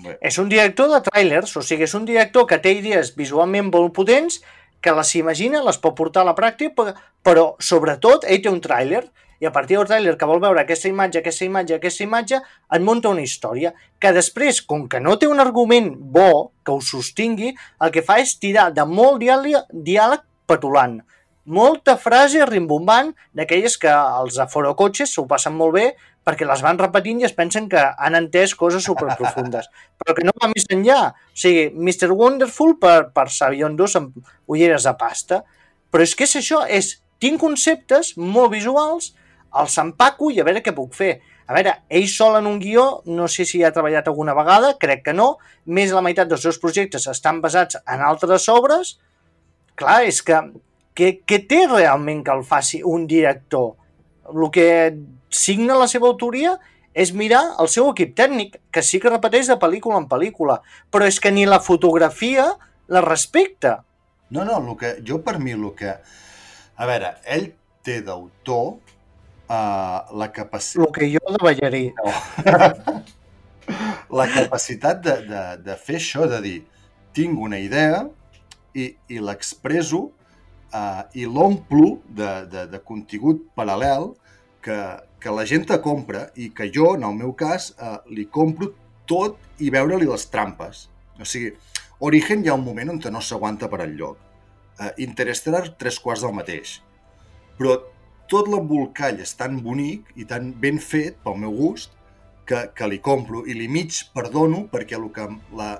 Bé. 0.00 0.16
És 0.24 0.38
un 0.40 0.48
director 0.48 0.88
de 0.92 1.00
trailers, 1.04 1.52
o 1.56 1.62
sigui, 1.62 1.84
és 1.84 1.94
un 1.94 2.06
director 2.08 2.46
que 2.48 2.60
té 2.62 2.72
idees 2.78 3.12
visualment 3.16 3.68
molt 3.72 3.94
potents, 3.96 4.40
que 4.80 4.92
les 4.96 5.14
imagina, 5.18 5.62
les 5.64 5.78
pot 5.78 5.96
portar 5.96 6.22
a 6.24 6.30
la 6.30 6.36
pràctica, 6.36 6.94
però 7.22 7.54
sobretot 7.60 8.24
ell 8.24 8.40
té 8.40 8.48
un 8.48 8.62
tràiler 8.64 9.04
i 9.40 9.46
a 9.48 9.52
partir 9.52 9.78
del 9.78 9.88
tràiler 9.88 10.16
que 10.20 10.28
vol 10.28 10.40
veure 10.40 10.60
aquesta 10.60 10.88
imatge, 10.88 11.20
aquesta 11.20 11.46
imatge, 11.46 11.76
aquesta 11.78 12.04
imatge, 12.04 12.40
et 12.76 12.82
munta 12.84 13.12
una 13.12 13.24
història 13.24 13.72
que 14.00 14.12
després, 14.12 14.60
com 14.60 14.86
que 14.88 15.00
no 15.00 15.16
té 15.16 15.28
un 15.28 15.40
argument 15.40 15.94
bo 15.96 16.52
que 16.64 16.74
ho 16.74 16.80
sostingui, 16.84 17.54
el 17.80 17.94
que 17.94 18.04
fa 18.04 18.18
és 18.20 18.36
tirar 18.40 18.68
de 18.76 18.84
molt 18.84 19.20
diàleg, 19.22 19.72
diàleg 19.72 20.26
petulant. 20.48 20.98
Molta 21.50 21.96
frase 21.96 22.44
rimbombant 22.46 23.14
d'aquelles 23.34 23.78
que 23.80 23.90
els 23.90 24.36
aforocotxes 24.44 25.16
s'ho 25.16 25.24
passen 25.26 25.56
molt 25.56 25.74
bé 25.78 25.86
perquè 26.30 26.46
les 26.46 26.62
van 26.62 26.78
repetint 26.78 27.20
i 27.20 27.26
es 27.26 27.34
pensen 27.34 27.66
que 27.70 27.82
han 27.82 28.16
entès 28.18 28.54
coses 28.58 28.86
superprofundes, 28.86 29.66
però 29.98 30.14
que 30.14 30.26
no 30.26 30.34
va 30.38 30.50
més 30.52 30.68
enllà. 30.70 31.00
O 31.10 31.40
sigui, 31.42 31.66
Mr. 31.74 32.12
Wonderful 32.14 32.76
per, 32.82 33.10
per 33.14 33.26
sabiondos 33.34 33.98
amb 33.98 34.14
ulleres 34.46 34.86
de 34.86 34.94
pasta. 35.00 35.42
Però 35.90 36.06
és 36.06 36.14
que 36.14 36.28
és 36.28 36.36
això, 36.38 36.62
és, 36.70 36.94
tinc 37.20 37.40
conceptes 37.42 38.14
molt 38.16 38.54
visuals, 38.54 39.10
els 39.60 39.76
empaco 39.82 40.30
i 40.30 40.38
a 40.38 40.46
veure 40.46 40.62
què 40.62 40.74
puc 40.76 40.94
fer. 40.94 41.16
A 41.50 41.56
veure, 41.56 41.74
ell 41.90 42.06
sol 42.06 42.38
en 42.38 42.46
un 42.46 42.60
guió, 42.62 43.02
no 43.10 43.26
sé 43.26 43.42
si 43.48 43.64
ha 43.66 43.72
treballat 43.74 44.06
alguna 44.06 44.36
vegada, 44.38 44.76
crec 44.78 45.02
que 45.08 45.14
no, 45.16 45.32
més 45.66 45.90
de 45.90 45.98
la 45.98 46.04
meitat 46.06 46.30
dels 46.30 46.44
seus 46.46 46.60
projectes 46.62 47.08
estan 47.10 47.40
basats 47.42 47.80
en 47.82 48.04
altres 48.06 48.46
obres. 48.52 48.94
Clar, 49.74 50.04
és 50.06 50.22
que 50.22 50.38
què, 50.94 51.10
què 51.26 51.40
té 51.50 51.64
realment 51.66 52.22
que 52.22 52.36
el 52.38 52.44
faci 52.46 52.84
un 52.86 53.08
director? 53.10 53.72
El 54.30 54.46
que 54.54 54.68
signa 55.30 55.78
la 55.78 55.88
seva 55.90 56.10
autoria 56.10 56.56
és 56.94 57.12
mirar 57.14 57.42
el 57.62 57.70
seu 57.70 57.88
equip 57.92 58.16
tècnic, 58.18 58.58
que 58.74 58.82
sí 58.82 58.98
que 59.00 59.12
repeteix 59.12 59.48
de 59.50 59.56
pel·lícula 59.60 60.00
en 60.02 60.08
pel·lícula, 60.10 60.58
però 60.90 61.06
és 61.06 61.20
que 61.22 61.30
ni 61.30 61.46
la 61.46 61.60
fotografia 61.62 62.50
la 62.90 63.02
respecta. 63.04 63.80
No, 64.30 64.44
no, 64.44 64.58
el 64.58 64.76
que, 64.78 64.96
jo 65.06 65.20
per 65.22 65.38
mi 65.38 65.54
el 65.54 65.70
que... 65.78 65.94
A 66.80 66.86
veure, 66.88 67.14
ell 67.28 67.50
té 67.84 68.00
d'autor 68.02 68.66
uh, 68.74 70.16
la 70.16 70.30
capacitat... 70.34 70.86
El 70.86 70.92
que 70.96 71.10
jo 71.12 71.34
de 71.34 71.40
ballarí. 71.44 71.82
No. 71.98 72.14
la 74.20 74.26
capacitat 74.32 75.02
de, 75.04 75.16
de, 75.28 75.42
de 75.66 75.76
fer 75.78 75.98
això, 76.00 76.26
de 76.30 76.40
dir, 76.42 76.56
tinc 77.14 77.38
una 77.38 77.58
idea 77.60 78.04
i, 78.74 78.90
i 79.10 79.20
l'expreso 79.22 80.06
uh, 80.08 81.02
i 81.14 81.26
l'omplo 81.26 81.98
de, 82.06 82.30
de, 82.50 82.66
de 82.72 82.82
contingut 82.86 83.44
paral·lel 83.58 84.12
que, 84.64 84.78
que 85.20 85.32
la 85.34 85.44
gent 85.46 85.66
te 85.68 85.78
compra 85.84 86.26
i 86.40 86.50
que 86.56 86.70
jo, 86.74 86.94
en 86.96 87.04
el 87.08 87.16
meu 87.18 87.34
cas, 87.36 87.70
uh, 87.76 87.98
li 88.08 88.26
compro 88.32 88.72
tot 89.10 89.38
i 89.60 89.70
veure-li 89.72 90.08
les 90.08 90.26
trampes. 90.32 90.88
O 91.20 91.28
sigui, 91.28 91.52
Origen 92.00 92.44
hi 92.44 92.48
ha 92.48 92.56
un 92.56 92.64
moment 92.64 92.94
on 92.94 93.00
no 93.12 93.20
s'aguanta 93.20 93.68
per 93.68 93.82
al 93.84 93.96
lloc. 93.96 94.18
Uh, 94.80 94.90
Interstellar, 95.04 95.66
tres 95.76 96.00
quarts 96.00 96.24
del 96.24 96.32
mateix. 96.36 96.78
Però 97.58 97.76
tot 98.30 98.48
l'embolcall 98.48 99.20
és 99.20 99.34
tan 99.36 99.60
bonic 99.60 100.14
i 100.16 100.24
tan 100.24 100.54
ben 100.62 100.78
fet, 100.80 101.18
pel 101.24 101.36
meu 101.36 101.52
gust, 101.52 101.92
que, 102.46 102.64
que 102.74 102.88
li 102.88 102.98
compro 103.04 103.44
i 103.46 103.54
li 103.54 103.68
mig 103.68 103.94
perdono 104.14 104.64
perquè 104.72 104.96
el 104.96 105.06
que, 105.14 105.26
la, 105.58 105.74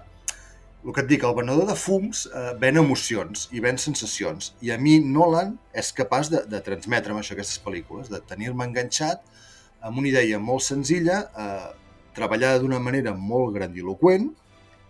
el 0.85 0.95
que 0.97 1.03
et 1.03 1.11
dic, 1.11 1.24
el 1.28 1.37
venedor 1.37 1.66
de 1.68 1.76
fums 1.76 2.24
eh, 2.26 2.53
ven 2.61 2.81
emocions 2.81 3.49
i 3.53 3.61
ven 3.61 3.78
sensacions. 3.81 4.55
I 4.64 4.72
a 4.72 4.78
mi 4.81 4.97
Nolan 5.05 5.55
és 5.76 5.93
capaç 5.97 6.31
de, 6.33 6.41
de 6.49 6.61
transmetre'm 6.64 7.20
això, 7.20 7.37
aquestes 7.37 7.61
pel·lícules, 7.64 8.09
de 8.12 8.22
tenir-me 8.31 8.64
enganxat 8.68 9.20
amb 9.85 10.01
una 10.01 10.09
idea 10.09 10.39
molt 10.41 10.64
senzilla, 10.64 11.20
eh, 11.37 11.68
treballada 12.16 12.62
d'una 12.62 12.81
manera 12.83 13.12
molt 13.16 13.55
grandiloquent 13.57 14.31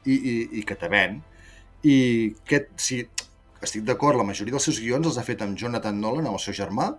i, 0.06 0.14
i, 0.14 0.36
i 0.60 0.64
que 0.66 0.78
te 0.78 0.90
ven. 0.92 1.18
I 1.82 1.96
aquest, 2.44 2.70
si 2.78 3.00
estic 3.60 3.84
d'acord, 3.88 4.18
la 4.18 4.26
majoria 4.26 4.54
dels 4.54 4.68
seus 4.70 4.80
guions 4.80 5.10
els 5.10 5.18
ha 5.18 5.26
fet 5.26 5.42
amb 5.44 5.58
Jonathan 5.58 5.98
Nolan, 6.00 6.28
amb 6.30 6.38
el 6.38 6.44
seu 6.44 6.56
germà, 6.56 6.92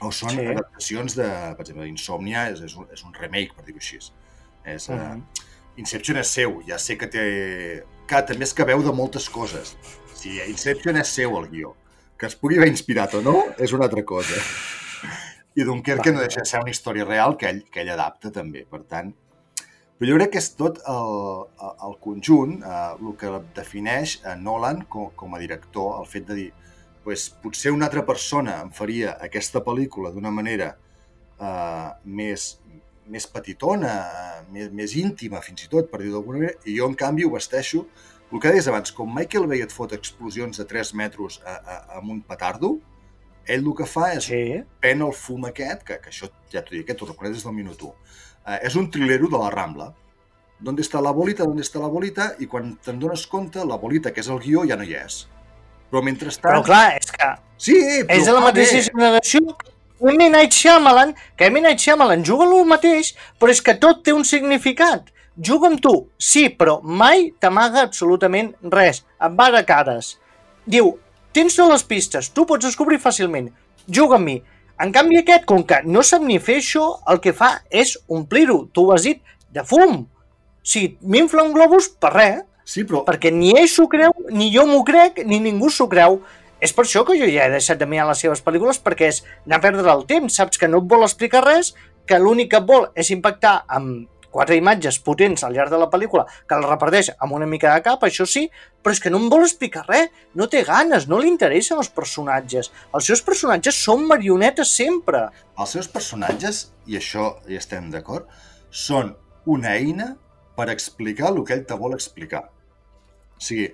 o 0.00 0.10
són 0.14 0.34
sí. 0.34 0.48
adaptacions 0.50 1.14
de, 1.18 1.28
per 1.54 1.64
exemple, 1.64 1.86
Insomnia 1.88 2.48
és, 2.50 2.62
és, 2.66 2.74
un, 2.76 2.88
és 2.92 3.04
un 3.04 3.14
remake, 3.16 3.54
per 3.56 3.66
dir-ho 3.66 3.80
així. 3.80 4.00
És, 4.64 4.88
uh 4.88 4.96
-huh. 4.96 5.16
uh, 5.16 5.46
Inception 5.80 6.18
és 6.20 6.28
seu, 6.28 6.60
ja 6.68 6.78
sé 6.78 6.96
que 6.98 7.06
té... 7.06 7.24
Que 8.10 8.20
també 8.26 8.46
és 8.48 8.52
que 8.56 8.66
veu 8.66 8.82
de 8.82 8.92
moltes 8.96 9.28
coses. 9.30 9.76
Si 10.18 10.36
Inception 10.50 10.98
és 10.98 11.14
seu, 11.14 11.36
el 11.38 11.48
guió. 11.52 11.72
Que 12.18 12.26
es 12.28 12.36
pugui 12.36 12.58
haver 12.58 12.68
inspirat 12.72 13.14
o 13.14 13.22
no, 13.24 13.36
és 13.62 13.72
una 13.76 13.86
altra 13.86 14.02
cosa. 14.04 14.40
I 15.54 15.66
Dunkerque 15.66 16.12
no 16.12 16.22
deixa 16.24 16.42
de 16.42 16.50
ser 16.50 16.60
una 16.62 16.74
història 16.74 17.06
real 17.06 17.36
que 17.38 17.48
ell, 17.48 17.62
que 17.70 17.84
ell 17.84 17.94
adapta 17.96 18.32
també, 18.34 18.66
per 18.68 18.82
tant... 18.90 19.14
Però 20.00 20.08
jo 20.08 20.16
crec 20.16 20.30
que 20.32 20.40
és 20.40 20.46
tot 20.56 20.78
el, 20.88 21.16
el 21.86 21.96
conjunt, 22.00 22.54
eh, 22.64 22.76
el 22.96 23.16
que 23.20 23.30
defineix 23.58 24.14
a 24.24 24.32
Nolan 24.32 24.86
com, 24.88 25.10
com 25.12 25.34
a 25.36 25.40
director, 25.42 25.98
el 26.00 26.06
fet 26.08 26.24
de 26.30 26.36
dir 26.38 26.46
pues, 27.04 27.28
potser 27.42 27.72
una 27.74 27.84
altra 27.90 28.06
persona 28.08 28.60
em 28.64 28.70
faria 28.72 29.16
aquesta 29.20 29.60
pel·lícula 29.66 30.12
d'una 30.14 30.32
manera 30.32 30.70
uh, 31.36 31.90
més, 32.04 32.54
més 33.10 33.26
petitona, 33.30 33.92
més, 34.54 34.70
més 34.74 34.94
íntima, 34.98 35.42
fins 35.44 35.66
i 35.66 35.70
tot, 35.72 35.90
per 35.90 36.00
dir-ho 36.02 36.16
d'alguna 36.18 36.44
manera, 36.44 36.58
i 36.64 36.76
jo, 36.78 36.88
en 36.88 36.96
canvi, 36.98 37.26
ho 37.26 37.34
vesteixo, 37.34 37.84
el 38.30 38.38
que 38.38 38.52
deies 38.54 38.68
abans, 38.70 38.92
com 38.94 39.10
Michael 39.10 39.48
Bay 39.50 39.64
et 39.64 39.74
fot 39.74 39.92
explosions 39.96 40.60
de 40.60 40.66
3 40.70 40.92
metres 40.98 41.40
a, 41.42 41.56
a, 41.58 41.78
amb 41.98 42.14
un 42.14 42.20
petardo, 42.26 42.76
ell 43.50 43.64
el 43.64 43.72
que 43.74 43.86
fa 43.88 44.12
és 44.14 44.28
sí. 44.28 44.42
pen 44.82 45.02
el 45.02 45.14
fum 45.16 45.48
aquest, 45.48 45.82
que, 45.88 45.98
que 46.02 46.12
això 46.12 46.28
ja 46.52 46.62
t'ho 46.62 46.76
dic, 46.76 46.86
que 46.86 46.94
t'ho 46.94 47.08
reconec 47.08 47.34
des 47.34 47.46
del 47.46 47.56
minut 47.56 47.82
1. 47.82 47.90
Uh, 47.90 48.58
és 48.68 48.76
un 48.78 48.86
trilero 48.94 49.28
de 49.32 49.40
la 49.40 49.50
Rambla. 49.52 49.90
D'on 50.60 50.78
està 50.78 51.00
la 51.02 51.12
bolita, 51.16 51.46
d'on 51.48 51.58
està 51.62 51.80
la 51.82 51.90
bolita, 51.90 52.30
i 52.38 52.46
quan 52.46 52.74
te'n 52.84 53.00
dones 53.02 53.24
compte, 53.32 53.64
la 53.66 53.80
bolita, 53.80 54.12
que 54.14 54.22
és 54.22 54.30
el 54.30 54.38
guió, 54.44 54.62
ja 54.68 54.78
no 54.78 54.86
hi 54.86 54.94
és. 55.00 55.24
Però 55.90 56.04
mentrestant... 56.04 56.52
Però 56.52 56.62
clar, 56.64 56.84
és 57.00 57.10
que... 57.16 57.30
Sí, 57.60 57.76
però 58.06 58.16
és 58.20 58.28
de 58.28 58.34
la 58.36 58.44
mateixa 58.44 58.84
generació 58.86 59.56
que 59.58 59.72
M. 60.00 60.30
Night 60.30 60.52
Shyamalan, 60.56 61.14
que 61.36 61.46
M. 61.46 61.60
Night 61.60 61.80
Shyamalan 61.80 62.24
juga 62.24 62.46
el 62.48 62.64
mateix, 62.64 63.14
però 63.38 63.52
és 63.52 63.60
que 63.60 63.76
tot 63.76 64.02
té 64.04 64.14
un 64.16 64.24
significat. 64.24 65.10
Juga 65.36 65.68
amb 65.70 65.80
tu, 65.80 65.92
sí, 66.18 66.48
però 66.48 66.80
mai 66.82 67.30
t'amaga 67.40 67.84
absolutament 67.86 68.54
res. 68.72 69.04
Et 69.20 69.36
va 69.36 69.50
de 69.52 69.62
cares. 69.68 70.14
Diu, 70.64 70.94
tens 71.32 71.56
totes 71.56 71.72
les 71.72 71.84
pistes, 71.84 72.30
tu 72.32 72.46
pots 72.48 72.64
descobrir 72.64 73.00
fàcilment. 73.00 73.50
Juga 73.86 74.16
amb 74.16 74.28
mi. 74.28 74.38
En 74.80 74.92
canvi 74.92 75.20
aquest, 75.20 75.44
com 75.48 75.62
que 75.68 75.82
no 75.84 76.02
sap 76.06 76.24
ni 76.24 76.38
fer 76.40 76.58
això, 76.60 76.86
el 77.12 77.20
que 77.20 77.34
fa 77.36 77.58
és 77.68 77.98
omplir-ho, 78.08 78.62
tu 78.72 78.86
ho 78.88 78.94
has 78.94 79.04
dit, 79.04 79.20
de 79.52 79.64
fum. 79.64 80.06
Si 80.64 80.86
m'infla 81.00 81.44
un 81.44 81.52
globus, 81.56 81.90
per 82.00 82.14
res. 82.14 82.40
Sí, 82.64 82.84
però... 82.86 83.02
Perquè 83.04 83.32
ni 83.34 83.50
ell 83.58 83.68
s'ho 83.68 83.88
creu, 83.90 84.14
ni 84.32 84.48
jo 84.54 84.64
m'ho 84.68 84.80
crec, 84.86 85.24
ni 85.26 85.40
ningú 85.42 85.68
s'ho 85.72 85.88
creu. 85.90 86.20
És 86.60 86.74
per 86.76 86.84
això 86.84 87.02
que 87.08 87.16
jo 87.18 87.28
ja 87.30 87.46
he 87.46 87.52
deixat 87.54 87.80
de 87.80 87.88
mirar 87.88 88.06
les 88.10 88.20
seves 88.20 88.42
pel·lícules, 88.44 88.80
perquè 88.84 89.08
és 89.08 89.22
anar 89.46 89.60
a 89.60 89.64
perdre 89.64 89.92
el 89.92 90.06
temps, 90.08 90.36
saps 90.36 90.60
que 90.60 90.68
no 90.68 90.82
et 90.82 90.88
vol 90.90 91.06
explicar 91.06 91.44
res, 91.46 91.74
que 92.06 92.18
l'únic 92.20 92.50
que 92.52 92.60
vol 92.68 92.90
és 92.98 93.12
impactar 93.14 93.62
amb 93.68 94.08
quatre 94.30 94.56
imatges 94.56 95.00
potents 95.02 95.42
al 95.44 95.54
llarg 95.56 95.72
de 95.72 95.78
la 95.80 95.88
pel·lícula, 95.90 96.24
que 96.46 96.56
el 96.56 96.66
reparteix 96.66 97.10
amb 97.18 97.34
una 97.36 97.48
mica 97.50 97.72
de 97.74 97.82
cap, 97.86 98.04
això 98.06 98.26
sí, 98.28 98.46
però 98.82 98.94
és 98.94 99.02
que 99.02 99.10
no 99.10 99.18
em 99.18 99.28
vol 99.32 99.44
explicar 99.46 99.84
res, 99.88 100.12
no 100.38 100.46
té 100.52 100.62
ganes, 100.68 101.08
no 101.10 101.18
li 101.18 101.28
interessen 101.30 101.80
els 101.82 101.90
personatges. 101.94 102.70
Els 102.94 103.10
seus 103.10 103.24
personatges 103.26 103.80
són 103.88 104.06
marionetes 104.08 104.76
sempre. 104.76 105.26
Els 105.58 105.76
seus 105.76 105.90
personatges, 105.90 106.68
i 106.86 107.00
això 107.00 107.34
hi 107.48 107.58
estem 107.58 107.90
d'acord, 107.90 108.30
són 108.70 109.14
una 109.50 109.74
eina 109.74 110.14
per 110.56 110.70
explicar 110.70 111.32
el 111.32 111.42
que 111.44 111.56
ell 111.56 111.66
te 111.66 111.78
vol 111.78 111.96
explicar. 111.96 112.46
O 113.40 113.42
sigui, 113.42 113.70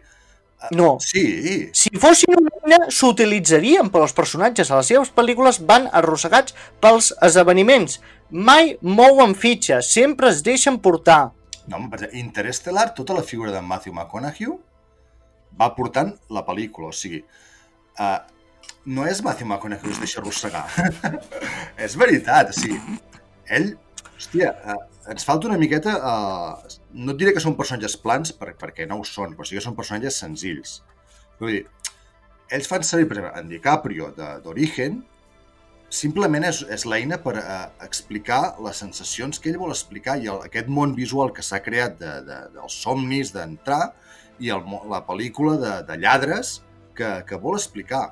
no. 0.70 0.96
Sí. 1.00 1.70
Si 1.76 1.92
fossin 2.00 2.36
una 2.38 2.52
eina, 2.62 2.78
s'utilitzarien, 2.92 3.90
però 3.92 4.06
els 4.06 4.14
personatges 4.16 4.70
a 4.70 4.80
les 4.80 4.90
seves 4.92 5.12
pel·lícules 5.14 5.60
van 5.68 5.88
arrossegats 5.92 6.56
pels 6.82 7.12
esdeveniments. 7.22 8.00
Mai 8.30 8.74
mouen 8.82 9.36
fitxa, 9.38 9.82
sempre 9.84 10.30
es 10.32 10.42
deixen 10.46 10.80
portar. 10.82 11.30
No, 11.66 11.80
per 11.90 12.00
exemple, 12.00 12.22
Interstellar, 12.22 12.88
tota 12.94 13.14
la 13.14 13.24
figura 13.26 13.52
de 13.52 13.62
Matthew 13.62 13.94
McConaughey 13.94 14.54
va 15.60 15.72
portant 15.76 16.14
la 16.32 16.42
pel·lícula, 16.46 16.90
o 16.90 16.96
sigui, 16.96 17.22
uh, 18.00 18.18
no 18.86 19.06
és 19.08 19.22
Matthew 19.24 19.48
McConaughey 19.48 19.90
que 19.90 19.94
es 19.94 20.02
deixa 20.02 20.20
arrossegar. 20.22 20.66
és 21.86 21.96
veritat, 21.98 22.52
o 22.52 22.56
sigui, 22.56 22.98
ell, 23.58 23.72
hòstia, 24.16 24.52
uh, 24.64 24.82
ens 25.12 25.28
falta 25.28 25.52
una 25.52 25.60
miqueta... 25.60 26.00
Uh, 26.00 26.82
no 26.96 27.12
et 27.12 27.20
diré 27.20 27.34
que 27.36 27.42
són 27.44 27.56
personatges 27.58 27.96
plans, 28.00 28.32
per, 28.32 28.54
perquè 28.58 28.86
no 28.88 29.00
ho 29.00 29.04
són, 29.04 29.34
però 29.36 29.46
sí 29.46 29.58
que 29.58 29.64
són 29.64 29.76
personatges 29.76 30.20
senzills. 30.22 30.78
Vull 31.40 31.52
dir, 31.52 31.62
ells 32.56 32.70
fan 32.70 32.86
servir, 32.86 33.08
per 33.10 33.18
exemple, 33.18 33.42
en 33.42 33.52
DiCaprio 33.52 34.08
d'Origen, 34.16 35.02
simplement 35.92 36.46
és, 36.48 36.62
és 36.72 36.86
l'eina 36.88 37.18
per 37.22 37.36
uh, 37.38 37.58
explicar 37.84 38.56
les 38.64 38.80
sensacions 38.82 39.38
que 39.38 39.52
ell 39.52 39.60
vol 39.60 39.74
explicar 39.74 40.16
i 40.18 40.30
el, 40.32 40.40
aquest 40.48 40.70
món 40.72 40.96
visual 40.96 41.30
que 41.36 41.44
s'ha 41.46 41.60
creat 41.62 42.00
de, 42.00 42.14
de, 42.26 42.40
dels 42.56 42.80
somnis 42.82 43.30
d'entrar 43.34 43.92
i 44.42 44.50
el, 44.52 44.64
la 44.90 45.04
pel·lícula 45.06 45.56
de, 45.60 45.74
de 45.86 46.00
lladres 46.02 46.60
que, 46.96 47.20
que 47.28 47.38
vol 47.40 47.60
explicar. 47.60 48.08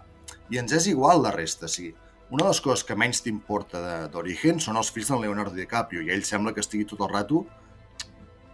I 0.53 0.61
ens 0.61 0.77
és 0.77 0.87
igual 0.93 1.25
la 1.25 1.33
resta, 1.35 1.69
sigui, 1.73 1.95
una 2.31 2.45
de 2.45 2.53
les 2.53 2.61
coses 2.63 2.85
que 2.87 2.97
menys 2.99 3.21
t'importa 3.25 4.07
d'Origen 4.13 4.61
són 4.63 4.79
els 4.81 4.91
fills 4.93 5.11
del 5.13 5.27
Leonardo 5.27 5.57
DiCaprio 5.57 6.03
i 6.05 6.13
ell 6.15 6.25
sembla 6.27 6.55
que 6.55 6.63
estigui 6.65 6.87
tot 6.89 7.03
el 7.05 7.13
rato 7.13 7.45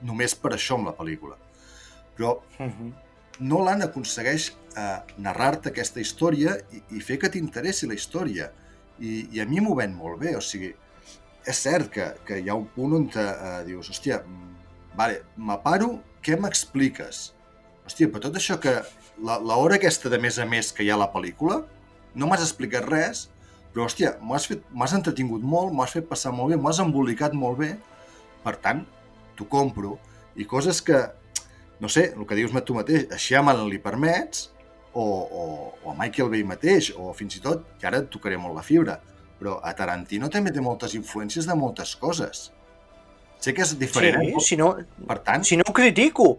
només 0.02 0.34
per 0.34 0.52
això 0.56 0.74
amb 0.78 0.86
la 0.90 0.96
pel·lícula. 0.96 1.36
Però 2.16 2.40
Uh 2.58 2.66
-huh. 2.66 2.92
Nolan 3.40 3.82
aconsegueix 3.82 4.50
eh, 4.76 4.98
narrar-te 5.18 5.70
aquesta 5.70 6.00
història 6.00 6.58
i, 6.72 6.82
i 6.96 7.00
fer 7.00 7.18
que 7.18 7.28
t'interessi 7.30 7.86
la 7.86 7.94
història. 7.94 8.50
I, 9.00 9.28
I 9.32 9.40
a 9.40 9.46
mi 9.46 9.60
m'ho 9.60 9.74
ven 9.74 9.94
molt 9.94 10.18
bé, 10.20 10.36
o 10.36 10.40
sigui, 10.40 10.74
és 11.46 11.56
cert 11.62 11.88
que, 11.90 12.14
que 12.26 12.38
hi 12.40 12.48
ha 12.50 12.54
un 12.54 12.66
punt 12.66 12.92
on 12.92 13.08
te, 13.08 13.20
eh, 13.20 13.64
dius, 13.64 13.88
hòstia, 13.90 14.22
mm, 14.26 14.54
vale, 14.96 15.22
m'aparo, 15.36 16.02
què 16.22 16.36
m'expliques? 16.38 17.32
Hòstia, 17.86 18.08
però 18.08 18.20
tot 18.20 18.36
això 18.36 18.58
que... 18.60 18.82
la- 19.24 19.38
L'hora 19.38 19.74
aquesta 19.76 20.08
de 20.08 20.18
més 20.18 20.38
a 20.38 20.44
més 20.44 20.72
que 20.72 20.82
hi 20.84 20.90
ha 20.90 20.94
a 20.94 20.98
la 20.98 21.12
pel·lícula, 21.12 21.64
no 22.14 22.26
m'has 22.26 22.40
explicat 22.42 22.84
res, 22.84 23.30
però, 23.72 23.84
hòstia, 23.86 24.16
m'has 24.20 24.92
entretingut 24.92 25.42
molt, 25.42 25.72
m'has 25.72 25.92
fet 25.92 26.06
passar 26.08 26.32
molt 26.32 26.50
bé, 26.50 26.56
m'has 26.60 26.78
embolicat 26.78 27.32
molt 27.32 27.58
bé, 27.58 27.78
per 28.44 28.56
tant, 28.56 28.86
t'ho 29.40 29.48
compro. 29.50 29.96
I 30.36 30.46
coses 30.46 30.82
que, 30.84 31.00
no 31.80 31.88
sé, 31.88 32.10
el 32.14 32.28
que 32.28 32.38
dius 32.38 32.52
tu 32.64 32.76
mateix, 32.76 33.08
a 33.10 33.18
Shyamalan 33.18 33.68
li 33.72 33.80
permets, 33.82 34.50
o, 34.92 35.02
o, 35.02 35.44
o 35.84 35.92
a 35.92 35.96
Michael 35.98 36.30
Bay 36.30 36.44
mateix, 36.44 36.92
o 36.96 37.12
fins 37.16 37.36
i 37.38 37.42
tot, 37.42 37.64
que 37.80 37.88
ara 37.88 38.02
et 38.04 38.10
tocaré 38.12 38.38
molt 38.38 38.56
la 38.56 38.64
fibra, 38.66 38.98
però 39.40 39.58
a 39.64 39.72
Tarantino 39.76 40.28
també 40.28 40.52
té 40.52 40.60
moltes 40.60 40.94
influències 40.98 41.46
de 41.48 41.56
moltes 41.56 41.94
coses. 41.96 42.50
Sé 43.40 43.54
que 43.56 43.64
és 43.64 43.76
diferent, 43.80 44.20
Sí, 44.20 44.32
eh? 44.34 44.40
si 44.44 44.56
no, 44.60 44.74
per 45.08 45.20
tant, 45.24 45.46
si 45.46 45.56
no 45.56 45.64
ho 45.66 45.72
critico. 45.76 46.34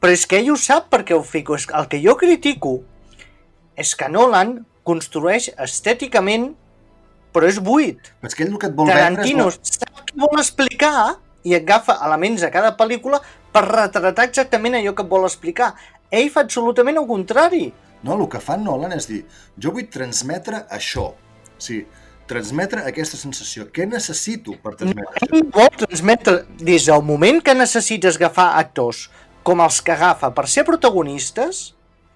Però 0.00 0.12
és 0.14 0.22
que 0.26 0.38
ell 0.38 0.52
ho 0.52 0.58
sap 0.58 0.86
perquè 0.92 1.16
ho 1.16 1.22
fico. 1.26 1.56
El 1.58 1.88
que 1.90 1.98
jo 2.02 2.14
critico 2.16 2.78
és 3.76 3.94
que 3.98 4.08
Nolan 4.08 4.60
construeix 4.86 5.50
estèticament, 5.58 6.52
però 7.34 7.50
és 7.50 7.58
buit. 7.58 7.98
però 8.20 8.30
és 8.30 8.38
que 8.38 8.46
ell 8.46 8.52
el 8.54 8.60
que 8.62 8.70
et 8.70 8.78
vol 8.78 8.86
Tarantino 8.86 9.48
vendre 9.48 9.66
és... 9.66 9.76
sap 9.80 10.04
què 10.06 10.20
vol 10.22 10.42
explicar 10.44 10.94
i 11.44 11.54
agafa 11.56 11.98
elements 12.06 12.44
de 12.44 12.50
cada 12.52 12.72
pel·lícula 12.78 13.20
per 13.52 13.64
retratar 13.68 14.28
exactament 14.28 14.78
allò 14.78 14.94
que 14.94 15.04
et 15.04 15.10
vol 15.10 15.26
explicar. 15.28 15.74
Ell 16.10 16.30
fa 16.32 16.44
absolutament 16.44 16.98
el 17.00 17.08
contrari. 17.08 17.66
No, 18.04 18.16
el 18.18 18.26
que 18.32 18.40
fa 18.42 18.56
Nolan 18.60 18.92
és 18.96 19.06
dir, 19.08 19.22
jo 19.60 19.72
vull 19.76 19.86
transmetre 19.92 20.64
això. 20.72 21.10
O 21.14 21.62
sigui, 21.62 21.84
transmetre 22.28 22.84
aquesta 22.88 23.20
sensació. 23.20 23.68
Què 23.72 23.86
necessito 23.88 24.56
per 24.62 24.74
transmetre 24.80 25.20
això? 25.20 25.30
Ell 25.30 25.46
vol 25.52 25.70
transmetre 25.84 26.36
des 26.60 26.88
del 26.88 27.04
moment 27.04 27.40
que 27.44 27.56
necessites 27.56 28.20
agafar 28.20 28.54
actors 28.60 29.08
com 29.44 29.60
els 29.60 29.80
que 29.84 29.92
agafa 29.92 30.32
per 30.36 30.46
ser 30.48 30.64
protagonistes 30.64 31.66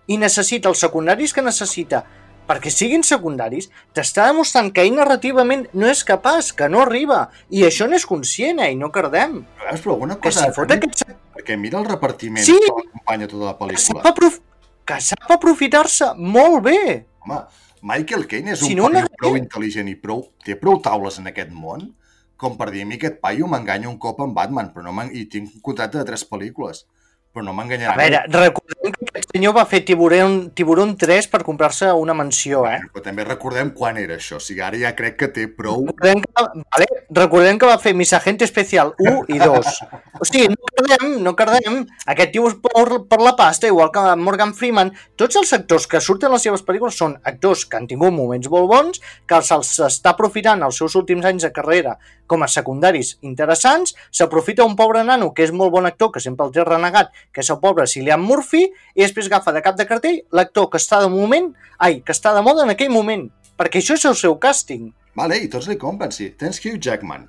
i 0.09 0.17
necessita 0.17 0.71
els 0.73 0.81
secundaris 0.81 1.35
que 1.37 1.45
necessita 1.45 2.05
perquè 2.49 2.71
siguin 2.73 3.05
secundaris, 3.05 3.69
t'està 3.95 4.27
demostrant 4.31 4.71
que 4.73 4.83
ell 4.87 4.95
narrativament 4.97 5.67
no 5.77 5.87
és 5.93 6.01
capaç, 6.09 6.51
que 6.57 6.69
no 6.73 6.81
arriba, 6.87 7.27
i 7.53 7.63
això 7.69 7.87
no 7.89 7.95
és 7.99 8.07
conscient, 8.09 8.59
eh? 8.65 8.71
i 8.73 8.79
no 8.81 8.89
cardem. 8.95 9.43
Veus, 9.67 9.83
però 9.85 9.95
alguna 9.99 10.17
Que 10.17 10.31
cosa... 10.33 10.47
si 10.49 10.57
fot 10.57 10.73
aquest... 10.73 11.05
Perquè 11.37 11.59
mira 11.61 11.79
el 11.79 11.87
repartiment 11.87 12.45
Sí. 12.45 12.57
que 12.59 12.73
l'acompanya 12.73 13.29
tota 13.31 13.45
la 13.45 13.53
Que 13.55 13.65
pel·lícula. 13.65 14.01
sap, 14.03 14.07
aprof... 14.11 14.41
que 14.89 15.01
sap 15.05 15.31
aprofitar-se 15.37 16.11
molt 16.17 16.63
bé. 16.65 16.81
Home, 17.27 17.43
Michael 17.83 18.27
Caine 18.27 18.57
és 18.57 18.63
un 18.63 18.67
Si 18.67 18.75
si 18.75 18.81
no, 18.81 18.89
no- 18.91 19.05
prou 19.21 19.37
intel·ligent 19.39 19.89
i 19.93 19.95
prou, 19.95 20.25
té 20.45 20.57
prou 20.59 20.81
taules 20.83 21.21
en 21.21 21.29
aquest 21.31 21.53
món 21.55 21.93
com 22.39 22.57
per 22.59 22.71
dir 22.71 22.83
a 22.83 22.87
mi 22.87 22.95
aquest 22.99 23.17
paio 23.23 23.47
m'enganya 23.51 23.89
un 23.91 23.97
cop 23.99 24.21
amb 24.23 24.35
Batman 24.35 24.69
però 24.75 24.91
no 24.95 25.05
i 25.13 25.25
tinc 25.27 25.55
un 25.57 25.61
contracte 25.61 25.99
de 25.99 26.05
tres 26.07 26.23
pel·lícules 26.29 26.85
però 27.33 27.45
no 27.45 27.55
m'enganyarà 27.57 27.95
A 27.95 27.99
veure, 27.99 28.21
recordem 28.33 28.95
que 28.95 29.09
aquest 29.11 29.35
senyor 29.35 29.55
va 29.57 29.65
fer 29.69 29.83
Tiburon, 29.87 30.37
Tiburon 30.57 30.95
3 30.99 31.29
per 31.33 31.43
comprar-se 31.47 31.91
una 31.93 32.17
mansió, 32.17 32.65
eh? 32.67 32.79
Però 32.95 33.05
també 33.05 33.27
recordem 33.27 33.71
quan 33.77 33.99
era 34.01 34.17
això. 34.17 34.39
O 34.39 34.43
sigui, 34.43 34.63
ara 34.65 34.81
ja 34.81 34.95
crec 34.99 35.19
que 35.21 35.29
té 35.35 35.47
prou... 35.53 35.85
Recordem 35.91 36.25
que, 36.25 36.47
vale, 36.75 36.89
recordem 37.21 37.61
que 37.61 37.71
va 37.71 37.79
fer 37.83 37.95
Miss 37.99 38.15
Agente 38.17 38.49
Especial 38.49 38.95
1 38.99 39.25
i 39.35 39.41
2. 39.43 39.71
O 40.19 40.29
sigui, 40.29 40.49
no 40.55 40.73
cardem, 40.73 41.17
no 41.25 41.35
cardem. 41.39 41.81
Aquest 42.15 42.35
tio 42.35 42.51
per, 42.65 42.85
per 43.11 43.21
la 43.23 43.35
pasta, 43.39 43.71
igual 43.71 43.93
que 43.95 44.05
Morgan 44.19 44.55
Freeman. 44.57 44.95
Tots 45.21 45.39
els 45.41 45.53
actors 45.57 45.89
que 45.91 46.03
surten 46.03 46.33
a 46.33 46.37
les 46.37 46.49
seves 46.49 46.65
pel·lícules 46.67 46.99
són 46.99 47.19
actors 47.29 47.67
que 47.69 47.79
han 47.79 47.89
tingut 47.91 48.15
moments 48.15 48.51
molt 48.53 48.71
bons, 48.73 49.03
que 49.29 49.43
se'ls 49.45 49.75
està 49.89 50.17
aprofitant 50.17 50.65
els 50.67 50.81
seus 50.81 50.97
últims 50.99 51.29
anys 51.29 51.47
de 51.47 51.53
carrera 51.55 51.99
com 52.29 52.45
a 52.45 52.51
secundaris 52.53 53.17
interessants, 53.25 53.95
s'aprofita 54.13 54.67
un 54.69 54.77
pobre 54.79 55.03
nano 55.03 55.33
que 55.35 55.47
és 55.47 55.55
molt 55.55 55.73
bon 55.75 55.89
actor, 55.89 56.13
que 56.15 56.23
sempre 56.23 56.47
el 56.47 56.53
té 56.55 56.63
renegat, 56.67 57.11
que 57.33 57.43
és 57.45 57.51
el 57.51 57.61
pobre 57.63 57.87
Cillian 57.87 58.23
Murphy, 58.23 58.67
i 58.95 59.05
després 59.05 59.31
agafa 59.31 59.55
de 59.57 59.63
cap 59.65 59.79
de 59.79 59.87
cartell 59.89 60.21
l'actor 60.35 60.69
que 60.73 60.81
està 60.81 61.01
de 61.05 61.11
moment, 61.13 61.51
ai, 61.79 62.01
que 62.03 62.15
està 62.17 62.35
de 62.37 62.45
moda 62.47 62.65
en 62.67 62.75
aquell 62.75 62.93
moment, 62.95 63.29
perquè 63.59 63.83
això 63.83 63.99
és 63.99 64.07
el 64.09 64.17
seu 64.19 64.39
càsting. 64.41 64.91
Vale, 65.19 65.41
i 65.43 65.51
tots 65.51 65.69
li 65.71 65.79
compren, 65.81 66.13
sí. 66.15 66.31
Tens 66.39 66.61
Hugh 66.63 66.79
Jackman. 66.79 67.27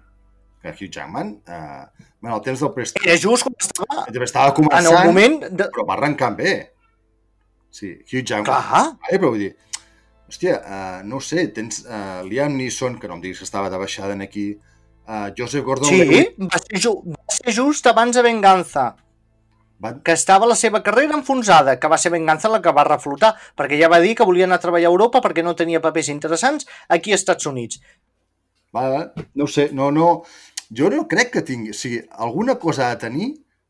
Que 0.62 0.74
Hugh 0.76 0.92
Jackman, 0.92 1.32
eh, 1.48 1.86
bueno, 2.22 2.36
el 2.36 2.44
temps 2.44 2.60
del 2.60 2.74
prestigi, 2.76 3.08
Era 3.08 3.18
just 3.18 3.48
quan 3.48 3.56
estava 3.58 4.26
estava 4.26 4.52
en 4.52 4.58
començant, 4.60 4.92
el 4.92 5.08
moment 5.08 5.40
de... 5.48 5.70
però 5.72 5.88
va 5.88 5.96
arrencar 5.96 6.34
bé. 6.38 6.54
Sí, 7.72 7.94
Hugh 8.06 8.26
Jackman. 8.26 8.50
Clar, 8.50 8.84
Vale, 9.00 9.18
però 9.18 9.32
vull 9.34 9.46
dir, 9.46 9.54
hòstia, 10.30 10.60
uh, 10.60 11.00
no 11.08 11.18
ho 11.18 11.24
sé, 11.26 11.48
tens 11.56 11.82
uh, 11.86 12.22
Liam 12.28 12.58
Neeson, 12.60 13.00
que 13.00 13.10
no 13.10 13.18
em 13.18 13.24
diguis 13.24 13.42
que 13.42 13.48
estava 13.48 13.72
de 13.74 13.80
baixada 13.82 14.14
en 14.18 14.26
aquí, 14.26 14.52
uh, 15.08 15.30
Joseph 15.38 15.64
sí, 15.64 15.66
Gordon-Levitt, 15.66 16.36
va 16.52 16.62
ser, 16.62 16.82
ju 16.84 16.94
va 17.08 17.38
ser 17.40 17.56
just 17.56 17.90
abans 17.90 18.20
de 18.20 18.26
Venganza, 18.26 18.92
que 20.04 20.12
estava 20.12 20.48
la 20.50 20.58
seva 20.60 20.82
carrera 20.84 21.16
enfonsada, 21.16 21.78
que 21.80 21.88
va 21.92 21.98
ser 21.98 22.12
Venganza 22.12 22.52
la 22.52 22.62
que 22.62 22.74
va 22.76 22.84
reflotar, 22.88 23.34
perquè 23.56 23.80
ja 23.80 23.90
va 23.92 24.02
dir 24.04 24.16
que 24.18 24.28
volia 24.28 24.48
anar 24.48 24.60
a 24.60 24.66
treballar 24.66 24.90
a 24.90 24.94
Europa 24.94 25.22
perquè 25.24 25.44
no 25.46 25.56
tenia 25.56 25.82
papers 25.84 26.12
interessants 26.12 26.68
aquí 26.90 27.14
als 27.16 27.24
Estats 27.24 27.48
Units. 27.48 27.80
va, 28.76 29.14
no 29.34 29.48
sé, 29.48 29.70
no, 29.74 29.90
no, 29.92 30.10
jo 30.70 30.90
no 30.94 31.08
crec 31.08 31.32
que 31.34 31.42
tingui, 31.42 31.72
o 31.72 31.78
sigui, 31.78 32.04
alguna 32.12 32.60
cosa 32.60 32.88
ha 32.88 32.96
de 32.96 33.02
tenir 33.08 33.30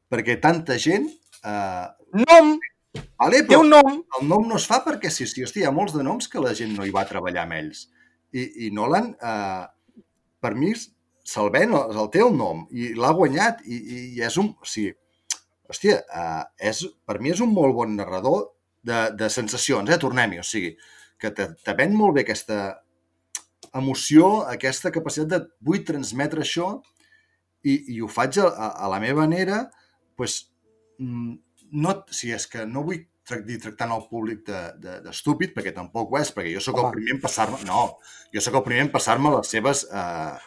perquè 0.09 0.39
tanta 0.41 0.77
gent, 0.81 1.07
uh, 1.45 1.87
Nom, 2.09 2.55
vale, 3.21 3.43
té 3.43 3.53
però 3.53 3.61
un 3.61 3.69
nom, 3.69 3.97
el 4.19 4.27
nom 4.27 4.47
no 4.49 4.57
es 4.57 4.65
fa 4.65 4.79
perquè 4.85 5.11
sí, 5.13 5.27
sí, 5.29 5.43
hòstia, 5.45 5.61
hi 5.61 5.67
ha 5.69 5.75
molts 5.75 5.93
de 5.93 6.03
noms 6.05 6.27
que 6.27 6.41
la 6.41 6.55
gent 6.57 6.73
no 6.75 6.87
hi 6.87 6.93
va 6.95 7.05
treballar 7.05 7.45
amb 7.45 7.57
ells. 7.59 7.83
I, 8.33 8.45
i 8.65 8.69
Nolan, 8.73 9.11
eh, 9.13 9.67
per 10.41 10.55
mi, 10.57 10.73
se'l 11.29 11.51
ven, 11.53 11.75
el 11.77 12.09
té 12.13 12.23
el 12.25 12.33
nom, 12.37 12.65
i 12.73 12.93
l'ha 12.97 13.13
guanyat, 13.13 13.61
i, 13.65 13.77
i, 13.77 14.01
i 14.17 14.25
és 14.25 14.39
un... 14.41 14.49
O 14.57 14.69
sigui, 14.69 14.95
hòstia, 15.69 15.99
eh, 16.01 16.43
és, 16.71 16.83
per 17.05 17.19
mi 17.21 17.33
és 17.33 17.41
un 17.45 17.53
molt 17.53 17.75
bon 17.77 17.95
narrador 17.97 18.47
de, 18.85 19.09
de 19.17 19.29
sensacions, 19.33 19.89
eh? 19.89 19.99
Tornem-hi, 20.01 20.41
o 20.41 20.45
sigui, 20.45 20.73
que 21.19 21.33
te, 21.35 21.49
te 21.65 21.75
ven 21.77 21.95
molt 21.97 22.17
bé 22.17 22.25
aquesta 22.25 22.59
emoció, 23.75 24.47
aquesta 24.49 24.91
capacitat 24.93 25.29
de 25.33 25.41
vull 25.65 25.83
transmetre 25.85 26.41
això 26.45 26.71
i, 27.61 27.75
i 27.95 27.99
ho 28.01 28.09
faig 28.09 28.39
a, 28.41 28.47
a, 28.49 28.71
a 28.85 28.89
la 28.93 28.99
meva 29.03 29.27
manera, 29.27 29.65
pues, 30.17 30.41
mm, 30.97 31.35
no, 31.83 31.95
si 32.15 32.33
és 32.33 32.47
que 32.49 32.65
no 32.65 32.85
vull 32.87 33.03
dir 33.45 33.59
tractant 33.61 33.91
el 33.93 34.05
públic 34.09 34.41
d'estúpid, 34.47 34.79
de, 34.85 34.95
d'estúpid, 35.05 35.51
perquè 35.53 35.73
tampoc 35.75 36.13
ho 36.13 36.17
és, 36.21 36.31
perquè 36.33 36.53
jo 36.55 36.63
sóc 36.65 36.79
el 36.81 36.89
primer 36.95 37.17
en 37.17 37.21
passar-me... 37.21 37.59
No, 37.67 37.83
jo 38.33 38.41
sóc 38.41 38.57
el 38.57 38.65
primer 38.65 38.87
en 38.87 38.93
passar-me 38.95 39.35
les 39.37 39.51
seves... 39.57 39.85
Eh, 39.91 40.37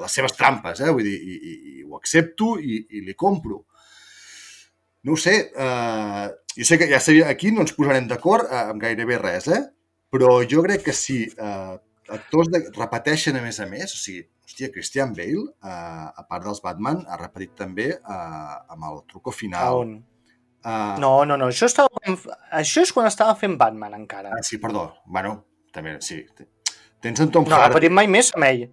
les 0.00 0.14
seves 0.16 0.32
trampes, 0.32 0.80
eh? 0.80 0.88
Vull 0.96 1.04
dir, 1.04 1.18
i, 1.20 1.34
i, 1.36 1.54
i 1.74 1.82
ho 1.84 1.98
accepto 1.98 2.54
i, 2.56 2.78
i 2.96 3.02
li 3.04 3.12
compro. 3.18 3.66
No 5.04 5.14
ho 5.14 5.16
sé, 5.20 5.34
eh, 5.56 6.26
jo 6.56 6.64
sé 6.68 6.76
que 6.78 6.88
ja 6.90 6.98
sabia, 7.00 7.28
aquí 7.32 7.50
no 7.54 7.62
ens 7.64 7.72
posarem 7.76 8.08
d'acord 8.10 8.50
eh, 8.50 8.64
amb 8.74 8.82
gairebé 8.82 9.16
res, 9.22 9.46
eh? 9.48 9.62
Però 10.12 10.40
jo 10.50 10.60
crec 10.66 10.82
que 10.88 10.92
si 10.96 11.22
eh, 11.30 11.78
actors 12.10 12.50
de, 12.52 12.64
repeteixen 12.76 13.38
a 13.38 13.42
més 13.44 13.60
a 13.62 13.66
més, 13.70 13.94
o 13.94 14.00
sigui, 14.00 14.26
hòstia, 14.44 14.68
Christian 14.74 15.14
Bale, 15.16 15.46
eh, 15.62 16.06
a 16.20 16.24
part 16.28 16.44
dels 16.44 16.60
Batman, 16.64 17.04
ha 17.08 17.16
repetit 17.20 17.54
també 17.56 17.88
eh, 17.94 18.54
amb 18.74 18.88
el 18.90 19.00
truco 19.08 19.30
a 19.32 19.36
final. 19.38 19.80
on? 19.86 19.94
Eh, 20.60 20.96
No, 21.00 21.14
no, 21.24 21.38
no, 21.40 21.46
això, 21.48 21.70
estava, 21.70 21.88
això 22.52 22.82
és 22.84 22.92
quan 22.92 23.06
estava 23.08 23.32
fent 23.40 23.56
Batman 23.56 23.94
encara. 24.02 24.34
Ah, 24.36 24.42
sí, 24.44 24.58
perdó. 24.60 24.90
Bueno, 25.06 25.38
també, 25.72 25.96
sí. 26.04 26.20
Tens 27.00 27.22
en 27.24 27.30
Tom 27.32 27.46
No 27.48 27.56
ha 27.56 27.62
Hardy, 27.64 27.72
repetit 27.78 27.94
mai 27.96 28.10
més 28.10 28.28
amb 28.36 28.44
ell. 28.50 28.66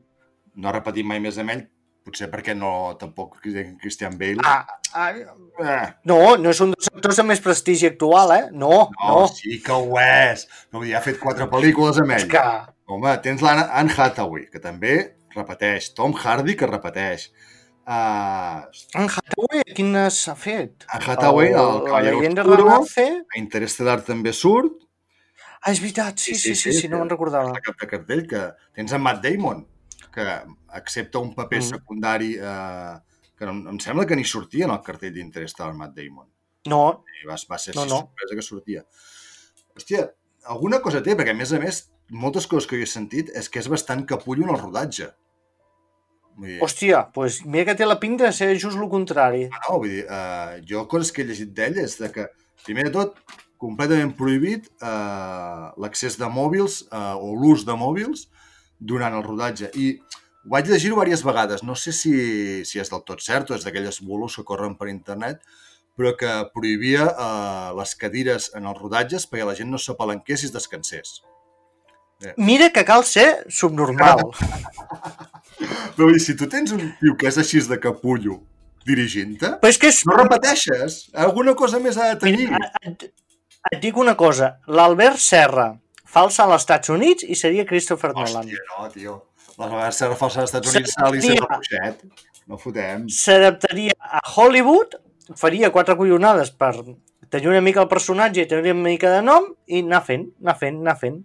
no 0.58 0.68
ha 0.68 0.74
repetit 0.76 1.06
mai 1.08 1.22
més 1.24 1.38
amb 1.40 1.54
ell, 1.54 1.62
potser 2.08 2.30
perquè 2.32 2.56
no, 2.58 2.72
tampoc 3.00 3.36
Christian 3.44 4.16
Bale. 4.20 4.40
Ah, 4.48 4.64
ah, 4.96 5.12
no, 6.08 6.20
no 6.40 6.54
és 6.54 6.62
un 6.64 6.72
dels 6.74 6.88
actors 6.94 7.20
amb 7.22 7.34
més 7.34 7.44
prestigi 7.44 7.90
actual, 7.92 8.32
eh? 8.38 8.42
No, 8.54 8.72
no, 8.96 9.12
no. 9.12 9.28
sí 9.36 9.60
que 9.64 9.76
ho 9.76 10.00
és. 10.02 10.48
No, 10.72 10.82
dir, 10.86 10.96
ha 10.98 11.04
fet 11.04 11.20
quatre 11.22 11.50
pel·lícules 11.52 12.00
amb 12.04 12.16
És 12.16 12.24
ell. 12.26 12.32
que... 12.34 12.46
Home, 12.88 13.12
tens 13.20 13.44
l'Anne 13.44 13.68
Anne 13.76 13.92
Hathaway, 14.00 14.46
que 14.48 14.64
també 14.64 14.96
repeteix. 15.36 15.92
Tom 15.98 16.16
Hardy, 16.16 16.56
que 16.56 16.70
repeteix. 16.72 17.28
Uh, 17.88 18.64
En 19.00 19.08
Hathaway, 19.12 19.64
quines 19.76 20.18
ha 20.32 20.36
fet? 20.40 20.88
Anne 20.92 21.06
Hathaway, 21.14 21.52
el, 21.52 21.72
la 21.84 21.86
Caballero 21.86 22.20
Oscuro, 22.24 22.82
a 23.36 23.40
Interstellar 23.40 24.02
també 24.08 24.34
surt, 24.36 24.84
Ah, 25.58 25.72
és 25.74 25.80
veritat, 25.82 26.20
sí, 26.22 26.36
sí, 26.38 26.54
sí, 26.56 26.72
sí, 26.72 26.88
no 26.88 27.00
me'n 27.02 27.10
recordava. 27.10 27.52
cap 27.66 27.80
de 27.82 27.88
cartell, 27.90 28.22
que 28.30 28.44
tens 28.78 28.94
en 28.94 29.02
Matt 29.02 29.24
Damon, 29.24 29.64
que 30.18 30.26
accepta 30.82 31.22
un 31.22 31.36
paper 31.38 31.60
Mm. 31.62 31.68
secundari 31.70 32.32
eh, 32.42 32.96
que 33.38 33.46
no, 33.46 33.54
em 33.70 33.78
sembla 33.84 34.08
que 34.10 34.18
ni 34.18 34.26
sortia 34.26 34.66
en 34.66 34.74
el 34.74 34.82
cartell 34.82 35.14
d'Interstellar 35.14 35.76
Matt 35.78 35.94
Damon. 35.96 36.26
No, 36.68 36.82
I 37.22 37.28
va, 37.30 37.38
va 37.52 37.58
ser 37.62 37.76
No, 37.78 37.86
no. 37.86 38.02
sorpresa 38.02 38.36
que 38.36 38.46
sortia. 38.46 38.82
Hòstia, 39.78 40.08
alguna 40.50 40.82
cosa 40.82 41.04
té, 41.06 41.14
perquè 41.16 41.32
a 41.36 41.38
més 41.38 41.54
a 41.54 41.60
més, 41.62 41.84
moltes 42.10 42.48
coses 42.50 42.66
que 42.68 42.80
jo 42.80 42.84
he 42.88 42.90
sentit 42.90 43.30
és 43.38 43.48
que 43.50 43.62
és 43.62 43.70
bastant 43.70 44.02
capullo 44.10 44.44
en 44.48 44.56
el 44.56 44.60
rodatge. 44.60 45.12
Vull 46.38 46.50
dir, 46.52 46.60
Hòstia, 46.66 47.04
doncs 47.16 47.40
mira 47.46 47.66
que 47.72 47.76
té 47.80 47.86
la 47.88 48.00
pinta 48.02 48.28
de 48.28 48.34
ser 48.36 48.50
just 48.60 48.78
el 48.78 48.90
contrari. 48.92 49.48
no, 49.54 49.78
vull 49.80 49.90
dir 49.90 50.04
uh, 50.06 50.58
jo 50.70 50.84
coses 50.90 51.12
que 51.14 51.22
he 51.24 51.26
llegit 51.30 51.54
d'ell 51.58 51.78
és 51.82 51.96
de 52.02 52.10
que, 52.14 52.28
primer 52.66 52.84
de 52.90 52.92
tot, 52.98 53.16
completament 53.58 54.12
prohibit 54.18 54.68
uh, 54.86 55.72
l'accés 55.82 56.18
de 56.18 56.28
mòbils 56.30 56.84
uh, 56.92 57.16
o 57.18 57.32
l'ús 57.38 57.64
de 57.66 57.74
mòbils 57.74 58.28
durant 58.80 59.16
el 59.18 59.24
rodatge. 59.26 59.72
I 59.76 59.94
ho 60.48 60.52
vaig 60.54 60.70
llegir 60.72 60.92
diverses 60.94 61.24
vegades, 61.28 61.64
no 61.64 61.76
sé 61.76 61.92
si, 61.92 62.14
si 62.66 62.80
és 62.80 62.92
del 62.92 63.04
tot 63.08 63.24
cert 63.24 63.52
o 63.52 63.58
és 63.58 63.66
d'aquelles 63.68 64.02
bulos 64.06 64.38
que 64.38 64.46
corren 64.48 64.78
per 64.80 64.92
internet, 64.92 65.42
però 65.98 66.14
que 66.18 66.34
prohibia 66.54 67.08
uh, 67.10 67.72
les 67.80 67.96
cadires 67.98 68.52
en 68.56 68.70
els 68.70 68.78
rodatges 68.80 69.26
perquè 69.26 69.48
la 69.48 69.58
gent 69.58 69.74
no 69.74 69.82
s'apalanqués 69.82 70.46
i 70.46 70.48
es 70.48 70.54
descansés. 70.54 71.18
Mira 72.38 72.70
que 72.74 72.84
cal 72.86 73.04
ser 73.06 73.46
subnormal. 73.50 74.24
Però 75.98 76.10
dir, 76.10 76.22
si 76.22 76.34
tu 76.38 76.48
tens 76.50 76.74
un 76.74 76.82
tio 77.00 77.14
que 77.18 77.30
és 77.30 77.38
així 77.42 77.62
de 77.70 77.78
capullo 77.82 78.40
dirigint-te, 78.88 79.58
és... 79.68 80.00
no 80.08 80.16
repeteixes. 80.18 80.98
Alguna 81.14 81.54
cosa 81.60 81.82
més 81.84 81.98
ha 81.98 82.14
de 82.14 82.20
tenir. 82.22 82.48
Mira, 82.54 82.72
et, 82.82 83.10
et 83.74 83.82
dic 83.84 83.98
una 83.98 84.16
cosa. 84.18 84.56
L'Albert 84.66 85.22
Serra 85.22 85.68
falsa 86.18 86.44
als 86.50 86.62
Estats 86.66 86.90
Units 86.94 87.24
i 87.26 87.36
seria 87.40 87.66
Christopher 87.70 88.12
Nolan. 88.18 88.46
Hòstia, 88.50 88.68
no, 88.74 88.90
tio. 88.94 89.18
La 89.58 89.68
vegada 89.72 89.90
serà 89.96 90.16
falsa 90.20 90.44
als 90.44 90.52
Estats 90.52 90.74
Units 90.76 90.94
serà 90.96 91.08
l'Alicia 91.10 91.34
Seria- 91.34 91.48
Robuixet. 91.48 92.04
No 92.48 92.58
fotem. 92.62 93.08
S'adaptaria 93.12 93.96
a 94.00 94.22
Hollywood, 94.36 94.94
faria 95.36 95.72
quatre 95.76 95.96
collonades 96.00 96.52
per 96.56 96.74
tenir 97.30 97.50
una 97.52 97.60
mica 97.62 97.82
el 97.84 97.90
personatge 97.92 98.46
i 98.46 98.48
tenir 98.48 98.72
una 98.72 98.86
mica 98.90 99.10
de 99.12 99.24
nom 99.26 99.50
i 99.68 99.82
anar 99.84 100.00
fent, 100.08 100.30
anar 100.44 100.56
fent, 100.62 100.78
anar 100.86 100.94
fent. 101.02 101.18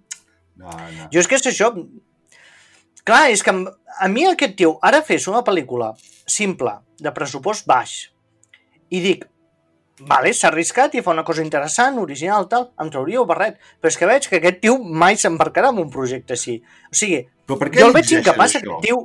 No, 0.59 0.72
no. 0.72 1.07
Jo 1.14 1.20
és 1.22 1.28
que 1.30 1.38
és 1.38 1.47
això... 1.53 1.70
Clar, 3.07 3.30
és 3.34 3.43
que 3.43 3.51
a 3.53 4.09
mi 4.11 4.24
aquest 4.28 4.57
tio 4.59 4.76
ara 4.86 5.01
fes 5.07 5.24
una 5.30 5.43
pel·lícula 5.47 5.93
simple, 6.26 6.74
de 7.03 7.11
pressupost 7.14 7.66
baix, 7.66 7.95
i 8.95 9.01
dic, 9.03 9.24
vale, 10.01 10.32
s'ha 10.32 10.49
arriscat 10.49 10.95
i 10.95 11.03
fa 11.03 11.12
una 11.12 11.24
cosa 11.24 11.45
interessant, 11.45 11.99
original, 12.03 12.49
tal, 12.49 12.70
em 12.80 12.90
trauria 12.90 13.20
el 13.20 13.28
barret. 13.28 13.59
Però 13.80 13.93
és 13.93 13.99
que 13.99 14.09
veig 14.09 14.28
que 14.28 14.40
aquest 14.40 14.61
tio 14.64 14.78
mai 14.78 15.18
s'embarcarà 15.20 15.70
en 15.74 15.82
un 15.84 15.90
projecte 15.90 16.36
així. 16.38 16.59
O 16.90 16.97
sigui, 16.97 17.22
Però 17.47 17.59
per 17.61 17.70
què 17.70 17.82
jo 17.82 17.90
el 17.90 17.97
veig 17.97 18.16
incapaç, 18.18 18.59
aquest 18.59 18.86
tio... 18.86 19.05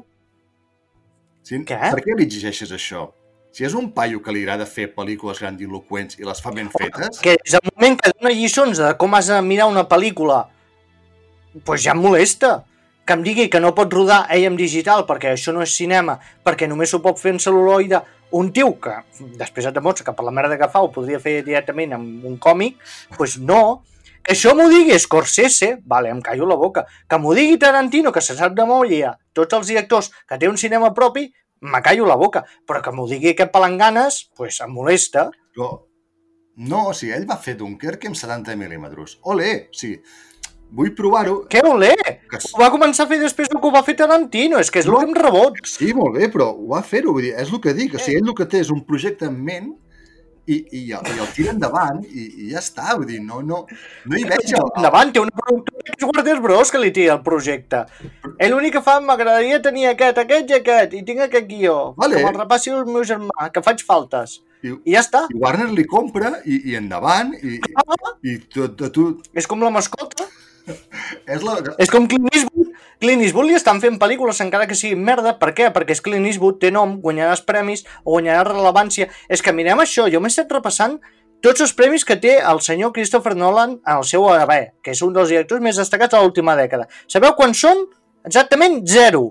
Sí? 1.47 1.61
Què? 1.67 1.77
Per 1.79 2.03
què 2.03 2.17
li 2.17 2.27
exigeixes 2.27 2.73
això? 2.75 3.07
Si 3.55 3.65
és 3.65 3.73
un 3.73 3.87
paio 3.95 4.19
que 4.21 4.33
li 4.35 4.43
agrada 4.43 4.67
fer 4.69 4.89
pel·lícules 4.93 5.39
grandiloquents 5.41 6.19
i 6.19 6.27
les 6.27 6.41
fa 6.43 6.51
ben 6.53 6.67
fetes, 6.69 7.21
que 7.23 7.37
des 7.39 7.55
del 7.55 7.71
moment 7.71 7.95
que 7.97 8.11
dona 8.13 8.33
lliçons 8.35 8.81
de 8.83 8.91
com 9.01 9.15
has 9.17 9.31
de 9.31 9.39
mirar 9.41 9.65
una 9.71 9.87
pel·lícula, 9.89 10.43
doncs 11.55 11.87
ja 11.87 11.95
em 11.95 12.03
molesta. 12.03 12.59
Que 13.07 13.15
em 13.15 13.21
digui 13.23 13.45
que 13.47 13.61
no 13.63 13.71
pot 13.71 13.93
rodar 13.95 14.25
ell 14.35 14.49
en 14.49 14.57
digital 14.59 15.05
perquè 15.07 15.31
això 15.31 15.53
no 15.55 15.61
és 15.63 15.71
cinema, 15.71 16.17
perquè 16.43 16.67
només 16.67 16.91
ho 16.91 16.99
pot 16.99 17.15
fer 17.17 17.31
en 17.31 17.39
cel·luloide, 17.39 18.01
un 18.31 18.51
tio 18.53 18.73
que 18.81 18.95
després 19.39 19.67
et 19.69 19.75
demostra 19.75 20.05
que 20.07 20.15
per 20.15 20.25
la 20.27 20.33
merda 20.35 20.57
que 20.59 20.69
fa 20.71 20.81
ho 20.83 20.91
podria 20.91 21.19
fer 21.23 21.39
directament 21.45 21.95
amb 21.97 22.25
un 22.27 22.37
còmic, 22.41 22.77
doncs 23.17 23.37
no. 23.39 23.61
Que 24.23 24.35
això 24.35 24.51
m'ho 24.57 24.67
digui 24.67 24.97
Scorsese, 24.99 25.77
vale, 25.87 26.11
em 26.11 26.21
callo 26.21 26.47
la 26.49 26.59
boca. 26.59 26.83
Que 27.07 27.19
m'ho 27.21 27.33
digui 27.37 27.59
Tarantino, 27.61 28.11
que 28.11 28.23
se 28.23 28.35
sap 28.35 28.55
de 28.57 28.65
memòria 28.67 29.15
tots 29.33 29.55
els 29.55 29.71
directors 29.71 30.11
que 30.27 30.39
té 30.41 30.49
un 30.51 30.57
cinema 30.59 30.91
propi, 30.93 31.29
me 31.61 31.81
callo 31.81 32.05
la 32.05 32.19
boca. 32.19 32.43
Però 32.67 32.83
que 32.83 32.91
m'ho 32.91 33.07
digui 33.07 33.31
aquest 33.31 33.53
palanganes, 33.53 34.25
doncs 34.37 34.59
em 34.65 34.73
molesta. 34.73 35.29
però 35.55 35.71
no, 36.57 36.87
o 36.89 36.93
sigui, 36.97 37.13
ell 37.13 37.27
va 37.29 37.37
fer 37.37 37.53
Dunkerque 37.57 38.09
amb 38.09 38.17
70 38.17 38.55
mil·límetres. 38.57 39.19
Ole! 39.29 39.49
O 39.69 39.77
sigui, 39.77 39.99
vull 40.71 40.91
provar-ho. 40.95 41.39
Que 41.49 41.61
olé! 41.65 41.93
Que... 42.29 42.37
Ho 42.53 42.59
va 42.61 42.69
començar 42.73 43.05
a 43.05 43.11
fer 43.11 43.19
després 43.21 43.49
del 43.49 43.61
que 43.63 43.67
ho 43.69 43.73
va 43.73 43.83
fer 43.87 43.95
Tarantino, 43.99 44.59
és 44.59 44.69
que 44.71 44.79
és 44.83 44.87
el 44.89 44.95
que 44.99 45.07
em 45.09 45.17
rebot. 45.17 45.59
Sí, 45.65 45.93
molt 45.95 46.17
bé, 46.19 46.29
però 46.33 46.51
ho 46.53 46.71
va 46.75 46.81
fer-ho, 46.83 47.13
vull 47.15 47.23
dir, 47.29 47.33
és 47.39 47.51
el 47.53 47.61
que 47.63 47.73
dic. 47.77 47.95
O 47.95 47.99
sigui, 48.03 48.19
ell 48.21 48.31
el 48.33 48.35
que 48.37 48.45
té 48.51 48.63
és 48.65 48.71
un 48.73 48.83
projecte 48.87 49.29
en 49.31 49.37
ment 49.43 49.69
i, 50.47 50.57
i, 50.71 50.81
el, 50.95 51.07
i 51.11 51.19
el 51.19 51.27
tira 51.35 51.51
endavant 51.51 51.97
i, 52.07 52.21
i 52.45 52.49
ja 52.53 52.61
està, 52.61 52.93
vull 52.95 53.07
dir, 53.09 53.17
no, 53.19 53.41
no, 53.43 53.65
no 54.07 54.15
hi 54.15 54.23
veig 54.29 54.53
el, 54.55 54.69
Endavant, 54.79 55.09
té 55.11 55.19
una 55.19 55.33
productora 55.35 55.83
que 55.89 55.95
és 55.97 56.05
Warner 56.07 56.35
Bros 56.45 56.71
que 56.71 56.79
li 56.79 56.91
tira 56.95 57.17
el 57.17 57.23
projecte. 57.25 57.81
Ell 58.39 58.53
l'únic 58.55 58.77
que 58.77 58.83
fa, 58.85 58.99
m'agradaria 59.03 59.59
tenir 59.65 59.89
aquest, 59.89 60.21
aquest 60.23 60.53
i 60.53 60.55
aquest, 60.61 60.95
i 60.95 61.03
tinc 61.09 61.19
aquest 61.25 61.49
guió. 61.51 61.75
Vale. 61.99 62.15
Que 62.15 62.23
me'l 62.29 62.39
repassi 62.39 62.71
el 62.71 62.85
meu 62.87 63.03
germà, 63.07 63.49
que 63.51 63.63
faig 63.65 63.83
faltes. 63.83 64.37
I- 64.63 64.71
I 64.87 64.95
ja 64.95 65.03
està. 65.03 65.25
i 65.29 65.37
Warner 65.37 65.67
li 65.75 65.83
compra 65.85 66.31
i, 66.45 66.61
i 66.71 66.79
endavant 66.79 67.35
i, 67.43 67.57
i, 67.59 68.31
i 68.31 68.37
tu, 68.47 68.69
tu, 68.79 68.87
tu, 68.95 69.09
És 69.35 69.45
com 69.51 69.59
la 69.61 69.69
mascota. 69.69 70.26
És 70.67 71.43
la... 71.45 71.57
És 71.79 71.91
com 71.91 72.07
Clint 72.09 72.29
Eastwood. 72.33 72.73
Clint 73.01 73.21
Eastwood 73.21 73.49
li 73.49 73.57
estan 73.57 73.79
fent 73.83 73.99
pel·lícules 74.01 74.41
encara 74.43 74.67
que 74.69 74.75
siguin 74.77 75.03
merda. 75.05 75.35
Per 75.39 75.51
què? 75.57 75.69
Perquè 75.75 75.95
és 75.95 76.01
Clint 76.03 76.25
Eastwood, 76.29 76.59
té 76.61 76.71
nom, 76.73 76.97
guanyaràs 77.03 77.43
premis 77.47 77.85
o 78.03 78.17
guanyaràs 78.17 78.49
rellevància. 78.49 79.09
És 79.29 79.45
que 79.45 79.53
mirem 79.55 79.83
això, 79.83 80.07
jo 80.11 80.21
m'he 80.23 80.31
estat 80.33 80.51
repassant 80.51 80.97
tots 81.45 81.61
els 81.61 81.73
premis 81.77 82.05
que 82.07 82.17
té 82.17 82.37
el 82.41 82.61
senyor 82.65 82.93
Christopher 82.95 83.35
Nolan 83.37 83.77
en 83.77 83.97
el 83.99 84.05
seu 84.09 84.25
haver, 84.31 84.73
que 84.81 84.95
és 84.95 85.01
un 85.05 85.13
dels 85.13 85.29
directors 85.29 85.61
més 85.61 85.77
destacats 85.77 86.15
de 86.15 86.21
l'última 86.23 86.57
dècada. 86.57 86.87
Sabeu 87.07 87.35
quants 87.37 87.61
són? 87.61 87.85
Exactament 88.25 88.81
zero. 88.89 89.27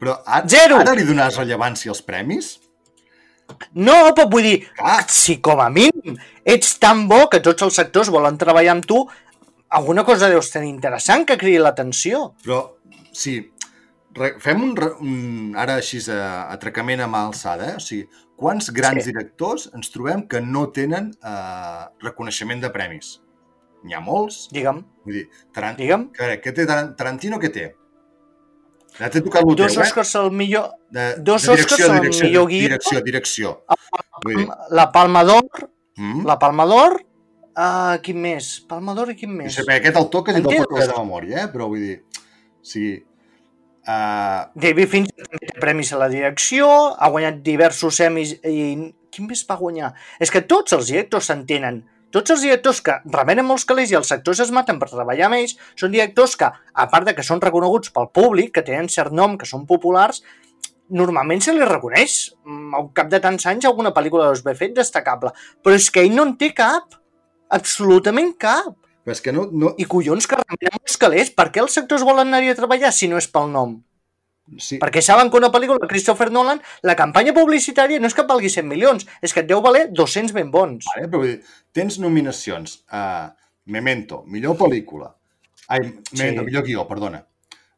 Però 0.00 0.16
ara, 0.24 0.46
Zero. 0.48 0.78
ara 0.80 0.96
li 0.96 1.04
donaràs 1.04 1.40
rellevància 1.40 1.92
als 1.92 2.04
premis? 2.04 2.54
No, 3.74 3.96
però 4.14 4.28
vull 4.30 4.46
dir, 4.46 4.58
Clar. 4.78 5.02
si 5.10 5.40
com 5.42 5.60
a 5.60 5.68
mínim 5.72 6.14
ets 6.46 6.76
tan 6.78 7.06
bo 7.10 7.24
que 7.32 7.40
tots 7.44 7.66
els 7.66 7.74
sectors 7.76 8.08
volen 8.12 8.38
treballar 8.38 8.76
amb 8.76 8.86
tu, 8.86 9.02
alguna 9.70 10.04
cosa 10.04 10.28
deus 10.28 10.50
tenir 10.50 10.68
interessant 10.72 11.24
que 11.28 11.38
cridi 11.38 11.58
l'atenció. 11.62 12.34
Però, 12.44 12.60
sí, 13.12 13.38
fem 14.42 14.62
un, 14.66 14.74
un 15.00 15.56
ara 15.58 15.76
així 15.80 16.00
a, 16.10 16.48
atracament 16.52 17.00
a 17.04 17.08
mà 17.10 17.24
alçada, 17.28 17.72
eh? 17.72 17.76
O 17.78 17.82
sigui, 17.84 18.08
quants 18.40 18.70
grans 18.74 19.04
Sí. 19.04 19.12
directors 19.12 19.68
ens 19.76 19.90
trobem 19.94 20.26
que 20.28 20.40
no 20.40 20.68
tenen 20.74 21.10
eh, 21.22 21.84
reconeixement 22.02 22.60
de 22.64 22.70
premis? 22.74 23.18
N'hi 23.84 23.94
ha 23.96 24.00
molts. 24.04 24.48
Digue'm, 24.52 24.82
Vull 25.06 25.14
dir, 25.20 25.28
Taran... 25.54 25.76
digue'm. 25.78 26.08
que, 26.12 26.34
què 26.44 26.52
té 26.56 26.66
Taran- 26.68 26.94
Tarantino, 26.96 27.38
què 27.40 27.48
té? 27.54 27.68
Ja 28.98 29.08
t'he 29.08 29.20
tocat 29.22 29.46
el 29.46 29.54
Dos 29.56 29.72
teu, 29.76 29.82
eh? 29.82 29.86
Oscars 29.86 30.10
al 30.18 30.32
millor... 30.34 30.72
De, 30.90 31.04
dos 31.22 31.46
de 31.46 31.52
Oscars 31.54 31.84
al 31.86 32.00
direcció, 32.00 32.26
millor 32.26 32.48
guió. 32.50 32.64
Direcció, 32.66 33.00
direcció. 33.06 33.52
Vull 34.24 34.36
dir, 34.42 34.48
La 34.76 34.90
Palma 34.92 35.22
d'Or, 35.24 35.68
mm? 35.96 36.26
la 36.26 36.36
Palma 36.42 36.66
d'Or, 36.68 36.98
uh, 37.56 37.98
quin 38.04 38.18
més? 38.22 38.50
Palma 38.68 38.94
d'Or 38.96 39.12
i 39.12 39.16
quin 39.18 39.30
No 39.32 39.42
més? 39.42 39.54
sé, 39.54 39.64
perquè 39.66 39.80
aquest 39.80 39.96
te'l 39.96 40.10
Entens? 40.42 40.66
pots 40.66 40.80
fer 40.84 40.88
de 40.92 40.98
memòria, 40.98 41.44
eh? 41.44 41.52
Però 41.52 41.68
vull 41.70 41.84
dir, 41.84 41.96
o 42.00 42.66
sigui, 42.72 42.96
uh, 43.86 44.42
David 44.54 44.88
Fincher 44.92 45.26
també 45.26 45.46
té 45.46 45.60
premis 45.60 45.92
a 45.92 46.00
la 46.02 46.08
direcció, 46.12 46.68
ha 46.98 47.10
guanyat 47.12 47.42
diversos 47.46 48.00
semis 48.02 48.36
i... 48.44 48.92
Quin 49.10 49.26
més 49.26 49.40
va 49.42 49.56
guanyar? 49.58 49.88
És 50.22 50.30
que 50.30 50.44
tots 50.46 50.70
els 50.76 50.86
directors 50.86 51.26
s'entenen. 51.26 51.80
Tots 52.14 52.30
els 52.30 52.44
directors 52.44 52.78
que 52.86 52.94
remenen 53.10 53.46
molts 53.46 53.64
calés 53.66 53.90
i 53.90 53.96
els 53.98 54.12
actors 54.14 54.38
es 54.44 54.52
maten 54.54 54.78
per 54.78 54.86
treballar 54.90 55.26
amb 55.26 55.38
ells 55.40 55.56
són 55.78 55.90
directors 55.90 56.36
que, 56.38 56.46
a 56.46 56.84
part 56.92 57.08
de 57.08 57.14
que 57.16 57.24
són 57.26 57.42
reconeguts 57.42 57.90
pel 57.90 58.06
públic, 58.14 58.52
que 58.54 58.62
tenen 58.62 58.86
cert 58.90 59.10
nom, 59.10 59.34
que 59.38 59.48
són 59.50 59.66
populars, 59.66 60.22
normalment 60.90 61.42
se 61.42 61.54
li 61.54 61.66
reconeix 61.66 62.16
mm, 62.46 62.70
al 62.78 62.88
cap 62.94 63.10
de 63.10 63.18
tants 63.22 63.46
anys 63.50 63.66
alguna 63.66 63.90
pel·lícula 63.94 64.28
deus 64.28 64.44
haver 64.44 64.56
fet 64.62 64.78
destacable. 64.78 65.34
Però 65.62 65.74
és 65.74 65.90
que 65.90 66.06
ell 66.06 66.14
no 66.14 66.28
en 66.28 66.36
té 66.38 66.52
cap. 66.54 66.99
Absolutament 67.50 68.36
cap. 68.38 68.76
però 69.04 69.12
és 69.16 69.20
que 69.24 69.32
no, 69.32 69.46
no, 69.52 69.72
I 69.80 69.86
collons 69.88 70.26
que 70.28 70.36
remenen 70.38 70.76
molts 70.76 70.96
calés. 71.00 71.30
Per 71.34 71.48
què 71.50 71.62
els 71.62 71.72
sectors 71.74 72.02
volen 72.06 72.28
anar-hi 72.28 72.50
a 72.52 72.58
treballar 72.58 72.92
si 72.92 73.08
no 73.08 73.16
és 73.18 73.26
pel 73.32 73.48
nom? 73.50 73.78
sí, 74.58 74.78
Perquè 74.82 75.00
saben 75.02 75.30
que 75.30 75.38
una 75.38 75.48
pel·lícula 75.54 75.78
de 75.80 75.86
Christopher 75.88 76.30
Nolan, 76.34 76.60
la 76.82 76.96
campanya 76.98 77.32
publicitària 77.32 78.00
no 78.02 78.08
és 78.10 78.14
que 78.18 78.24
valgui 78.26 78.50
100 78.50 78.66
milions, 78.66 79.06
és 79.22 79.32
que 79.32 79.40
et 79.44 79.46
deu 79.48 79.60
valer 79.62 79.88
200 79.94 80.32
ben 80.34 80.50
bons. 80.50 80.84
Vale, 80.94 81.06
però 81.08 81.22
dir, 81.22 81.36
tens 81.72 81.98
nominacions 82.02 82.80
a 82.90 83.32
Memento, 83.66 84.24
millor 84.26 84.56
pel·lícula. 84.58 85.12
Ai, 85.68 85.80
Memento, 85.80 86.42
Sí. 86.42 86.46
millor 86.46 86.64
guió, 86.66 86.86
perdona. 86.88 87.24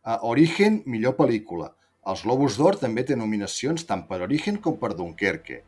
A 0.05 0.19
Origen, 0.25 0.83
millor 0.87 1.15
pel·lícula. 1.17 1.75
Els 2.07 2.23
Globus 2.25 2.57
d'Or 2.57 2.79
també 2.81 3.05
té 3.05 3.15
nominacions 3.17 3.85
tant 3.87 4.07
per 4.09 4.23
Origen 4.23 4.57
com 4.57 4.79
per 4.79 4.95
Dunkerque. 4.97 5.63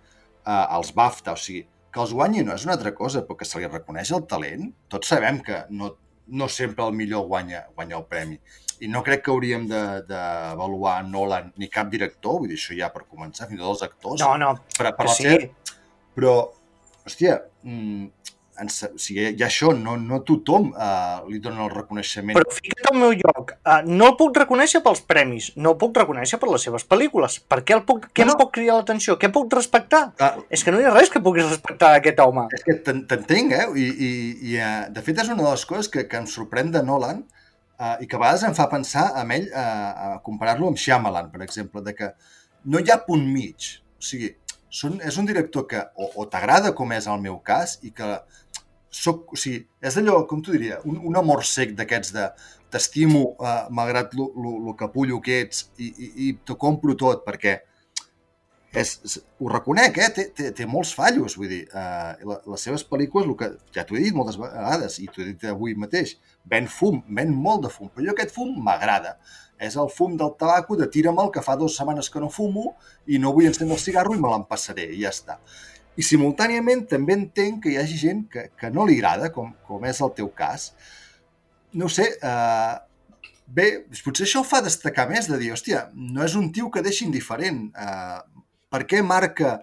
Uh, 0.47 0.77
els 0.79 0.93
BAFTA, 0.95 1.33
o 1.33 1.37
sigui, 1.37 1.67
que 1.95 2.03
els 2.03 2.13
guanyi 2.17 2.43
no 2.43 2.57
és 2.59 2.65
una 2.67 2.75
altra 2.75 2.91
cosa, 2.95 3.23
però 3.23 3.39
que 3.39 3.47
se 3.47 3.61
li 3.63 3.69
reconeix 3.71 4.11
el 4.17 4.25
talent. 4.31 4.67
Tots 4.91 5.13
sabem 5.15 5.39
que 5.47 5.61
no, 5.71 5.93
no 6.35 6.49
sempre 6.51 6.85
el 6.89 6.97
millor 6.99 7.29
guanya, 7.31 7.65
guanya 7.77 8.01
el 8.01 8.07
premi. 8.11 8.41
I 8.83 8.89
no 8.91 9.05
crec 9.07 9.23
que 9.25 9.31
hauríem 9.31 9.69
de- 9.71 10.03
d'avaluar 10.09 10.97
Nolan 11.07 11.53
ni 11.57 11.69
cap 11.71 11.89
director, 11.93 12.41
vull 12.41 12.51
dir, 12.51 12.59
això 12.59 12.75
ja 12.77 12.91
per 12.91 13.05
començar, 13.07 13.47
fins 13.47 13.61
i 13.61 13.63
tot 13.63 13.77
els 13.77 13.87
actors. 13.87 14.21
No, 14.25 14.35
no, 14.43 14.51
per, 14.77 14.91
per 14.99 15.09
sí. 15.15 15.23
seva 15.29 15.53
però, 16.15 16.35
hòstia, 17.07 17.39
mm, 17.63 18.34
ens, 18.63 18.77
o 18.87 18.99
sigui, 19.01 19.25
hi 19.35 19.43
ha 19.43 19.47
això, 19.49 19.73
no, 19.77 19.97
no 20.01 20.21
tothom 20.27 20.69
uh, 20.73 21.25
li 21.31 21.41
dona 21.43 21.65
el 21.67 21.71
reconeixement. 21.73 22.37
Però 22.39 22.53
fica't 22.55 22.89
al 22.93 22.99
meu 23.01 23.13
lloc. 23.19 23.55
Uh, 23.67 23.81
no 23.87 24.09
el 24.13 24.17
puc 24.21 24.37
reconèixer 24.39 24.81
pels 24.85 25.03
premis, 25.09 25.51
no 25.57 25.73
el 25.75 25.79
puc 25.81 25.97
reconèixer 26.01 26.39
per 26.43 26.51
les 26.53 26.67
seves 26.69 26.87
pel·lícules. 26.89 27.39
Per 27.51 27.61
què, 27.67 27.75
el 27.79 27.83
puc, 27.89 28.09
què 28.15 28.27
No, 28.29 28.37
em 28.37 28.41
pot 28.45 28.53
cridar 28.55 28.77
l'atenció? 28.79 29.17
Què 29.19 29.31
puc 29.35 29.53
respectar? 29.57 30.03
Ah, 30.23 30.35
És 30.51 30.63
que 30.65 30.71
no 30.75 30.81
hi 30.81 30.87
ha 30.89 30.95
res 30.95 31.11
que 31.11 31.23
puguis 31.25 31.49
respectar 31.49 31.93
d'aquest 31.97 32.21
home. 32.25 32.47
és 32.55 32.63
que 32.69 32.79
t'en- 32.87 33.05
t'entenc, 33.11 33.53
eh? 33.59 33.67
I, 33.75 33.89
i, 34.09 34.11
i 34.53 34.59
uh, 34.61 34.85
de 34.95 35.03
fet 35.03 35.19
és 35.25 35.29
una 35.35 35.43
de 35.43 35.51
les 35.51 35.65
coses 35.67 35.89
que, 35.89 36.07
que 36.09 36.17
em 36.23 36.27
sorprèn 36.31 36.71
de 36.75 36.83
Nolan, 36.87 37.25
uh, 37.81 37.97
i 38.01 38.07
que 38.07 38.17
a 38.17 38.23
vegades 38.23 38.45
em 38.47 38.55
fa 38.55 38.69
pensar 38.71 39.09
amb 39.19 39.33
ell, 39.37 39.51
uh, 39.51 40.15
a 40.15 40.23
comparar-lo 40.23 40.69
amb 40.71 40.79
Shyamalan, 40.79 41.31
per 41.35 41.43
exemple, 41.43 41.83
de 41.83 41.95
que 41.99 42.13
no 42.71 42.79
hi 42.81 42.91
ha 42.91 43.01
punt 43.05 43.27
mig. 43.29 43.75
O 43.99 44.05
sigui, 44.05 44.31
són, 44.75 44.97
és 45.07 45.17
un 45.21 45.27
director 45.29 45.67
que 45.71 45.79
o, 45.95 46.09
o 46.23 46.25
t'agrada, 46.31 46.73
com 46.75 46.91
és 46.97 47.07
el 47.07 47.21
meu 47.23 47.37
cas, 47.47 47.77
i 47.87 47.93
que 47.95 48.09
soc, 48.95 49.35
o 49.35 49.39
sigui, 49.41 49.65
és 49.83 49.99
allò, 50.01 50.21
com 50.31 50.43
t'ho 50.43 50.55
diria, 50.55 50.79
un, 50.89 51.01
un 51.11 51.19
amor 51.19 51.45
sec 51.49 51.75
d'aquests 51.79 52.15
de 52.15 52.29
t'estimo 52.75 53.23
uh, 53.35 53.67
malgrat 53.75 54.15
el 54.19 54.75
capullo 54.79 55.21
que 55.23 55.41
ets 55.45 55.69
i, 55.79 55.89
i, 55.91 56.11
i 56.27 56.33
t'ho 56.47 56.57
compro 56.61 56.97
tot 56.99 57.25
perquè 57.27 57.59
és, 58.75 58.91
és, 59.07 59.17
ho 59.39 59.51
reconec, 59.51 59.99
eh? 60.03 60.09
té, 60.15 60.25
té, 60.35 60.49
té 60.59 60.67
molts 60.67 60.91
fallos, 60.99 61.37
vull 61.39 61.51
dir, 61.51 61.63
la, 61.75 62.41
les 62.51 62.67
seves 62.67 62.83
pel·lícules, 62.91 63.29
el 63.31 63.37
que 63.39 63.51
ja 63.77 63.85
t'ho 63.87 63.99
he 63.99 64.03
dit 64.03 64.17
moltes 64.17 64.39
vegades, 64.41 64.99
i 65.03 65.07
t'ho 65.07 65.23
he 65.23 65.29
dit 65.31 65.47
avui 65.51 65.77
mateix, 65.79 66.17
ven 66.51 66.67
fum, 66.71 67.01
ven 67.19 67.31
molt 67.47 67.69
de 67.69 67.71
fum, 67.71 67.91
però 67.93 68.09
jo 68.09 68.15
aquest 68.15 68.35
fum 68.35 68.51
m'agrada. 68.67 69.15
És 69.63 69.77
el 69.79 69.87
fum 69.95 70.17
del 70.19 70.33
tabaco 70.39 70.75
de 70.77 70.89
tira'm 70.91 71.21
que 71.33 71.43
fa 71.45 71.55
dues 71.57 71.77
setmanes 71.79 72.11
que 72.11 72.21
no 72.21 72.33
fumo 72.35 72.73
i 73.07 73.21
no 73.23 73.31
vull 73.37 73.47
encendre 73.47 73.79
el 73.79 73.85
cigarro 73.85 74.17
i 74.17 74.21
me 74.21 74.33
l'empassaré, 74.33 74.89
i 74.91 75.05
ja 75.05 75.15
està. 75.15 75.39
I 75.97 76.03
simultàniament 76.03 76.87
també 76.91 77.15
entenc 77.19 77.63
que 77.65 77.75
hi 77.75 77.79
hagi 77.79 78.01
gent 78.01 78.25
que, 78.31 78.49
que 78.59 78.71
no 78.75 78.87
li 78.89 78.99
agrada, 78.99 79.31
com, 79.35 79.53
com 79.69 79.85
és 79.87 80.01
el 80.03 80.13
teu 80.17 80.31
cas. 80.35 80.73
No 81.75 81.91
sé, 81.91 82.09
eh, 82.19 82.75
bé, 83.47 83.69
potser 84.07 84.27
això 84.27 84.43
ho 84.43 84.49
fa 84.49 84.63
destacar 84.65 85.07
més, 85.11 85.31
de 85.31 85.39
dir, 85.39 85.53
hòstia, 85.55 85.89
no 85.95 86.27
és 86.27 86.35
un 86.39 86.51
tio 86.55 86.71
que 86.75 86.83
deixi 86.83 87.07
indiferent. 87.07 87.67
Eh, 87.75 88.45
per 88.75 88.85
què 88.91 89.03
marca 89.07 89.59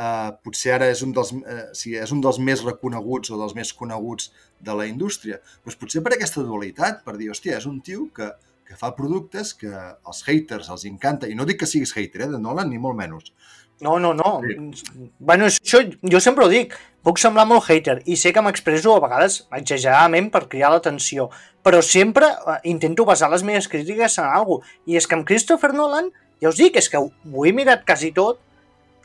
Uh, 0.00 0.30
potser 0.40 0.70
ara 0.72 0.86
és 0.88 1.02
un, 1.04 1.10
dels, 1.12 1.28
uh, 1.36 1.64
sí, 1.76 1.90
és 1.98 2.12
un 2.14 2.22
dels 2.24 2.38
més 2.40 2.62
reconeguts 2.64 3.34
o 3.34 3.36
dels 3.36 3.52
més 3.58 3.72
coneguts 3.76 4.30
de 4.64 4.72
la 4.78 4.86
indústria. 4.88 5.36
Pues 5.60 5.76
potser 5.76 6.00
per 6.00 6.14
aquesta 6.14 6.40
dualitat, 6.46 7.02
per 7.04 7.18
dir, 7.20 7.28
hòstia, 7.34 7.58
és 7.60 7.66
un 7.68 7.82
tio 7.84 8.06
que, 8.16 8.30
que 8.64 8.78
fa 8.80 8.94
productes 8.96 9.52
que 9.60 9.68
als 9.74 10.22
haters 10.24 10.70
els 10.72 10.86
encanta, 10.88 11.28
i 11.28 11.36
no 11.36 11.44
dic 11.44 11.60
que 11.60 11.68
siguis 11.68 11.92
hater 11.92 12.24
eh, 12.24 12.30
de 12.32 12.40
Nolan, 12.40 12.70
ni 12.72 12.80
molt 12.80 12.96
menys, 12.96 13.34
no, 13.80 13.98
no, 13.98 14.12
no. 14.14 14.40
Sí. 14.44 15.10
Bueno, 15.18 15.48
això 15.48 15.80
jo 16.12 16.20
sempre 16.20 16.44
ho 16.44 16.52
dic. 16.52 16.76
Puc 17.00 17.16
semblar 17.16 17.46
molt 17.48 17.64
hater 17.72 18.02
i 18.04 18.16
sé 18.20 18.28
que 18.36 18.42
m'expresso 18.44 18.92
a 18.92 19.00
vegades 19.00 19.38
exageradament 19.56 20.28
per 20.32 20.42
criar 20.52 20.68
l'atenció, 20.74 21.30
però 21.64 21.80
sempre 21.80 22.28
eh, 22.28 22.58
intento 22.68 23.06
basar 23.08 23.30
les 23.32 23.44
meves 23.46 23.70
crítiques 23.72 24.18
en 24.20 24.28
alguna 24.28 24.60
cosa. 24.60 24.76
I 24.84 25.00
és 25.00 25.08
que 25.08 25.16
amb 25.16 25.26
Christopher 25.28 25.72
Nolan, 25.72 26.10
ja 26.44 26.52
us 26.52 26.60
dic, 26.60 26.76
és 26.76 26.90
que 26.92 27.00
ho, 27.00 27.08
ho 27.08 27.46
he 27.48 27.54
mirat 27.56 27.86
quasi 27.88 28.12
tot 28.16 28.42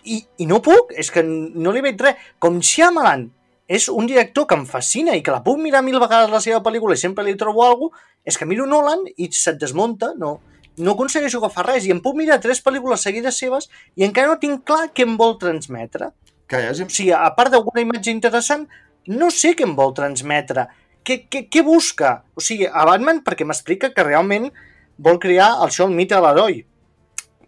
i, 0.03 0.19
i 0.43 0.47
no 0.49 0.59
puc, 0.65 0.91
és 0.91 1.07
que 1.11 1.23
no 1.23 1.71
li 1.71 1.83
veig 1.85 2.03
res. 2.03 2.19
Com 2.43 2.59
Shyamalan 2.59 3.29
és 3.65 3.87
un 3.89 4.05
director 4.09 4.45
que 4.49 4.59
em 4.59 4.65
fascina 4.69 5.15
i 5.15 5.23
que 5.25 5.33
la 5.33 5.41
puc 5.45 5.57
mirar 5.61 5.81
mil 5.85 5.97
vegades 6.03 6.33
la 6.33 6.43
seva 6.43 6.59
pel·lícula 6.65 6.97
i 6.97 7.01
sempre 7.01 7.23
li 7.25 7.37
trobo 7.39 7.63
alguna 7.65 7.95
cosa, 7.95 8.11
és 8.25 8.39
que 8.41 8.47
miro 8.49 8.65
Nolan 8.65 9.03
i 9.21 9.29
se't 9.31 9.59
desmunta, 9.61 10.11
no? 10.17 10.39
No 10.77 10.95
aconsegueixo 10.95 11.39
agafar 11.39 11.65
res 11.69 11.85
i 11.87 11.93
em 11.93 12.01
puc 12.03 12.17
mirar 12.19 12.39
tres 12.43 12.61
pel·lícules 12.63 13.03
seguides 13.07 13.37
seves 13.39 13.69
i 13.95 14.05
encara 14.07 14.31
no 14.31 14.39
tinc 14.41 14.65
clar 14.67 14.89
què 14.93 15.05
em 15.07 15.15
vol 15.19 15.37
transmetre. 15.41 16.11
Que 16.51 16.61
és... 16.71 16.81
O 16.83 16.89
sigui, 16.91 17.13
a 17.15 17.29
part 17.37 17.53
d'alguna 17.53 17.83
imatge 17.85 18.13
interessant, 18.13 18.67
no 19.07 19.31
sé 19.33 19.53
què 19.55 19.65
em 19.65 19.75
vol 19.77 19.93
transmetre. 19.97 20.67
Què, 21.05 21.21
què, 21.29 21.45
què 21.51 21.63
busca? 21.65 22.17
O 22.35 22.43
sigui, 22.43 22.67
a 22.67 22.85
Batman 22.89 23.21
perquè 23.25 23.47
m'explica 23.47 23.91
que 23.93 24.05
realment 24.05 24.49
vol 24.97 25.19
crear 25.21 25.51
el 25.59 25.69
això, 25.69 25.87
el 25.87 25.95
mite 25.95 26.15
de 26.17 26.23
l'heroi. 26.25 26.61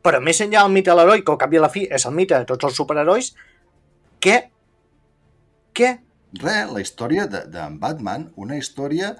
Però 0.05 0.21
més 0.23 0.39
enllà 0.43 0.63
del 0.63 0.75
mite 0.75 0.91
de 0.91 0.97
l'heroi, 0.99 1.23
que 1.25 1.33
al 1.33 1.41
cap 1.41 1.53
i 1.53 1.59
a 1.59 1.65
la 1.65 1.73
fi 1.73 1.87
és 1.91 2.05
el 2.07 2.15
mite 2.15 2.37
de 2.37 2.47
tots 2.47 2.69
els 2.69 2.77
superherois, 2.79 3.33
què? 4.23 4.37
Què? 5.77 5.91
Res, 6.37 6.71
la 6.73 6.81
història 6.83 7.27
de, 7.31 7.43
de 7.51 7.67
Batman, 7.81 8.29
una 8.35 8.57
història 8.59 9.15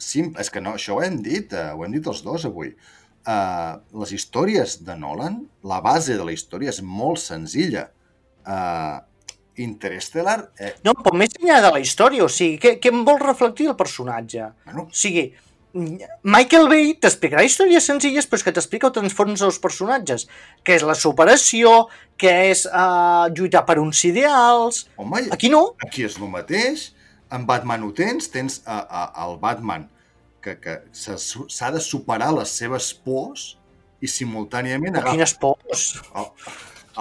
simple. 0.00 0.40
És 0.42 0.50
que 0.52 0.62
no, 0.64 0.76
això 0.78 0.96
ho 0.96 1.04
hem 1.04 1.20
dit, 1.24 1.52
eh, 1.52 1.70
ho 1.74 1.84
hem 1.84 1.94
dit 1.96 2.06
els 2.10 2.22
dos 2.26 2.46
avui 2.48 2.72
uh, 3.30 3.78
les 4.02 4.14
històries 4.16 4.80
de 4.86 4.96
Nolan, 4.98 5.44
la 5.62 5.80
base 5.84 6.16
de 6.18 6.26
la 6.26 6.34
història 6.34 6.74
és 6.74 6.82
molt 6.82 7.22
senzilla. 7.22 7.86
Uh, 8.46 8.98
Interstellar... 9.60 10.38
Eh... 10.56 10.72
No, 10.86 10.94
però 10.96 11.18
més 11.20 11.34
enllà 11.36 11.60
de 11.60 11.70
la 11.74 11.80
història, 11.82 12.24
o 12.24 12.30
sigui, 12.32 12.56
què, 12.62 12.78
què 12.80 12.92
em 12.94 13.04
vol 13.04 13.20
reflectir 13.20 13.68
el 13.68 13.76
personatge? 13.76 14.46
Bueno. 14.64 14.86
O 14.88 14.96
sigui, 14.96 15.28
Michael 15.72 16.66
Bay 16.70 16.94
t'explicarà 16.98 17.44
històries 17.46 17.84
senzilles 17.86 18.26
però 18.26 18.40
és 18.40 18.44
que 18.46 18.52
t'explica 18.56 18.88
el 18.88 18.94
transforms 18.96 19.44
dels 19.44 19.58
personatges 19.62 20.24
que 20.66 20.74
és 20.74 20.82
la 20.86 20.96
superació 20.98 21.84
que 22.18 22.32
és 22.50 22.64
uh, 22.66 23.30
lluitar 23.30 23.62
per 23.68 23.78
uns 23.78 24.02
ideals 24.08 24.82
Home, 24.98 25.28
aquí 25.30 25.52
no 25.52 25.76
aquí 25.86 26.08
és 26.08 26.18
el 26.18 26.26
mateix 26.32 26.88
en 27.30 27.46
Batman 27.46 27.86
ho 27.86 27.92
tens, 27.94 28.26
tens 28.34 28.58
uh, 28.64 28.82
uh, 28.82 29.06
el 29.28 29.38
Batman 29.38 29.86
que, 30.42 30.56
que 30.60 30.76
s'ha 30.96 31.70
de 31.74 31.80
superar 31.84 32.32
les 32.36 32.52
seves 32.62 32.90
pors 33.04 33.54
i 34.00 34.08
simultàniament... 34.08 34.96
Agafa... 34.96 35.14
Quines 35.14 35.34
pors? 35.40 35.86
El, 36.16 36.28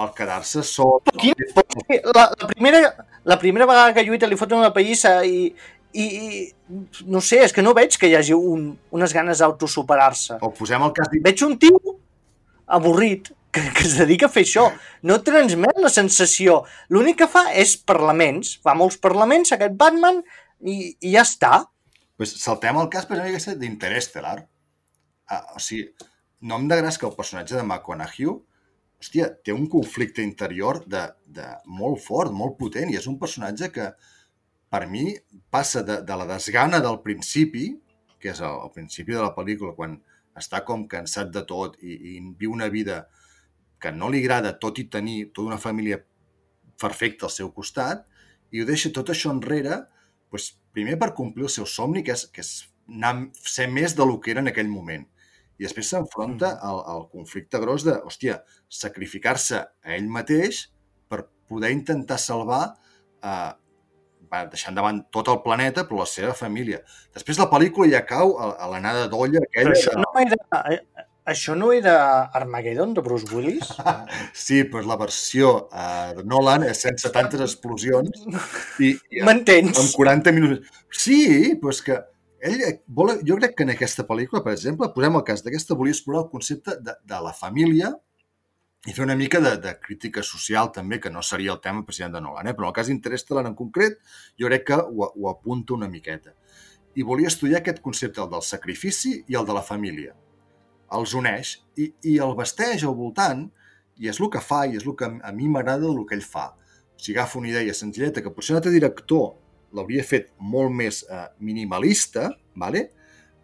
el 0.03 0.13
quedar-se 0.17 0.63
sol... 0.67 0.99
Quines 1.15 1.55
pors? 1.55 1.79
La, 2.11 2.27
la, 2.27 2.49
primera, 2.51 2.83
la 3.23 3.39
primera 3.41 3.67
vegada 3.69 3.95
que 3.95 4.05
lluita 4.05 4.29
li 4.29 4.39
foten 4.39 4.59
una 4.59 4.73
pallissa 4.75 5.19
i, 5.25 5.49
i, 5.93 6.05
i 6.05 7.05
no 7.07 7.23
sé, 7.23 7.41
és 7.47 7.55
que 7.55 7.65
no 7.65 7.75
veig 7.77 7.97
que 7.99 8.11
hi 8.11 8.17
hagi 8.19 8.35
un, 8.35 8.69
unes 8.95 9.15
ganes 9.15 9.41
d'autosuperar-se. 9.43 10.39
O 10.45 10.51
posem 10.55 10.85
el 10.85 10.95
cas... 10.97 11.11
Veig 11.25 11.43
un 11.47 11.57
tio 11.61 11.79
avorrit 12.69 13.31
que, 13.51 13.63
que 13.73 13.87
es 13.87 13.97
dedica 13.97 14.27
a 14.27 14.33
fer 14.33 14.45
això. 14.45 14.67
No 15.07 15.21
transmet 15.25 15.79
la 15.81 15.91
sensació. 15.93 16.61
L'únic 16.93 17.23
que 17.23 17.31
fa 17.31 17.47
és 17.57 17.75
parlaments. 17.79 18.57
Fa 18.63 18.75
molts 18.77 18.99
parlaments, 19.01 19.55
aquest 19.55 19.75
Batman, 19.79 20.21
i, 20.59 20.93
i 20.99 21.15
ja 21.15 21.23
està 21.25 21.63
pues 22.19 22.35
saltem 22.35 22.75
el 22.81 22.89
cas, 22.91 23.07
per 23.07 23.21
exemple, 23.23 23.55
d'Interestelar. 23.61 24.37
Ah, 25.31 25.43
o 25.55 25.61
sigui, 25.63 25.87
no 26.43 26.57
em 26.59 26.67
de 26.67 26.77
gras 26.81 26.97
que 26.99 27.07
el 27.07 27.15
personatge 27.15 27.55
de 27.55 27.63
McConaughey 27.63 28.27
hòstia, 28.99 29.29
té 29.43 29.55
un 29.55 29.67
conflicte 29.71 30.23
interior 30.25 30.81
de, 30.85 31.05
de 31.25 31.45
molt 31.79 32.01
fort, 32.03 32.33
molt 32.35 32.57
potent, 32.59 32.91
i 32.91 32.99
és 32.99 33.07
un 33.07 33.15
personatge 33.21 33.71
que, 33.71 33.87
per 34.69 34.83
mi, 34.91 35.13
passa 35.49 35.83
de, 35.87 36.01
de 36.03 36.17
la 36.19 36.27
desgana 36.27 36.81
del 36.83 36.99
principi, 37.05 37.69
que 38.19 38.33
és 38.33 38.43
el, 38.43 38.59
el 38.67 38.73
principi 38.75 39.15
de 39.15 39.23
la 39.23 39.31
pel·lícula, 39.35 39.71
quan 39.77 39.95
està 40.35 40.65
com 40.67 40.87
cansat 40.91 41.31
de 41.31 41.45
tot 41.47 41.79
i, 41.79 41.95
i 41.95 42.19
viu 42.39 42.51
una 42.51 42.67
vida 42.71 43.05
que 43.79 43.91
no 43.95 44.11
li 44.11 44.19
agrada, 44.19 44.57
tot 44.59 44.79
i 44.83 44.89
tenir 44.91 45.29
tota 45.31 45.53
una 45.53 45.61
família 45.63 46.01
perfecta 46.79 47.27
al 47.27 47.35
seu 47.35 47.53
costat, 47.55 48.03
i 48.51 48.59
ho 48.59 48.67
deixa 48.67 48.91
tot 48.91 49.11
això 49.13 49.31
enrere 49.31 49.85
pues, 50.29 50.51
primer 50.75 50.97
per 51.01 51.13
complir 51.17 51.47
el 51.47 51.53
seu 51.53 51.67
somni, 51.69 52.03
que 52.05 52.15
és, 52.15 52.25
que 52.33 52.43
és 52.45 52.51
anar, 52.89 53.13
ser 53.43 53.69
més 53.71 53.95
de 53.97 54.05
lo 54.05 54.19
que 54.19 54.33
era 54.33 54.43
en 54.43 54.51
aquell 54.51 54.69
moment. 54.71 55.05
I 55.59 55.67
després 55.67 55.91
s'enfronta 55.91 56.53
mm. 56.55 56.67
al, 56.69 56.83
al 56.95 57.07
conflicte 57.11 57.59
gros 57.61 57.85
de, 57.87 57.97
hòstia, 58.07 58.39
sacrificar-se 58.81 59.63
a 59.63 59.95
ell 59.97 60.07
mateix 60.11 60.67
per 61.11 61.25
poder 61.49 61.73
intentar 61.75 62.19
salvar 62.21 62.61
eh, 63.25 63.51
va 64.29 64.43
deixant 64.51 64.77
davant 64.77 65.01
tot 65.15 65.29
el 65.33 65.41
planeta, 65.45 65.85
però 65.89 66.03
la 66.03 66.09
seva 66.09 66.35
família. 66.37 66.81
Després 67.15 67.41
la 67.41 67.49
pel·lícula 67.51 67.89
ja 67.91 68.03
cau 68.07 68.35
a, 68.37 68.51
a 68.61 68.69
l'anada 68.71 69.07
d'olla 69.11 69.41
aquella... 69.45 69.73
Però 69.73 69.79
això 69.79 69.95
no 69.97 70.11
era, 70.21 71.07
això 71.29 71.55
no 71.55 71.71
era 71.75 71.95
Armageddon 72.35 72.93
de 72.97 73.01
Bruce 73.05 73.29
Willis? 73.33 73.69
sí, 74.45 74.63
però 74.69 74.83
la 74.89 74.97
versió 74.99 75.51
uh, 75.69 76.11
de 76.17 76.25
Nolan 76.27 76.65
és 76.69 76.81
sense 76.85 77.11
tantes 77.15 77.43
explosions 77.45 78.23
i, 78.81 78.93
i 79.13 79.25
M'entens? 79.25 79.77
amb 79.77 79.95
40 79.95 80.33
minuts. 80.35 80.79
Sí, 80.89 81.55
però 81.61 81.73
és 81.75 81.81
que 81.85 81.97
ell 82.49 82.61
vol, 82.87 83.17
jo 83.27 83.37
crec 83.39 83.57
que 83.57 83.67
en 83.67 83.73
aquesta 83.75 84.05
pel·lícula, 84.07 84.43
per 84.45 84.55
exemple, 84.55 84.89
posem 84.95 85.17
el 85.19 85.25
cas 85.27 85.43
d'aquesta, 85.45 85.77
volia 85.79 85.95
explorar 85.95 86.23
el 86.25 86.31
concepte 86.31 86.77
de, 86.83 86.95
de 87.11 87.19
la 87.25 87.33
família 87.35 87.91
i 88.87 88.95
fer 88.95 89.03
una 89.03 89.17
mica 89.19 89.41
de, 89.43 89.57
de 89.59 89.75
crítica 89.83 90.23
social 90.23 90.71
també, 90.75 91.01
que 91.03 91.11
no 91.11 91.21
seria 91.25 91.51
el 91.51 91.59
tema 91.63 91.83
president 91.85 92.15
de 92.15 92.23
Nolan, 92.23 92.47
eh? 92.47 92.55
però 92.55 92.69
en 92.69 92.71
el 92.71 92.77
cas 92.79 92.87
d'Interstellar 92.87 93.43
en 93.49 93.57
concret, 93.59 93.99
jo 94.39 94.47
crec 94.47 94.65
que 94.71 94.79
ho, 94.79 95.11
ho 95.11 95.29
apunto 95.29 95.75
una 95.75 95.91
miqueta. 95.91 96.33
I 96.95 97.03
volia 97.05 97.29
estudiar 97.29 97.59
aquest 97.59 97.83
concepte, 97.83 98.23
el 98.23 98.31
del 98.31 98.45
sacrifici 98.47 99.19
i 99.27 99.37
el 99.37 99.45
de 99.45 99.55
la 99.55 99.65
família 99.65 100.15
els 100.97 101.13
uneix 101.17 101.57
i, 101.77 101.91
i 102.11 102.17
el 102.23 102.35
vesteix 102.37 102.85
al 102.85 102.95
voltant 102.97 103.47
i 103.99 104.09
és 104.09 104.19
el 104.19 104.29
que 104.31 104.41
fa 104.41 104.63
i 104.67 104.77
és 104.79 104.87
el 104.87 104.95
que 104.99 105.09
a 105.09 105.33
mi 105.35 105.49
m'agrada 105.51 105.85
del 105.85 106.05
que 106.07 106.15
ell 106.17 106.25
fa. 106.25 106.49
Sigui, 106.99 107.17
agafa 107.17 107.39
una 107.39 107.51
idea 107.51 107.75
senzilleta 107.75 108.23
que 108.23 108.31
potser 108.33 108.55
un 108.55 108.59
altre 108.59 108.73
director 108.75 109.33
l'hauria 109.75 110.03
fet 110.03 110.31
molt 110.39 110.73
més 110.73 111.03
eh, 111.05 111.25
minimalista, 111.39 112.29
¿vale? 112.55 112.89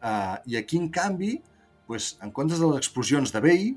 eh, 0.01 0.35
i 0.45 0.57
aquí, 0.57 0.77
en 0.77 0.89
canvi, 0.89 1.41
pues, 1.87 2.17
en 2.23 2.31
comptes 2.31 2.59
de 2.59 2.69
les 2.69 2.81
explosions 2.81 3.33
de 3.33 3.41
vell, 3.43 3.67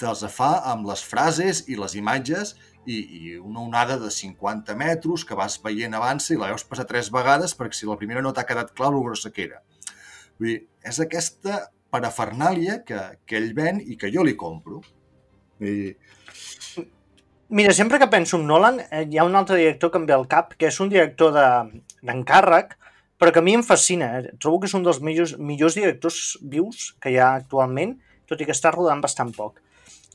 te'ls 0.00 0.24
fa 0.32 0.50
amb 0.72 0.86
les 0.90 1.02
frases 1.04 1.62
i 1.72 1.76
les 1.80 1.94
imatges 1.96 2.54
i, 2.84 2.96
i 2.96 3.36
una 3.38 3.62
onada 3.64 3.96
de 3.98 4.10
50 4.12 4.76
metres 4.76 5.24
que 5.24 5.38
vas 5.38 5.56
veient 5.62 5.96
avança 5.96 6.34
i 6.34 6.36
la 6.40 6.50
veus 6.52 6.66
passar 6.68 6.84
tres 6.90 7.08
vegades 7.12 7.56
perquè 7.56 7.78
si 7.78 7.88
la 7.88 7.96
primera 7.96 8.22
no 8.22 8.34
t'ha 8.36 8.44
quedat 8.46 8.74
clar 8.76 8.92
el 8.92 9.00
grossa 9.06 9.32
que 9.32 9.46
era. 9.48 9.62
Vull 10.36 10.52
dir, 10.52 10.58
és 10.84 11.00
aquesta 11.00 11.62
parafernàlia 11.90 12.80
que, 12.86 13.00
que 13.26 13.38
ell 13.38 13.52
ven 13.56 13.80
i 13.80 13.96
que 14.00 14.10
jo 14.12 14.24
li 14.26 14.36
compro. 14.38 14.80
I... 15.60 15.94
Mira, 17.48 17.72
sempre 17.72 17.98
que 17.98 18.08
penso 18.10 18.36
en 18.36 18.46
Nolan, 18.46 18.80
eh, 18.90 19.04
hi 19.08 19.18
ha 19.18 19.24
un 19.24 19.36
altre 19.38 19.58
director 19.60 19.92
que 19.92 20.00
em 20.02 20.06
ve 20.08 20.16
al 20.16 20.26
cap, 20.26 20.56
que 20.58 20.66
és 20.66 20.80
un 20.82 20.90
director 20.90 21.32
d'encàrrec, 21.36 22.74
de, 22.74 22.94
però 23.18 23.32
que 23.32 23.40
a 23.40 23.46
mi 23.46 23.54
em 23.54 23.62
fascina. 23.64 24.08
Eh? 24.18 24.32
Trobo 24.42 24.58
que 24.60 24.70
és 24.70 24.74
un 24.74 24.82
dels 24.86 24.98
millors, 25.00 25.36
millors 25.38 25.78
directors 25.78 26.36
vius 26.42 26.90
que 27.00 27.14
hi 27.14 27.20
ha 27.20 27.36
actualment, 27.36 27.94
tot 28.26 28.42
i 28.42 28.48
que 28.48 28.56
està 28.56 28.74
rodant 28.74 29.00
bastant 29.04 29.30
poc, 29.36 29.60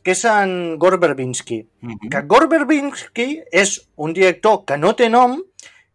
que 0.04 0.12
és 0.12 0.26
en 0.28 0.76
Gore 0.82 1.00
Verbinski. 1.00 1.62
Mm 1.82 1.94
-hmm. 1.94 2.10
Que 2.12 2.22
Gore 2.28 2.48
Verbinski 2.52 3.44
és 3.52 3.80
un 3.96 4.14
director 4.14 4.66
que 4.66 4.78
no 4.78 4.94
té 4.94 5.10
nom, 5.10 5.40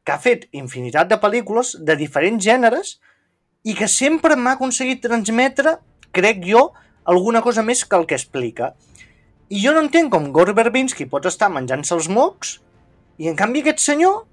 que 0.05 0.13
ha 0.13 0.19
fet 0.19 0.47
infinitat 0.53 1.09
de 1.09 1.19
pel·lícules 1.19 1.77
de 1.83 1.97
diferents 1.97 2.43
gèneres 2.45 3.01
i 3.67 3.75
que 3.75 3.89
sempre 3.91 4.37
m'ha 4.39 4.55
aconseguit 4.55 5.03
transmetre, 5.03 5.77
crec 6.15 6.45
jo, 6.47 6.71
alguna 7.05 7.43
cosa 7.43 7.65
més 7.67 7.83
que 7.85 7.99
el 7.99 8.07
que 8.07 8.15
explica. 8.15 8.73
I 9.51 9.59
jo 9.63 9.75
no 9.75 9.83
entenc 9.83 10.13
com 10.13 10.31
Gore 10.35 10.55
Verbinski 10.55 11.09
pot 11.11 11.27
estar 11.27 11.51
menjant-se 11.51 11.95
els 11.95 12.09
mocs 12.11 12.57
i 13.23 13.31
en 13.31 13.37
canvi 13.39 13.63
aquest 13.63 13.83
senyor, 13.83 14.25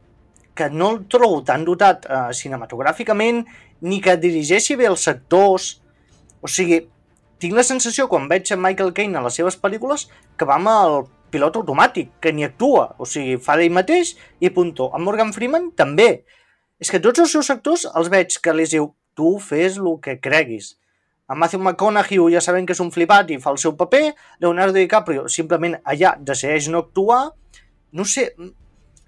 que 0.54 0.70
no 0.70 0.92
el 0.94 1.04
trobo 1.10 1.42
tan 1.46 1.66
dotat 1.66 2.06
eh, 2.06 2.30
cinematogràficament 2.38 3.44
ni 3.90 4.00
que 4.02 4.18
dirigeixi 4.22 4.78
bé 4.78 4.86
els 4.90 5.06
sectors, 5.10 5.80
o 6.42 6.50
sigui, 6.50 6.84
tinc 7.42 7.58
la 7.58 7.66
sensació 7.66 8.08
quan 8.08 8.30
veig 8.30 8.54
a 8.54 8.60
Michael 8.60 8.94
Caine 8.96 9.18
a 9.18 9.26
les 9.26 9.38
seves 9.40 9.58
pel·lícules 9.60 10.08
que 10.38 10.48
va 10.48 10.60
amb 10.60 10.70
el 10.72 11.00
pilot 11.34 11.58
automàtic, 11.58 12.12
que 12.22 12.32
ni 12.32 12.46
actua, 12.46 12.92
o 13.02 13.10
sigui, 13.10 13.40
fa 13.42 13.58
d'ell 13.58 13.74
mateix 13.74 14.14
i 14.40 14.54
punto. 14.54 14.92
En 14.94 15.02
Morgan 15.04 15.34
Freeman 15.34 15.72
també. 15.76 16.24
És 16.80 16.92
que 16.94 17.02
tots 17.02 17.24
els 17.24 17.34
seus 17.34 17.50
actors 17.50 17.88
els 17.90 18.12
veig 18.14 18.38
que 18.44 18.54
li 18.54 18.68
diu 18.70 18.92
tu 19.16 19.38
fes 19.40 19.78
el 19.78 20.00
que 20.02 20.20
creguis. 20.20 20.78
A 21.28 21.36
Matthew 21.36 21.62
McConaughey 21.62 22.20
ja 22.34 22.42
sabem 22.44 22.66
que 22.66 22.76
és 22.76 22.82
un 22.84 22.92
flipat 22.92 23.32
i 23.32 23.40
fa 23.42 23.54
el 23.54 23.62
seu 23.62 23.78
paper, 23.80 24.12
Leonardo 24.44 24.76
DiCaprio 24.76 25.30
simplement 25.32 25.78
allà 25.84 26.18
decideix 26.20 26.68
no 26.70 26.84
actuar, 26.84 27.32
no 27.94 28.06
sé, 28.06 28.28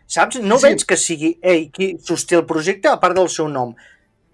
saps? 0.08 0.40
No 0.42 0.58
sí. 0.58 0.70
veig 0.70 0.86
que 0.88 0.98
sigui 0.98 1.36
ell 1.42 1.68
qui 1.76 1.96
sosté 2.02 2.38
el 2.40 2.46
projecte 2.48 2.90
a 2.90 3.00
part 3.02 3.18
del 3.18 3.30
seu 3.30 3.50
nom. 3.52 3.74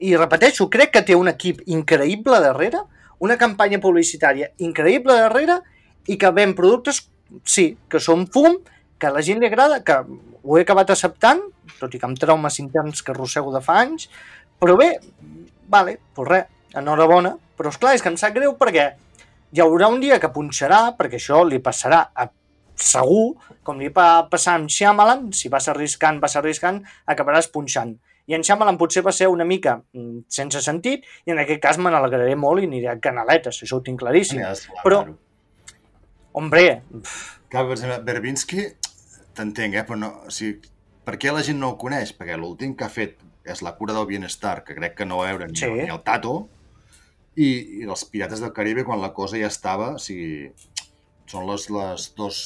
I 0.01 0.15
repeteixo, 0.17 0.69
crec 0.69 0.93
que 0.95 1.05
té 1.05 1.17
un 1.17 1.29
equip 1.31 1.61
increïble 1.69 2.39
darrere, 2.43 2.83
una 3.21 3.37
campanya 3.37 3.79
publicitària 3.81 4.49
increïble 4.65 5.17
darrere 5.17 5.59
i 6.09 6.17
que 6.17 6.31
ven 6.33 6.55
productes, 6.57 7.03
sí, 7.45 7.75
que 7.89 8.01
són 8.01 8.25
fum, 8.33 8.57
que 8.97 9.09
a 9.09 9.13
la 9.13 9.21
gent 9.25 9.41
li 9.41 9.49
agrada, 9.49 9.81
que 9.85 9.97
ho 10.43 10.57
he 10.57 10.63
acabat 10.65 10.93
acceptant, 10.93 11.41
tot 11.79 11.93
i 11.93 12.01
que 12.01 12.07
amb 12.07 12.19
traumes 12.19 12.57
interns 12.61 13.01
que 13.01 13.13
arrossego 13.13 13.53
de 13.53 13.61
fa 13.65 13.79
anys, 13.81 14.09
però 14.61 14.75
bé, 14.77 14.91
vale, 15.71 15.97
doncs 16.17 16.29
res, 16.29 16.51
enhorabona, 16.77 17.33
però 17.57 17.71
és 17.71 17.79
clar, 17.79 17.95
és 17.95 18.03
que 18.03 18.11
em 18.11 18.19
sap 18.19 18.35
greu 18.35 18.53
perquè 18.59 18.91
hi 19.51 19.63
haurà 19.63 19.89
un 19.91 19.99
dia 20.03 20.19
que 20.19 20.31
punxarà, 20.31 20.83
perquè 20.99 21.19
això 21.19 21.41
li 21.47 21.59
passarà 21.63 22.05
a 22.15 22.27
segur, 22.81 23.35
com 23.67 23.81
li 23.81 23.91
va 23.93 24.27
passar 24.31 24.55
amb 24.57 24.71
Shyamalan, 24.71 25.29
si 25.35 25.51
vas 25.53 25.67
arriscant, 25.69 26.21
vas 26.23 26.37
arriscant, 26.39 26.81
acabaràs 27.13 27.51
punxant. 27.53 27.97
I 28.29 28.37
en 28.37 28.45
Shyamalan 28.45 28.77
potser 28.79 29.03
va 29.05 29.13
ser 29.13 29.27
una 29.29 29.45
mica 29.45 29.75
mm, 29.81 30.23
sense 30.31 30.61
sentit, 30.63 31.05
i 31.27 31.33
en 31.33 31.41
aquest 31.41 31.61
cas 31.63 31.79
me 31.81 31.91
n'alegraré 31.93 32.37
molt 32.39 32.63
i 32.63 32.69
aniré 32.69 32.91
a 32.91 32.97
canaletes, 33.03 33.61
això 33.65 33.79
ho 33.79 33.85
tinc 33.85 33.99
claríssim. 34.01 34.41
Ja, 34.41 34.53
però, 34.85 35.03
hombre... 36.39 36.65
Clar, 37.51 37.65
per 37.65 37.75
exemple, 37.75 37.99
Berbinski, 38.07 38.69
t'entenc, 39.35 39.75
eh? 39.75 39.85
però 39.87 39.99
no, 39.99 40.13
o 40.29 40.33
sigui, 40.33 40.61
per 41.05 41.17
què 41.19 41.33
la 41.33 41.43
gent 41.45 41.59
no 41.59 41.73
el 41.73 41.79
coneix? 41.81 42.15
Perquè 42.15 42.37
l'últim 42.39 42.77
que 42.77 42.87
ha 42.87 42.93
fet 42.93 43.17
és 43.45 43.61
La 43.65 43.75
cura 43.77 43.93
del 43.93 44.07
bienestar, 44.09 44.63
que 44.63 44.75
crec 44.77 44.97
que 44.99 45.07
no 45.07 45.21
va 45.21 45.31
veure 45.31 45.47
ni, 45.49 45.57
sí. 45.57 45.69
ni 45.71 45.89
el 45.89 46.01
Tato, 46.05 46.35
i, 47.35 47.49
i 47.81 47.87
els 47.87 48.03
Pirates 48.11 48.43
del 48.43 48.53
Caribe, 48.53 48.85
quan 48.85 49.01
la 49.01 49.13
cosa 49.15 49.39
ja 49.39 49.49
estava, 49.49 49.93
o 49.97 50.01
sigui, 50.01 50.51
són 51.31 51.47
les, 51.49 51.69
les 51.71 52.11
dos... 52.17 52.37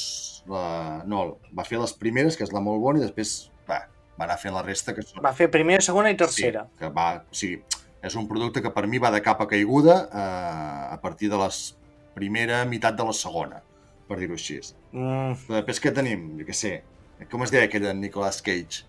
La, 0.46 1.02
no, 1.10 1.40
va 1.58 1.66
fer 1.66 1.80
les 1.82 1.96
primeres, 1.98 2.38
que 2.38 2.46
és 2.46 2.54
la 2.54 2.62
molt 2.62 2.84
bona, 2.84 3.02
i 3.02 3.08
després 3.08 3.50
va, 3.70 3.80
va 4.14 4.28
anar 4.28 4.38
fent 4.42 4.54
la 4.54 4.62
resta. 4.66 4.94
que 4.94 5.06
són... 5.06 5.24
Va 5.26 5.34
fer 5.34 5.50
primera, 5.52 5.82
segona 5.82 6.12
i 6.14 6.20
tercera. 6.20 6.68
Sí, 6.70 6.80
que 6.84 6.92
va, 6.94 7.08
o 7.26 7.38
sigui, 7.40 7.64
és 8.06 8.18
un 8.20 8.28
producte 8.30 8.62
que 8.62 8.72
per 8.76 8.86
mi 8.88 9.02
va 9.02 9.10
de 9.16 9.24
capa 9.26 9.48
caiguda 9.50 9.96
eh, 10.06 10.94
a 10.94 11.00
partir 11.02 11.32
de 11.34 11.40
la 11.42 11.50
primera 12.14 12.62
meitat 12.70 12.98
de 13.00 13.08
la 13.08 13.16
segona, 13.18 13.64
per 14.08 14.20
dir-ho 14.22 14.38
així. 14.38 14.60
Mm. 14.94 15.34
Però 15.48 15.58
després 15.58 15.82
què 15.82 15.94
tenim? 15.96 16.28
Jo 16.40 16.46
què 16.48 16.56
sé, 16.56 16.76
com 17.32 17.42
es 17.44 17.54
deia 17.54 17.66
aquell 17.66 17.88
de 17.88 17.96
Nicolas 17.98 18.44
Cage? 18.46 18.86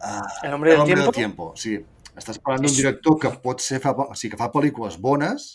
Uh, 0.00 0.20
el 0.44 0.50
nombre, 0.50 0.72
el 0.72 0.78
del, 0.78 0.86
tiempo? 0.86 1.04
del 1.04 1.14
tiempo. 1.14 1.48
Sí, 1.60 1.74
estàs 2.16 2.40
parlant 2.40 2.64
d'un 2.66 2.76
director 2.76 3.18
que 3.20 3.32
pot 3.44 3.60
ser, 3.64 3.80
fa, 3.84 3.92
o 3.92 4.14
sigui, 4.14 4.34
que 4.34 4.40
fa 4.40 4.48
pel·lícules 4.52 4.96
bones, 5.00 5.50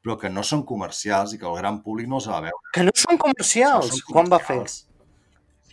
però 0.00 0.16
que 0.20 0.30
no 0.32 0.44
són 0.46 0.62
comercials 0.68 1.34
i 1.34 1.40
que 1.40 1.48
el 1.48 1.58
gran 1.58 1.82
públic 1.84 2.08
no 2.08 2.20
els 2.20 2.28
va 2.30 2.40
veure. 2.46 2.70
Que 2.74 2.86
no 2.86 2.94
són 2.96 3.18
comercials? 3.20 3.90
No 3.90 3.98
són 3.98 4.06
comercials. 4.06 4.14
Quan 4.14 4.32
va 4.32 4.40
fer? 4.46 4.60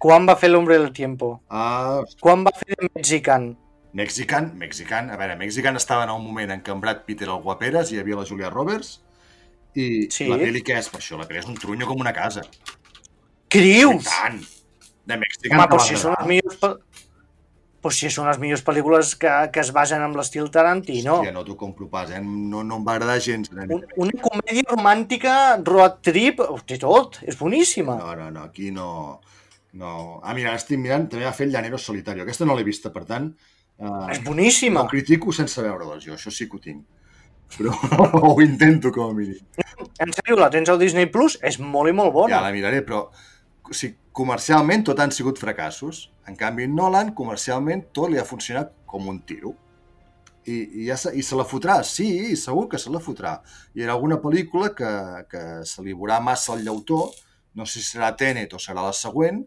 Quan 0.03 0.27
va 0.29 0.35
fer 0.37 0.51
l'Hombre 0.51 0.77
del 0.77 0.91
Tiempo? 0.93 1.37
Uh, 1.49 2.03
Quan 2.21 2.43
va 2.45 2.53
fer 2.53 2.75
de 2.75 2.89
Mexican? 2.93 3.55
Mexican, 3.97 4.51
Mexican, 4.59 5.09
a 5.09 5.17
veure, 5.17 5.37
Mexican 5.39 5.79
estava 5.79 6.03
en 6.05 6.11
un 6.13 6.21
moment 6.21 6.51
en 6.53 6.61
què 6.61 6.73
en 6.73 6.81
Brad 6.83 7.05
Pitt 7.07 7.23
era 7.25 7.33
el 7.33 7.41
guaperes, 7.41 7.89
hi 7.89 8.01
havia 8.01 8.19
la 8.19 8.27
Julia 8.29 8.51
Roberts, 8.53 8.99
i 9.73 10.05
sí. 10.13 10.27
la 10.29 10.37
pel·li 10.41 10.61
què 10.65 10.77
és? 10.77 10.89
Per 10.93 10.99
això, 11.01 11.17
la 11.17 11.25
pel·li 11.25 11.41
és 11.41 11.49
un 11.49 11.57
trunyo 11.57 11.87
com 11.89 12.03
una 12.03 12.13
casa. 12.13 12.43
Dius? 13.53 14.03
I 14.03 14.09
tant! 14.11 14.43
De 15.07 15.17
Mexican 15.17 15.55
Home, 15.55 15.67
però 15.71 15.81
si 15.81 15.97
són 15.97 16.13
les 16.17 16.29
millors, 16.29 16.59
pues 17.87 18.01
si 18.01 18.09
són 18.11 18.27
les 18.27 18.39
millors 18.41 18.63
pel·lícules 18.67 19.13
que, 19.15 19.31
que 19.53 19.61
es 19.63 19.69
basen 19.75 20.01
en 20.03 20.15
l'estil 20.17 20.49
Tarantino. 20.51 21.21
Hòstia, 21.21 21.31
no 21.31 21.45
t'ho 21.47 21.55
compro 21.59 21.87
pas, 21.91 22.09
eh? 22.11 22.19
No, 22.19 22.65
no 22.67 22.81
em 22.81 22.87
va 22.87 22.97
agradar 22.97 23.15
gens. 23.23 23.47
Un, 23.63 23.85
una 24.03 24.23
comèdia 24.25 24.65
romàntica, 24.67 25.35
road 25.63 26.01
trip, 26.03 26.43
té 26.67 26.79
tot, 26.81 27.21
és 27.23 27.39
boníssima. 27.39 27.95
No, 28.01 28.11
no, 28.19 28.27
no, 28.35 28.43
aquí 28.49 28.73
no... 28.75 28.89
no. 29.79 29.93
Ah, 30.19 30.35
mira, 30.35 30.57
estic 30.59 30.81
mirant, 30.83 31.07
també 31.13 31.29
ha 31.29 31.31
fet 31.37 31.53
Llanero 31.53 31.79
Solitario. 31.79 32.25
Aquesta 32.27 32.49
no 32.49 32.57
l'he 32.59 32.67
vista, 32.67 32.91
per 32.91 33.05
tant... 33.07 33.31
Uh, 33.77 34.07
és 34.11 34.19
boníssima. 34.25 34.83
Ho 34.83 34.91
critico 34.91 35.31
sense 35.31 35.63
veure-la, 35.63 35.95
jo, 36.03 36.17
això 36.17 36.33
sí 36.33 36.49
que 36.49 36.59
ho 36.59 36.63
tinc. 36.67 36.83
Però 37.55 37.71
ho 38.33 38.35
intento, 38.43 38.91
com 38.91 39.13
a 39.13 39.15
mínim. 39.15 39.39
En 40.03 40.11
sèrio, 40.11 40.35
la 40.41 40.51
tens 40.51 40.67
al 40.73 40.83
Disney 40.83 41.07
Plus? 41.13 41.39
És 41.45 41.61
molt 41.63 41.93
i 41.93 41.95
molt 41.95 42.11
bona. 42.19 42.35
Ja 42.35 42.43
la 42.43 42.51
miraré, 42.51 42.83
però 42.83 43.05
o 43.67 43.75
sigui, 43.75 43.95
comercialment 44.17 44.85
tot 44.87 44.99
han 44.99 45.13
sigut 45.13 45.39
fracassos. 45.41 46.07
En 46.27 46.35
canvi, 46.39 46.67
Nolan, 46.71 47.13
comercialment, 47.17 47.87
tot 47.95 48.11
li 48.11 48.19
ha 48.19 48.25
funcionat 48.27 48.73
com 48.89 49.07
un 49.11 49.21
tiro. 49.29 49.53
I, 50.47 50.57
i, 50.57 50.83
ja 50.87 50.95
se, 50.99 51.11
i 51.19 51.23
se 51.25 51.35
la 51.35 51.45
fotrà, 51.47 51.81
sí, 51.83 52.35
segur 52.39 52.67
que 52.71 52.79
se 52.79 52.91
la 52.93 53.03
fotrà. 53.03 53.37
Hi 53.75 53.83
ha 53.83 53.91
alguna 53.93 54.17
pel·lícula 54.23 54.71
que, 54.75 54.91
que 55.31 55.43
se 55.67 55.83
li 55.83 55.95
veurà 55.95 56.21
massa 56.23 56.55
el 56.55 56.63
llautó, 56.65 57.09
no 57.57 57.65
sé 57.67 57.81
si 57.81 57.97
serà 57.97 58.13
Tenet 58.15 58.55
o 58.55 58.61
serà 58.61 58.85
la 58.85 58.95
següent, 58.95 59.41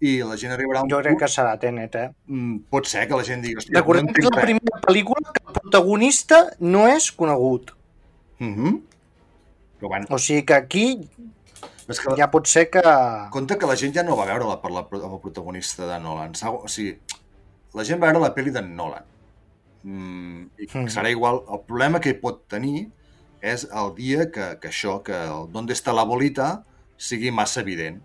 i 0.00 0.14
la 0.24 0.38
gent 0.40 0.54
arribarà 0.54 0.80
a 0.80 0.86
un 0.86 0.92
Jo 0.92 1.02
crec 1.02 1.12
punt... 1.12 1.22
que 1.22 1.28
serà 1.28 1.58
Tenet, 1.60 1.98
eh? 2.00 2.08
Mm, 2.32 2.62
pot 2.72 2.88
ser 2.88 3.04
que 3.08 3.18
la 3.20 3.26
gent 3.26 3.44
digui... 3.44 3.66
Recordem 3.76 4.08
no 4.08 4.14
que 4.16 4.24
és 4.24 4.30
la 4.30 4.46
primera 4.46 4.80
pel·lícula 4.86 5.34
que 5.36 5.44
el 5.44 5.58
protagonista 5.58 6.40
no 6.64 6.86
és 6.88 7.10
conegut. 7.12 7.74
Mm 8.40 8.54
-hmm. 8.56 8.80
Però, 9.80 9.88
bueno. 9.92 10.06
O 10.08 10.18
sigui 10.18 10.46
que 10.48 10.54
aquí 10.54 10.86
és 11.94 12.00
que 12.02 12.14
ja 12.18 12.28
pot 12.32 12.48
ser 12.50 12.66
que... 12.72 12.82
Compte 13.34 13.58
que 13.58 13.68
la 13.68 13.76
gent 13.78 13.94
ja 13.96 14.04
no 14.06 14.16
va 14.18 14.28
veure-la 14.28 14.58
per 14.62 14.72
la, 14.74 14.84
amb 14.86 15.16
el 15.16 15.22
protagonista 15.22 15.88
de 15.88 15.98
Nolan. 16.02 16.36
O 16.50 16.70
sigui, 16.70 16.94
la 17.76 17.86
gent 17.86 18.00
va 18.02 18.10
veure 18.10 18.22
la 18.22 18.32
pel·li 18.36 18.54
de 18.54 18.62
Nolan. 18.66 19.06
Mm, 19.82 20.42
I 20.60 20.68
mm. 20.68 20.88
serà 20.92 21.12
igual. 21.12 21.42
El 21.50 21.64
problema 21.66 22.02
que 22.02 22.14
pot 22.18 22.44
tenir 22.52 22.88
és 23.40 23.66
el 23.72 23.94
dia 23.96 24.28
que, 24.32 24.52
que 24.60 24.70
això, 24.70 24.98
que 25.04 25.16
el 25.16 25.48
d'on 25.52 25.70
està 25.72 25.96
la 25.96 26.06
bolita 26.08 26.60
sigui 27.00 27.32
massa 27.32 27.64
evident. 27.64 28.00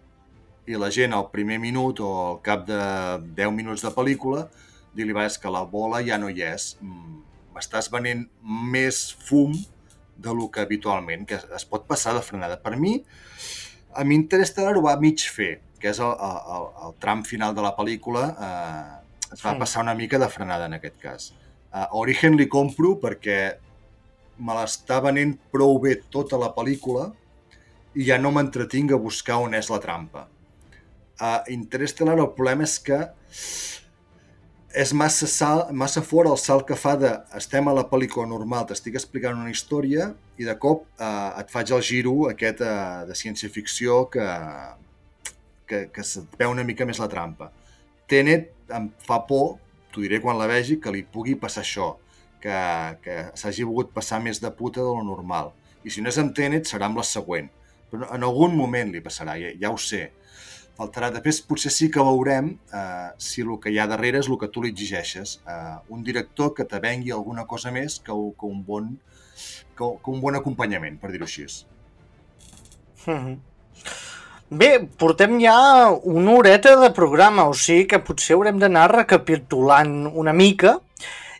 I 0.66 0.80
la 0.82 0.90
gent 0.90 1.14
al 1.14 1.28
primer 1.34 1.60
minut 1.62 2.00
o 2.02 2.12
al 2.30 2.40
cap 2.46 2.64
de 2.66 2.80
10 3.38 3.52
minuts 3.54 3.84
de 3.86 3.92
pel·lícula 3.94 4.48
dir-li, 4.96 5.16
va, 5.16 5.28
és 5.28 5.38
que 5.42 5.52
la 5.52 5.64
bola 5.70 6.02
ja 6.08 6.18
no 6.22 6.32
hi 6.32 6.44
és. 6.48 6.74
Mm, 6.82 7.22
m'estàs 7.56 7.92
venent 7.92 8.26
més 8.72 9.06
fum 9.28 9.54
de 10.16 10.34
lo 10.34 10.48
que 10.52 10.64
habitualment, 10.64 11.26
que 11.28 11.40
es 11.58 11.68
pot 11.68 11.86
passar 11.88 12.16
de 12.16 12.24
frenada. 12.24 12.58
Per 12.64 12.76
mi, 12.80 12.98
a 13.96 14.04
mi 14.04 14.16
Interstellar 14.20 14.76
ho 14.78 14.84
va 14.86 14.96
mig 15.00 15.24
fer, 15.32 15.56
que 15.80 15.92
és 15.92 16.00
el, 16.04 16.14
el, 16.14 16.70
el 16.88 16.96
tram 17.02 17.24
final 17.28 17.56
de 17.56 17.64
la 17.64 17.74
pel·lícula, 17.78 18.28
eh, 18.36 19.30
es 19.32 19.42
va 19.42 19.54
sí. 19.54 19.60
passar 19.60 19.84
una 19.86 19.96
mica 19.98 20.20
de 20.22 20.30
frenada 20.32 20.68
en 20.70 20.78
aquest 20.78 20.98
cas. 21.02 21.30
Uh, 21.76 21.88
Origen 22.00 22.38
li 22.40 22.48
compro 22.52 22.96
perquè 23.02 23.40
me 24.38 24.56
l'està 24.56 25.02
venent 25.04 25.34
prou 25.52 25.78
bé 25.84 25.98
tota 26.12 26.40
la 26.40 26.52
pel·lícula 26.56 27.10
i 27.96 28.08
ja 28.08 28.20
no 28.20 28.32
m'entretinc 28.36 28.94
a 28.96 29.00
buscar 29.00 29.42
on 29.44 29.56
és 29.56 29.72
la 29.72 29.82
trampa. 29.84 30.26
Uh, 31.16 31.42
Interstellar 31.52 32.18
el 32.20 32.32
problema 32.36 32.68
és 32.68 32.78
que 32.84 33.00
és 34.76 34.92
massa, 34.94 35.28
sal, 35.32 35.62
massa 35.72 36.02
fora 36.04 36.32
el 36.34 36.40
salt 36.42 36.66
que 36.68 36.76
fa 36.76 36.96
de 37.00 37.12
estem 37.40 37.68
a 37.72 37.74
la 37.76 37.86
pel·lícula 37.88 38.28
normal, 38.28 38.66
t'estic 38.68 38.98
explicant 39.00 39.38
una 39.40 39.52
història 39.54 40.10
i 40.38 40.48
de 40.48 40.56
cop 40.60 40.84
eh, 41.00 41.30
et 41.40 41.52
faig 41.54 41.72
el 41.72 41.84
giro 41.86 42.16
aquest 42.32 42.64
eh, 42.66 43.06
de 43.08 43.16
ciència-ficció 43.16 44.02
que, 44.12 44.26
que, 45.70 45.86
que 45.96 46.04
se't 46.04 46.36
veu 46.40 46.52
una 46.52 46.66
mica 46.68 46.88
més 46.88 47.00
la 47.00 47.08
trampa. 47.12 47.52
Tenet 48.12 48.52
em 48.76 48.90
fa 49.08 49.22
por, 49.30 49.56
t'ho 49.94 50.04
diré 50.04 50.20
quan 50.22 50.38
la 50.40 50.50
vegi, 50.52 50.80
que 50.82 50.92
li 50.92 51.06
pugui 51.08 51.38
passar 51.40 51.64
això, 51.64 51.94
que, 52.44 52.60
que 53.06 53.20
s'hagi 53.40 53.64
volgut 53.64 53.96
passar 53.96 54.20
més 54.22 54.44
de 54.44 54.52
puta 54.52 54.84
de 54.84 54.92
lo 54.92 55.06
normal. 55.08 55.54
I 55.86 55.94
si 55.94 56.04
no 56.04 56.12
és 56.12 56.20
amb 56.20 56.36
Tenet, 56.36 56.68
serà 56.68 56.90
amb 56.90 57.00
la 57.00 57.08
següent. 57.08 57.48
Però 57.92 58.12
en 58.12 58.28
algun 58.28 58.58
moment 58.58 58.92
li 58.92 59.02
passarà, 59.06 59.38
ja, 59.40 59.54
ja 59.62 59.72
ho 59.72 59.80
sé. 59.80 60.10
Faltarà. 60.78 61.10
Després 61.16 61.42
potser 61.48 61.72
sí 61.74 61.90
que 61.92 62.04
veurem 62.04 62.54
eh, 62.74 63.10
si 63.18 63.46
el 63.46 63.56
que 63.62 63.74
hi 63.74 63.80
ha 63.80 63.88
darrere 63.92 64.22
és 64.24 64.30
el 64.30 64.40
que 64.42 64.52
tu 64.52 64.64
li 64.64 64.74
exigeixes. 64.74 65.40
Eh, 65.48 65.76
un 65.96 66.04
director 66.04 66.54
que 66.58 66.68
te 66.70 66.82
vengui 66.84 67.16
alguna 67.16 67.48
cosa 67.50 67.74
més 67.76 68.00
que, 68.00 68.14
que, 68.14 68.52
un, 68.52 68.64
bon, 68.68 68.94
que, 69.76 69.84
que 69.84 70.14
un 70.14 70.24
bon 70.24 70.40
acompanyament, 70.42 71.00
per 71.02 71.12
dir-ho 71.14 71.28
així. 71.28 71.48
Mm 73.06 73.20
-hmm. 73.20 73.38
Bé, 74.50 74.88
portem 74.98 75.40
ja 75.42 75.90
una 76.04 76.32
horeta 76.38 76.76
de 76.78 76.92
programa, 76.94 77.48
o 77.50 77.54
sigui 77.54 77.88
que 77.88 78.00
potser 78.00 78.36
haurem 78.36 78.60
d'anar 78.60 78.92
recapitulant 78.92 80.06
una 80.14 80.34
mica 80.34 80.80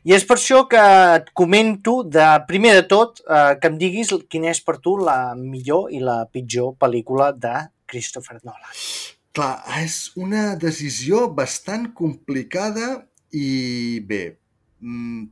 i 0.06 0.14
és 0.14 0.26
per 0.26 0.36
això 0.38 0.68
que 0.70 0.82
et 1.16 1.32
comento, 1.34 2.04
de 2.04 2.26
primer 2.48 2.74
de 2.76 2.84
tot, 2.90 3.22
eh, 3.26 3.58
que 3.62 3.72
em 3.72 3.78
diguis 3.78 4.14
quina 4.30 4.52
és 4.52 4.62
per 4.62 4.78
tu 4.78 4.98
la 4.98 5.34
millor 5.34 5.90
i 5.92 6.00
la 6.00 6.26
pitjor 6.32 6.76
pel·lícula 6.78 7.32
de 7.34 7.54
Christopher 7.90 8.38
Nolan. 8.44 9.15
Clar, 9.36 9.56
és 9.84 10.14
una 10.16 10.54
decisió 10.56 11.26
bastant 11.36 11.90
complicada 11.98 13.02
i 13.36 14.00
bé, 14.08 14.38
mm, 14.80 15.26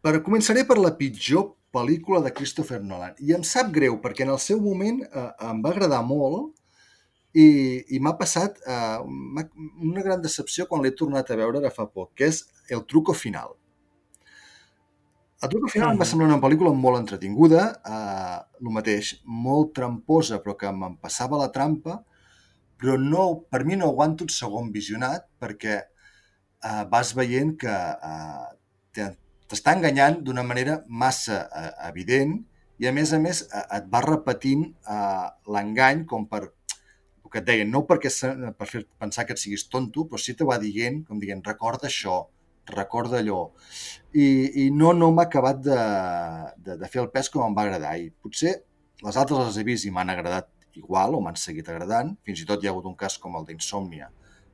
per, 0.00 0.22
començaré 0.24 0.62
per 0.64 0.78
la 0.80 0.94
pitjor 0.96 1.50
pel·lícula 1.76 2.22
de 2.24 2.32
Christopher 2.32 2.80
Nolan. 2.80 3.12
I 3.20 3.34
em 3.36 3.44
sap 3.44 3.74
greu, 3.74 3.98
perquè 4.00 4.24
en 4.24 4.32
el 4.32 4.40
seu 4.40 4.62
moment 4.64 5.02
eh, 5.04 5.26
em 5.50 5.60
va 5.60 5.74
agradar 5.74 6.00
molt 6.06 6.54
i, 7.36 7.84
i 7.92 8.00
m'ha 8.00 8.14
passat 8.16 8.56
eh, 8.64 8.98
una 9.04 10.06
gran 10.08 10.24
decepció 10.24 10.64
quan 10.70 10.80
l'he 10.80 10.94
tornat 10.96 11.28
a 11.28 11.36
veure 11.36 11.60
ara 11.60 11.74
fa 11.74 11.84
poc, 11.92 12.14
que 12.16 12.32
és 12.32 12.46
El 12.72 12.86
truco 12.88 13.12
final. 13.12 13.52
El 15.44 15.52
truco 15.52 15.68
final 15.68 15.92
em 15.92 16.00
va 16.00 16.08
semblar 16.08 16.32
una 16.32 16.40
pel·lícula 16.40 16.72
molt 16.72 17.04
entretinguda, 17.04 17.68
eh, 17.84 18.36
el 18.64 18.72
mateix, 18.80 19.18
molt 19.28 19.76
tramposa, 19.76 20.40
però 20.40 20.56
que 20.56 20.72
me'n 20.72 20.96
passava 21.04 21.44
la 21.44 21.52
trampa, 21.52 22.00
però 22.80 22.96
no, 23.00 23.26
per 23.50 23.64
mi 23.64 23.76
no 23.76 23.90
aguanto 23.92 24.26
un 24.26 24.32
segon 24.32 24.70
visionat 24.74 25.28
perquè 25.40 25.76
eh, 25.80 26.84
vas 26.92 27.14
veient 27.16 27.54
que 27.60 27.72
eh, 28.10 29.08
t'està 29.46 29.76
enganyant 29.76 30.20
d'una 30.24 30.44
manera 30.44 30.82
massa 30.88 31.46
eh, 31.46 31.72
evident 31.88 32.36
i 32.82 32.88
a 32.88 32.92
més 32.92 33.12
a 33.16 33.20
més 33.22 33.42
eh, 33.46 33.64
et 33.78 33.88
va 33.92 34.04
repetint 34.04 34.68
eh, 34.68 35.26
l'engany 35.52 36.04
com 36.10 36.28
per 36.28 36.42
el 37.26 37.32
que 37.32 37.42
et 37.42 37.46
deien, 37.48 37.70
no 37.72 37.82
perquè 37.88 38.12
per 38.58 38.68
fer 38.70 38.84
pensar 39.00 39.26
que 39.26 39.34
et 39.34 39.42
siguis 39.42 39.66
tonto, 39.72 40.04
però 40.06 40.20
sí 40.22 40.36
te 40.38 40.46
va 40.46 40.60
dient, 40.62 41.02
com 41.08 41.18
dient, 41.18 41.42
recorda 41.44 41.88
això, 41.88 42.20
recorda 42.70 43.18
allò. 43.18 43.40
I, 44.14 44.26
i 44.62 44.70
no, 44.70 44.92
no 44.94 45.10
m'ha 45.14 45.26
acabat 45.26 45.58
de, 45.64 45.80
de, 46.68 46.76
de 46.78 46.90
fer 46.92 47.02
el 47.02 47.10
pes 47.14 47.30
com 47.32 47.42
em 47.46 47.56
va 47.56 47.66
agradar. 47.66 47.96
I 47.98 48.12
potser 48.22 48.54
les 49.02 49.18
altres 49.18 49.42
les 49.42 49.58
he 49.58 49.66
vist 49.66 49.88
i 49.88 49.92
m'han 49.94 50.12
agradat 50.14 50.48
igual 50.76 51.16
o 51.16 51.20
m'han 51.24 51.38
seguit 51.40 51.68
agradant. 51.72 52.14
Fins 52.26 52.42
i 52.42 52.46
tot 52.48 52.62
hi 52.62 52.68
ha 52.68 52.74
hagut 52.74 52.88
un 52.90 52.96
cas 52.98 53.18
com 53.22 53.36
el 53.38 53.46
d'Insòmnia, 53.48 54.10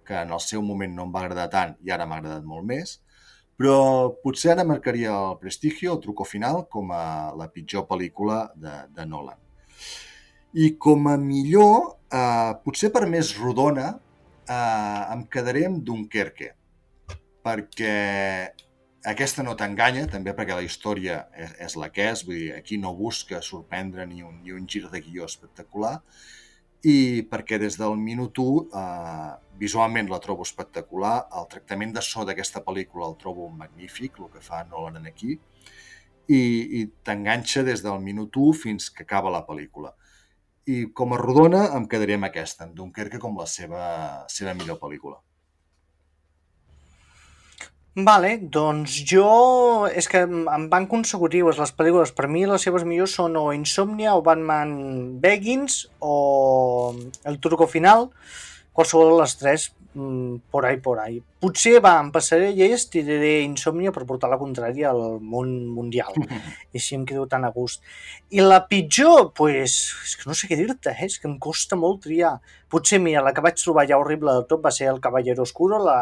que 0.07 0.19
en 0.19 0.33
el 0.35 0.43
seu 0.45 0.63
moment 0.67 0.95
no 0.97 1.07
em 1.07 1.15
va 1.15 1.25
agradar 1.25 1.49
tant 1.51 1.75
i 1.83 1.93
ara 1.95 2.07
m'ha 2.07 2.21
agradat 2.23 2.47
molt 2.49 2.67
més. 2.69 2.99
Però 3.59 3.77
potser 4.25 4.55
ara 4.55 4.65
marcaria 4.67 5.13
el 5.15 5.37
Prestigio, 5.39 5.93
el 5.95 6.01
truco 6.03 6.25
final, 6.27 6.65
com 6.73 6.91
a 6.95 7.05
la 7.39 7.47
pitjor 7.53 7.87
pel·lícula 7.91 8.47
de, 8.59 8.73
de 8.97 9.07
Nolan. 9.07 9.39
I 10.59 10.73
com 10.83 11.07
a 11.09 11.15
millor, 11.21 11.99
eh, 12.13 12.53
potser 12.65 12.91
per 12.95 13.05
més 13.13 13.35
rodona, 13.39 13.93
eh, 14.49 15.03
em 15.15 15.23
quedaré 15.31 15.67
amb 15.69 15.85
Dunkerque, 15.87 16.51
perquè 17.45 17.95
aquesta 19.05 19.43
no 19.43 19.57
t'enganya, 19.59 20.07
també 20.11 20.35
perquè 20.37 20.55
la 20.55 20.67
història 20.67 21.25
és, 21.35 21.55
és 21.67 21.75
la 21.81 21.89
que 21.95 22.07
és, 22.13 22.23
vull 22.27 22.39
dir, 22.39 22.53
aquí 22.55 22.79
no 22.79 22.95
busca 22.95 23.41
sorprendre 23.43 24.07
ni 24.07 24.23
un, 24.23 24.39
ni 24.45 24.55
un 24.55 24.69
gir 24.69 24.85
de 24.91 25.01
guió 25.03 25.27
espectacular, 25.27 25.97
i 26.83 27.23
perquè 27.31 27.59
des 27.63 27.79
del 27.79 27.97
minut 27.99 28.39
1 28.43 28.79
eh, 28.79 29.33
visualment 29.59 30.11
la 30.11 30.21
trobo 30.23 30.47
espectacular, 30.47 31.15
el 31.39 31.49
tractament 31.51 31.95
de 31.95 32.03
so 32.03 32.27
d'aquesta 32.27 32.63
pel·lícula 32.67 33.09
el 33.11 33.19
trobo 33.19 33.49
magnífic, 33.51 34.19
el 34.19 34.31
que 34.33 34.43
fa 34.43 34.65
Nolan 34.71 35.07
aquí, 35.07 35.39
i, 36.29 36.43
i 36.79 36.87
t'enganxa 37.07 37.63
des 37.67 37.83
del 37.83 37.99
minut 38.03 38.39
1 38.39 38.63
fins 38.65 38.91
que 38.91 39.07
acaba 39.07 39.35
la 39.35 39.45
pel·lícula. 39.47 39.95
I 40.67 40.93
com 40.95 41.15
a 41.15 41.19
rodona 41.19 41.65
em 41.77 41.87
quedaria 41.91 42.19
amb 42.19 42.31
aquesta, 42.31 42.67
en 42.67 42.75
Dunkerque 42.79 43.19
com 43.23 43.39
la 43.39 43.49
seva, 43.51 43.85
seva 44.31 44.55
millor 44.55 44.79
pel·lícula. 44.83 45.19
Vale, 47.95 48.39
doncs 48.41 48.95
jo... 49.05 49.85
És 49.93 50.07
que 50.09 50.23
em 50.25 50.63
van 50.73 50.87
consecutives 50.89 51.59
les 51.61 51.75
pel·lícules. 51.77 52.15
Per 52.17 52.25
mi 52.25 52.47
les 52.49 52.65
seves 52.65 52.87
millors 52.89 53.19
són 53.19 53.37
o 53.37 53.51
Insomnia 53.53 54.15
o 54.17 54.23
Batman 54.25 54.73
Begins 55.21 55.83
o 56.01 56.15
El 57.29 57.37
Truco 57.45 57.69
Final. 57.69 58.09
Qualsevol 58.73 59.13
de 59.13 59.19
les 59.21 59.37
tres 59.37 59.69
Mm, 59.95 60.37
por 60.51 60.65
ahí, 60.65 60.79
por 60.79 60.99
ahí. 61.01 61.23
Potser, 61.43 61.83
va, 61.85 61.99
em 62.01 62.09
passaré 62.15 62.53
lleis, 62.57 62.87
tiraré 62.89 63.43
Insòmnia 63.45 63.93
per 63.93 64.07
portar 64.09 64.31
la 64.33 64.39
contrària 64.41 64.89
al 64.89 65.19
món 65.21 65.51
mundial. 65.69 66.17
I 66.73 66.81
així 66.81 66.97
em 66.97 67.05
quedo 67.09 67.27
tan 67.29 67.45
a 67.45 67.51
gust. 67.53 67.83
I 68.33 68.41
la 68.41 68.63
pitjor, 68.71 69.33
pues, 69.37 69.75
és 70.07 70.15
que 70.17 70.31
no 70.31 70.37
sé 70.39 70.49
què 70.49 70.57
dir-te, 70.57 70.95
eh? 70.95 71.09
és 71.11 71.19
que 71.21 71.29
em 71.29 71.37
costa 71.43 71.77
molt 71.77 72.01
triar. 72.07 72.39
Potser, 72.73 73.03
mira, 73.05 73.25
la 73.27 73.35
que 73.37 73.45
vaig 73.45 73.61
trobar 73.61 73.85
ja 73.91 74.01
horrible 74.01 74.39
de 74.39 74.47
tot 74.49 74.65
va 74.65 74.73
ser 74.73 74.89
El 74.95 75.03
Caballero 75.05 75.45
Oscuro, 75.45 75.83
la 75.85 75.99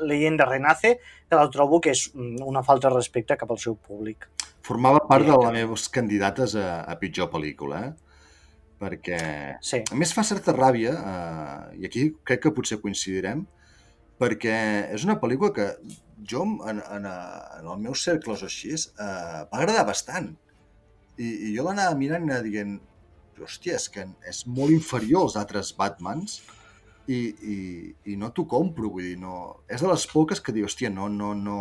leyenda 0.00 0.48
renace, 0.48 0.96
que 1.28 1.36
la 1.36 1.50
trobo 1.52 1.82
que 1.84 1.92
és 1.92 2.06
mm, 2.14 2.40
una 2.48 2.64
falta 2.64 2.88
de 2.88 2.96
respecte 2.96 3.36
cap 3.36 3.52
al 3.52 3.60
seu 3.60 3.76
públic. 3.76 4.30
Formava 4.64 5.04
part 5.04 5.28
de 5.28 5.36
les 5.36 5.52
meves 5.58 5.90
candidates 5.92 6.56
a, 6.56 6.80
a 6.88 6.96
pitjor 6.96 7.28
pel·lícula, 7.34 7.84
eh? 7.90 8.03
Perquè 8.80 9.18
sí. 9.64 9.82
a 9.90 9.98
més 9.98 10.14
fa 10.16 10.24
certa 10.26 10.54
ràbia, 10.56 10.94
eh, 10.94 11.82
i 11.82 11.88
aquí 11.88 12.08
crec 12.26 12.44
que 12.44 12.54
potser 12.56 12.80
coincidirem, 12.82 13.44
perquè 14.20 14.56
és 14.94 15.04
una 15.06 15.18
pel·lícula 15.20 15.52
que 15.54 15.68
jo 16.30 16.44
en, 16.44 16.80
en, 16.80 17.06
en 17.06 17.68
els 17.68 17.82
meus 17.82 18.02
cercles 18.06 18.42
o 18.42 18.48
així 18.48 18.74
eh, 18.74 19.44
va 19.50 19.60
agradar 19.60 19.86
bastant. 19.90 20.32
I, 21.18 21.28
i 21.28 21.54
jo 21.54 21.66
l'anava 21.66 21.94
mirant 21.98 22.26
i 22.26 22.30
anava 22.30 22.46
dient 22.46 22.76
hòstia, 23.42 23.78
és 23.78 23.88
que 23.90 24.06
és 24.30 24.44
molt 24.46 24.74
inferior 24.74 25.26
als 25.26 25.38
altres 25.38 25.72
Batmans 25.78 26.40
i, 27.10 27.18
i, 27.18 27.56
i 28.12 28.16
no 28.16 28.30
t'ho 28.32 28.46
compro, 28.50 28.90
vull 28.94 29.10
dir, 29.10 29.18
no... 29.20 29.64
És 29.68 29.82
de 29.82 29.90
les 29.90 30.06
poques 30.10 30.40
que 30.40 30.54
diu, 30.54 30.68
hòstia, 30.68 30.90
no, 30.94 31.08
no, 31.12 31.32
no, 31.36 31.58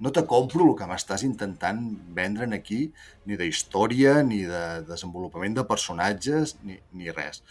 no 0.00 0.12
te 0.14 0.24
compro 0.30 0.64
el 0.66 0.76
que 0.78 0.86
m'estàs 0.86 1.24
intentant 1.26 1.82
vendre'n 2.14 2.54
aquí, 2.56 2.86
ni 3.26 3.38
de 3.38 3.48
història, 3.48 4.20
ni 4.22 4.44
de 4.46 4.62
desenvolupament 4.88 5.58
de 5.58 5.66
personatges, 5.66 6.56
ni, 6.62 6.78
ni 6.94 7.10
res. 7.14 7.42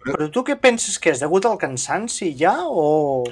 Però... 0.00 0.16
Però 0.16 0.30
tu 0.32 0.44
què 0.46 0.56
penses 0.60 0.98
que 1.00 1.12
és? 1.12 1.22
Degut 1.22 1.46
al 1.48 1.60
cansanci 1.60 2.32
ja 2.40 2.56
o... 2.68 3.24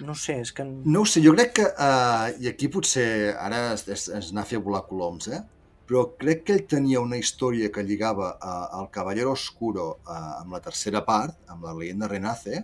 No 0.00 0.16
sé, 0.16 0.38
és 0.40 0.52
que... 0.56 0.64
No 0.64 1.04
ho 1.04 1.08
sé, 1.08 1.20
jo 1.24 1.34
crec 1.36 1.56
que... 1.60 1.68
Uh, 1.76 2.32
I 2.40 2.52
aquí 2.52 2.70
potser 2.72 3.36
ara 3.36 3.70
es, 3.74 3.84
es, 3.88 4.08
es 4.16 4.30
anar 4.32 4.46
a 4.46 4.48
fer 4.48 4.60
volar 4.64 4.86
coloms, 4.88 5.28
eh? 5.28 5.42
Però 5.90 6.06
crec 6.16 6.44
que 6.46 6.54
ell 6.56 6.66
tenia 6.70 7.02
una 7.02 7.18
història 7.20 7.68
que 7.74 7.84
lligava 7.84 8.30
uh, 8.36 8.66
el 8.80 8.88
Caballero 8.94 9.34
Oscuro 9.34 9.88
uh, 10.06 10.20
amb 10.40 10.54
la 10.56 10.62
tercera 10.64 11.02
part, 11.04 11.36
amb 11.52 11.66
la 11.68 11.74
leyenda 11.76 12.08
Renace, 12.08 12.62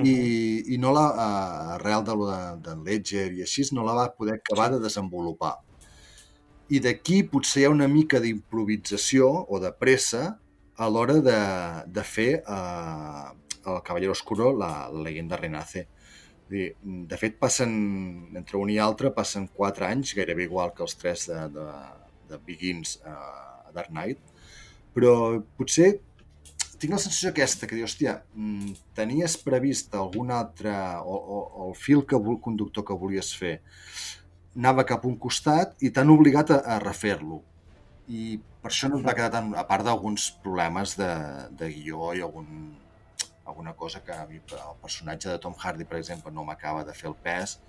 i, 0.00 0.74
i 0.74 0.78
no 0.80 0.92
la, 0.94 1.04
uh, 1.12 1.74
arrel 1.76 2.04
de, 2.06 2.16
de, 2.16 2.38
de 2.64 2.76
Ledger 2.86 3.28
i 3.36 3.44
així, 3.44 3.66
no 3.76 3.84
la 3.84 3.96
va 3.98 4.08
poder 4.16 4.38
acabar 4.38 4.70
de 4.72 4.80
desenvolupar. 4.82 5.56
I 6.72 6.80
d'aquí 6.80 7.22
potser 7.28 7.62
hi 7.62 7.66
ha 7.68 7.72
una 7.74 7.88
mica 7.90 8.20
d'improvisació 8.22 9.28
o 9.28 9.60
de 9.60 9.72
pressa 9.76 10.22
a 10.80 10.88
l'hora 10.88 11.18
de, 11.20 11.40
de 11.92 12.04
fer 12.08 12.30
uh, 12.40 13.32
el 13.68 13.82
Cavallero 13.84 14.16
Oscuro, 14.16 14.52
la, 14.56 14.88
la 14.92 15.04
leyenda 15.04 15.36
renace. 15.36 15.86
Dir, 16.52 16.72
de 16.82 17.18
fet, 17.20 17.36
passen, 17.40 17.72
entre 18.36 18.58
un 18.60 18.72
i 18.72 18.78
altre, 18.82 19.12
passen 19.14 19.46
quatre 19.52 19.86
anys, 19.88 20.14
gairebé 20.16 20.48
igual 20.48 20.72
que 20.76 20.84
els 20.84 20.96
tres 21.00 21.28
de, 21.30 21.44
de, 21.52 21.68
de 22.32 22.40
Begins 22.46 22.96
uh, 23.04 23.68
a 23.68 23.76
Dark 23.76 23.92
Knight, 23.92 24.32
però 24.96 25.12
potser 25.56 25.94
tinc 26.82 26.96
la 26.96 27.00
sensació 27.02 27.30
aquesta, 27.30 27.68
que 27.68 27.78
diu, 27.78 27.86
hòstia, 27.86 28.16
mm, 28.34 28.74
tenies 28.98 29.38
previst 29.38 29.94
algun 29.94 30.32
altre, 30.34 30.74
o, 31.06 31.14
o, 31.14 31.38
o 31.62 31.68
el 31.70 31.78
fil 31.78 32.04
que, 32.08 32.18
el 32.18 32.38
conductor 32.42 32.86
que 32.88 32.98
volies 32.98 33.32
fer 33.38 33.54
anava 34.56 34.84
cap 34.88 35.04
a 35.04 35.08
un 35.08 35.16
costat 35.20 35.76
i 35.80 35.90
t'han 35.94 36.10
obligat 36.12 36.50
a, 36.52 36.58
a 36.74 36.78
refer-lo. 36.82 37.40
I 38.12 38.36
per 38.62 38.70
això 38.70 38.90
no 38.90 38.98
et 38.98 39.06
va 39.06 39.14
quedar 39.16 39.30
tan... 39.34 39.52
A 39.58 39.64
part 39.68 39.86
d'alguns 39.86 40.28
problemes 40.44 40.96
de, 40.98 41.10
de 41.58 41.70
guió 41.72 42.12
i 42.18 42.24
algun, 42.26 42.48
alguna 43.46 43.72
cosa 43.78 44.02
que 44.04 44.12
el 44.12 44.40
personatge 44.82 45.30
de 45.30 45.38
Tom 45.42 45.54
Hardy, 45.58 45.86
per 45.88 46.00
exemple, 46.00 46.34
no 46.34 46.44
m'acaba 46.44 46.84
de 46.84 46.94
fer 46.98 47.08
el 47.12 47.16
pes. 47.24 47.60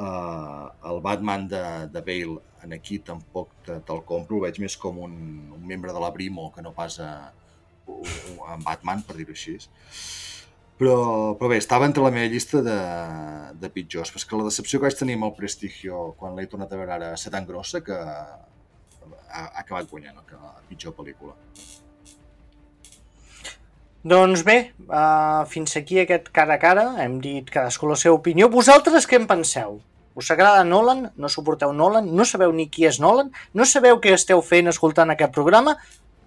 Uh, 0.00 0.70
el 0.88 1.02
Batman 1.04 1.46
de, 1.50 1.62
de 1.92 2.00
Bale 2.06 2.38
en 2.64 2.72
aquí 2.72 3.00
tampoc 3.04 3.50
te'l 3.66 3.82
te 3.84 3.96
compro, 4.06 4.38
el 4.38 4.46
veig 4.46 4.60
més 4.62 4.76
com 4.80 4.96
un, 5.02 5.14
un 5.56 5.66
membre 5.66 5.92
de 5.92 6.00
la 6.00 6.12
Brimo 6.14 6.48
que 6.54 6.62
no 6.64 6.72
pas 6.76 6.96
a, 7.04 7.10
en 7.88 8.64
Batman, 8.66 9.04
per 9.06 9.16
dir-ho 9.18 9.36
així. 9.36 9.56
Però, 10.80 10.96
però 11.36 11.50
bé, 11.52 11.58
estava 11.60 11.84
entre 11.84 12.02
la 12.04 12.12
meva 12.14 12.30
llista 12.32 12.62
de, 12.64 12.76
de 13.60 13.68
pitjors. 13.72 14.12
Però 14.12 14.22
és 14.22 14.28
que 14.28 14.38
la 14.40 14.46
decepció 14.46 14.78
que 14.78 14.88
vaig 14.88 14.96
tenir 14.96 15.18
amb 15.18 15.28
el 15.28 15.34
Prestigio 15.36 16.14
quan 16.20 16.38
l'he 16.38 16.48
tornat 16.48 16.72
a 16.72 16.80
veure 16.80 16.96
ara 16.96 17.10
ser 17.20 17.32
tan 17.34 17.48
grossa 17.48 17.82
que 17.84 17.96
ha, 17.96 18.22
ha 19.28 19.44
acabat 19.60 19.90
guanyant 19.90 20.16
la 20.16 20.54
pitjor 20.70 20.96
pel·lícula. 20.96 21.36
Doncs 24.00 24.40
bé, 24.48 24.56
uh, 24.88 25.44
fins 25.44 25.76
aquí 25.76 25.98
aquest 26.00 26.30
cara 26.32 26.56
a 26.56 26.60
cara, 26.60 26.86
hem 27.04 27.18
dit 27.20 27.50
cadascú 27.52 27.90
la 27.90 27.98
seva 28.00 28.16
opinió. 28.16 28.48
Vosaltres 28.48 29.04
què 29.04 29.20
en 29.20 29.26
penseu? 29.28 29.76
Us 30.16 30.30
agrada 30.32 30.64
Nolan? 30.64 31.10
No 31.20 31.28
suporteu 31.28 31.74
Nolan? 31.76 32.08
No 32.16 32.24
sabeu 32.24 32.52
ni 32.56 32.70
qui 32.72 32.86
és 32.88 32.96
Nolan? 33.00 33.28
No 33.52 33.68
sabeu 33.68 34.00
què 34.00 34.14
esteu 34.16 34.40
fent 34.40 34.72
escoltant 34.72 35.12
aquest 35.12 35.36
programa? 35.36 35.76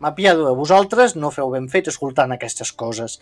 M'apiado 0.03 0.43
de 0.43 0.51
vosaltres, 0.57 1.13
no 1.15 1.29
feu 1.31 1.47
ben 1.53 1.69
fet 1.71 1.87
escoltant 1.87 2.33
aquestes 2.35 2.73
coses. 2.75 3.13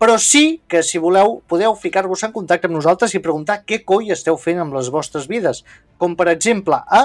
Però 0.00 0.14
sí 0.16 0.64
que, 0.72 0.80
si 0.80 0.96
voleu, 1.02 1.44
podeu 1.52 1.74
ficar-vos 1.76 2.24
en 2.24 2.32
contacte 2.32 2.64
amb 2.70 2.78
nosaltres 2.78 3.12
i 3.12 3.20
preguntar 3.20 3.60
què 3.68 3.84
coi 3.84 4.08
esteu 4.14 4.38
fent 4.40 4.56
amb 4.62 4.72
les 4.78 4.88
vostres 4.94 5.26
vides. 5.28 5.60
Com, 6.00 6.16
per 6.16 6.32
exemple, 6.32 6.80
a... 6.80 7.04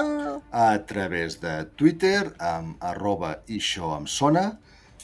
A 0.56 0.80
través 0.88 1.36
de 1.42 1.68
Twitter, 1.76 2.32
amb 2.40 2.80
arroba 2.80 3.44
això 3.44 3.92
em 3.98 4.06
sona, 4.08 4.56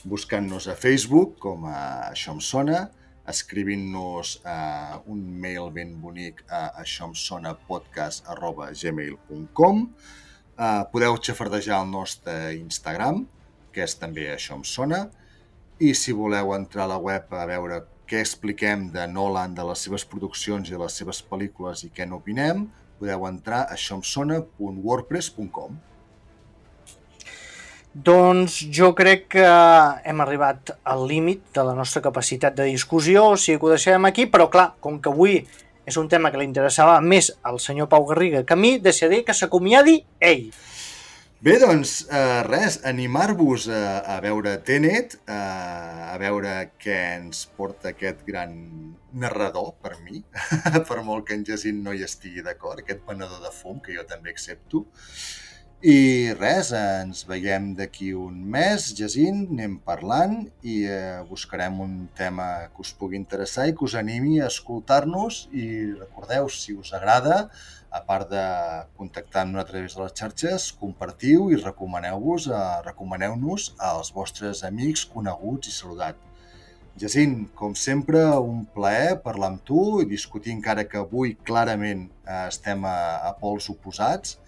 buscant-nos 0.08 0.64
a 0.72 0.80
Facebook 0.80 1.36
com 1.42 1.66
a 1.68 2.08
Això 2.08 2.32
em 2.32 2.40
sona, 2.40 2.88
escrivint-nos 3.28 4.40
uh, 4.42 4.98
un 5.12 5.20
mail 5.44 5.68
ben 5.76 6.00
bonic 6.00 6.40
a 6.48 6.72
aixòemsonapodcast.gmail.com 6.82 9.76
uh, 9.84 9.88
Podeu 10.90 11.16
xafardejar 11.20 11.84
el 11.84 11.88
nostre 11.92 12.56
Instagram, 12.56 13.28
que 13.72 13.82
és 13.86 13.94
també 13.98 14.24
Això 14.32 14.54
em 14.58 14.64
sona, 14.68 15.00
i 15.82 15.94
si 15.98 16.12
voleu 16.14 16.54
entrar 16.54 16.84
a 16.84 16.92
la 16.94 17.00
web 17.02 17.32
a 17.34 17.46
veure 17.50 17.82
què 18.06 18.20
expliquem 18.20 18.90
de 18.92 19.06
Nolan, 19.08 19.54
de 19.56 19.64
les 19.66 19.80
seves 19.86 20.04
produccions 20.04 20.68
i 20.68 20.74
de 20.76 20.80
les 20.82 20.94
seves 21.00 21.22
pel·lícules 21.24 21.84
i 21.86 21.90
què 21.94 22.04
n'opinem, 22.06 22.68
podeu 23.00 23.26
entrar 23.26 23.60
a 23.64 23.72
aixòemsona.wordpress.com. 23.74 25.72
Doncs 27.92 28.54
jo 28.72 28.94
crec 28.96 29.26
que 29.34 29.44
hem 30.08 30.20
arribat 30.24 30.70
al 30.88 31.02
límit 31.08 31.40
de 31.52 31.62
la 31.66 31.74
nostra 31.76 32.00
capacitat 32.04 32.54
de 32.56 32.64
discussió, 32.70 33.26
o 33.34 33.36
sigui 33.36 33.58
que 33.58 33.66
ho 33.68 33.74
deixem 33.74 34.04
aquí, 34.08 34.24
però 34.24 34.48
clar, 34.52 34.74
com 34.80 34.96
que 35.00 35.12
avui 35.12 35.44
és 35.84 35.96
un 36.00 36.08
tema 36.08 36.30
que 36.30 36.38
li 36.40 36.46
interessava 36.46 37.00
més 37.04 37.32
al 37.42 37.58
senyor 37.60 37.88
Pau 37.92 38.06
Garriga 38.08 38.44
que 38.48 38.54
a 38.54 38.56
mi, 38.56 38.78
deixaré 38.80 39.24
que 39.26 39.34
s'acomiadi 39.36 40.04
ell. 40.20 40.52
Bé, 41.42 41.56
doncs, 41.58 41.92
eh, 42.06 42.42
res, 42.46 42.76
animar-vos 42.86 43.64
a, 43.66 43.78
a 44.12 44.20
veure 44.22 44.52
Tenet, 44.62 45.16
a, 45.26 45.38
a 46.12 46.18
veure 46.22 46.52
què 46.78 46.98
ens 47.16 47.40
porta 47.56 47.90
aquest 47.90 48.22
gran 48.28 48.52
narrador, 49.24 49.72
per 49.82 49.96
mi, 50.04 50.22
per 50.92 51.00
molt 51.02 51.26
que 51.26 51.34
en 51.34 51.42
Jacint 51.48 51.82
no 51.82 51.96
hi 51.98 52.06
estigui 52.06 52.46
d'acord, 52.46 52.84
aquest 52.84 53.02
venedor 53.10 53.42
de 53.42 53.50
fum, 53.56 53.82
que 53.82 53.96
jo 53.96 54.06
també 54.06 54.30
accepto, 54.30 54.84
i 55.82 56.30
res, 56.38 56.70
ens 56.78 57.24
veiem 57.26 57.72
d'aquí 57.74 58.12
un 58.14 58.38
mes, 58.54 58.84
Jacint, 58.94 59.48
anem 59.50 59.80
parlant 59.82 60.44
i 60.62 60.76
eh, 60.86 61.24
buscarem 61.26 61.82
un 61.82 61.96
tema 62.14 62.68
que 62.70 62.86
us 62.86 62.92
pugui 62.94 63.18
interessar 63.18 63.66
i 63.66 63.74
que 63.74 63.82
us 63.88 63.96
animi 63.98 64.38
a 64.38 64.46
escoltar-nos. 64.46 65.48
I 65.50 65.66
recordeu, 65.96 66.46
si 66.54 66.78
us 66.78 66.94
agrada, 66.94 67.48
a 67.92 68.00
part 68.08 68.30
de 68.32 68.42
contactar 68.96 69.44
amb 69.44 69.54
nosaltres 69.54 69.68
a 69.68 69.72
través 69.72 69.96
de 69.96 70.02
les 70.02 70.14
xarxes, 70.18 70.66
compartiu 70.80 71.50
i 71.52 71.60
recomaneu-vos, 71.60 72.48
eh, 72.48 72.60
recomaneu-nos 72.86 73.72
als 73.92 74.12
vostres 74.16 74.64
amics, 74.64 75.04
coneguts 75.04 75.68
i 75.68 75.74
saludat. 75.76 76.16
Jacint, 77.00 77.36
com 77.56 77.74
sempre, 77.76 78.20
un 78.36 78.64
plaer 78.74 79.18
parlar 79.24 79.52
amb 79.52 79.62
tu 79.64 80.00
i 80.02 80.08
discutir 80.08 80.52
encara 80.52 80.84
que 80.88 81.00
avui 81.00 81.34
clarament 81.48 82.06
eh, 82.24 82.46
estem 82.48 82.84
a, 82.88 82.96
a 83.28 83.32
pols 83.40 83.68
oposats, 83.72 84.38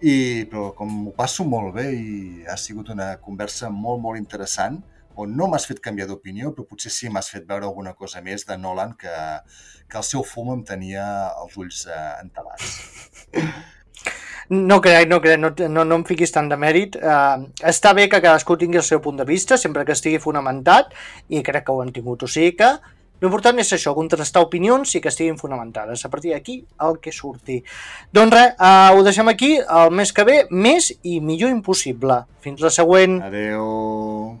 i, 0.00 0.44
però 0.50 0.70
com 0.76 0.90
m'ho 0.92 1.14
passo 1.16 1.46
molt 1.48 1.74
bé 1.78 1.86
i 1.96 2.44
ha 2.46 2.56
sigut 2.60 2.90
una 2.92 3.14
conversa 3.22 3.70
molt, 3.72 4.02
molt 4.02 4.20
interessant, 4.20 4.82
on 5.16 5.32
no 5.36 5.46
m'has 5.48 5.64
fet 5.66 5.80
canviar 5.80 6.06
d'opinió, 6.10 6.52
però 6.52 6.66
potser 6.68 6.92
sí 6.92 7.08
m'has 7.08 7.30
fet 7.32 7.46
veure 7.48 7.64
alguna 7.66 7.94
cosa 7.96 8.20
més 8.22 8.44
de 8.46 8.58
Nolan 8.60 8.92
que, 9.00 9.14
que 9.90 9.98
el 10.00 10.06
seu 10.06 10.24
fum 10.26 10.52
em 10.54 10.62
tenia 10.66 11.06
els 11.42 11.56
ulls 11.56 11.86
eh, 11.86 12.02
entelats. 12.22 12.76
No 14.48 14.76
crec, 14.78 15.08
no 15.10 15.18
crec, 15.18 15.40
no, 15.42 15.50
no, 15.68 15.82
no 15.82 15.96
em 15.98 16.04
fiquis 16.06 16.30
tant 16.30 16.46
de 16.46 16.54
mèrit. 16.54 16.94
Uh, 17.00 17.48
està 17.66 17.90
bé 17.98 18.04
que 18.06 18.20
cadascú 18.22 18.54
tingui 18.60 18.78
el 18.78 18.86
seu 18.86 19.00
punt 19.02 19.18
de 19.18 19.26
vista, 19.26 19.58
sempre 19.58 19.82
que 19.84 19.96
estigui 19.96 20.20
fonamentat, 20.22 20.94
i 21.34 21.42
crec 21.42 21.66
que 21.66 21.74
ho 21.74 21.82
han 21.82 21.90
tingut. 21.96 22.22
O 22.22 22.30
sigui 22.30 22.52
que 22.60 22.76
L'important 23.24 23.56
és 23.62 23.70
això, 23.72 23.94
contrastar 23.96 24.42
opinions 24.44 24.90
i 24.92 25.00
que 25.00 25.08
estiguin 25.08 25.38
fonamentades. 25.40 26.04
A 26.04 26.10
partir 26.12 26.34
d'aquí, 26.34 26.58
el 26.84 26.98
que 27.00 27.14
surti. 27.16 27.62
Doncs 28.12 28.36
res, 28.36 28.52
uh, 28.60 28.92
ho 28.92 29.04
deixem 29.06 29.32
aquí. 29.32 29.54
El 29.56 29.94
mes 29.96 30.12
que 30.12 30.26
ve, 30.28 30.42
més 30.50 30.90
i 31.02 31.20
millor 31.24 31.54
impossible. 31.54 32.26
Fins 32.44 32.60
la 32.60 32.74
següent. 32.74 33.22
Adeu. 33.24 34.36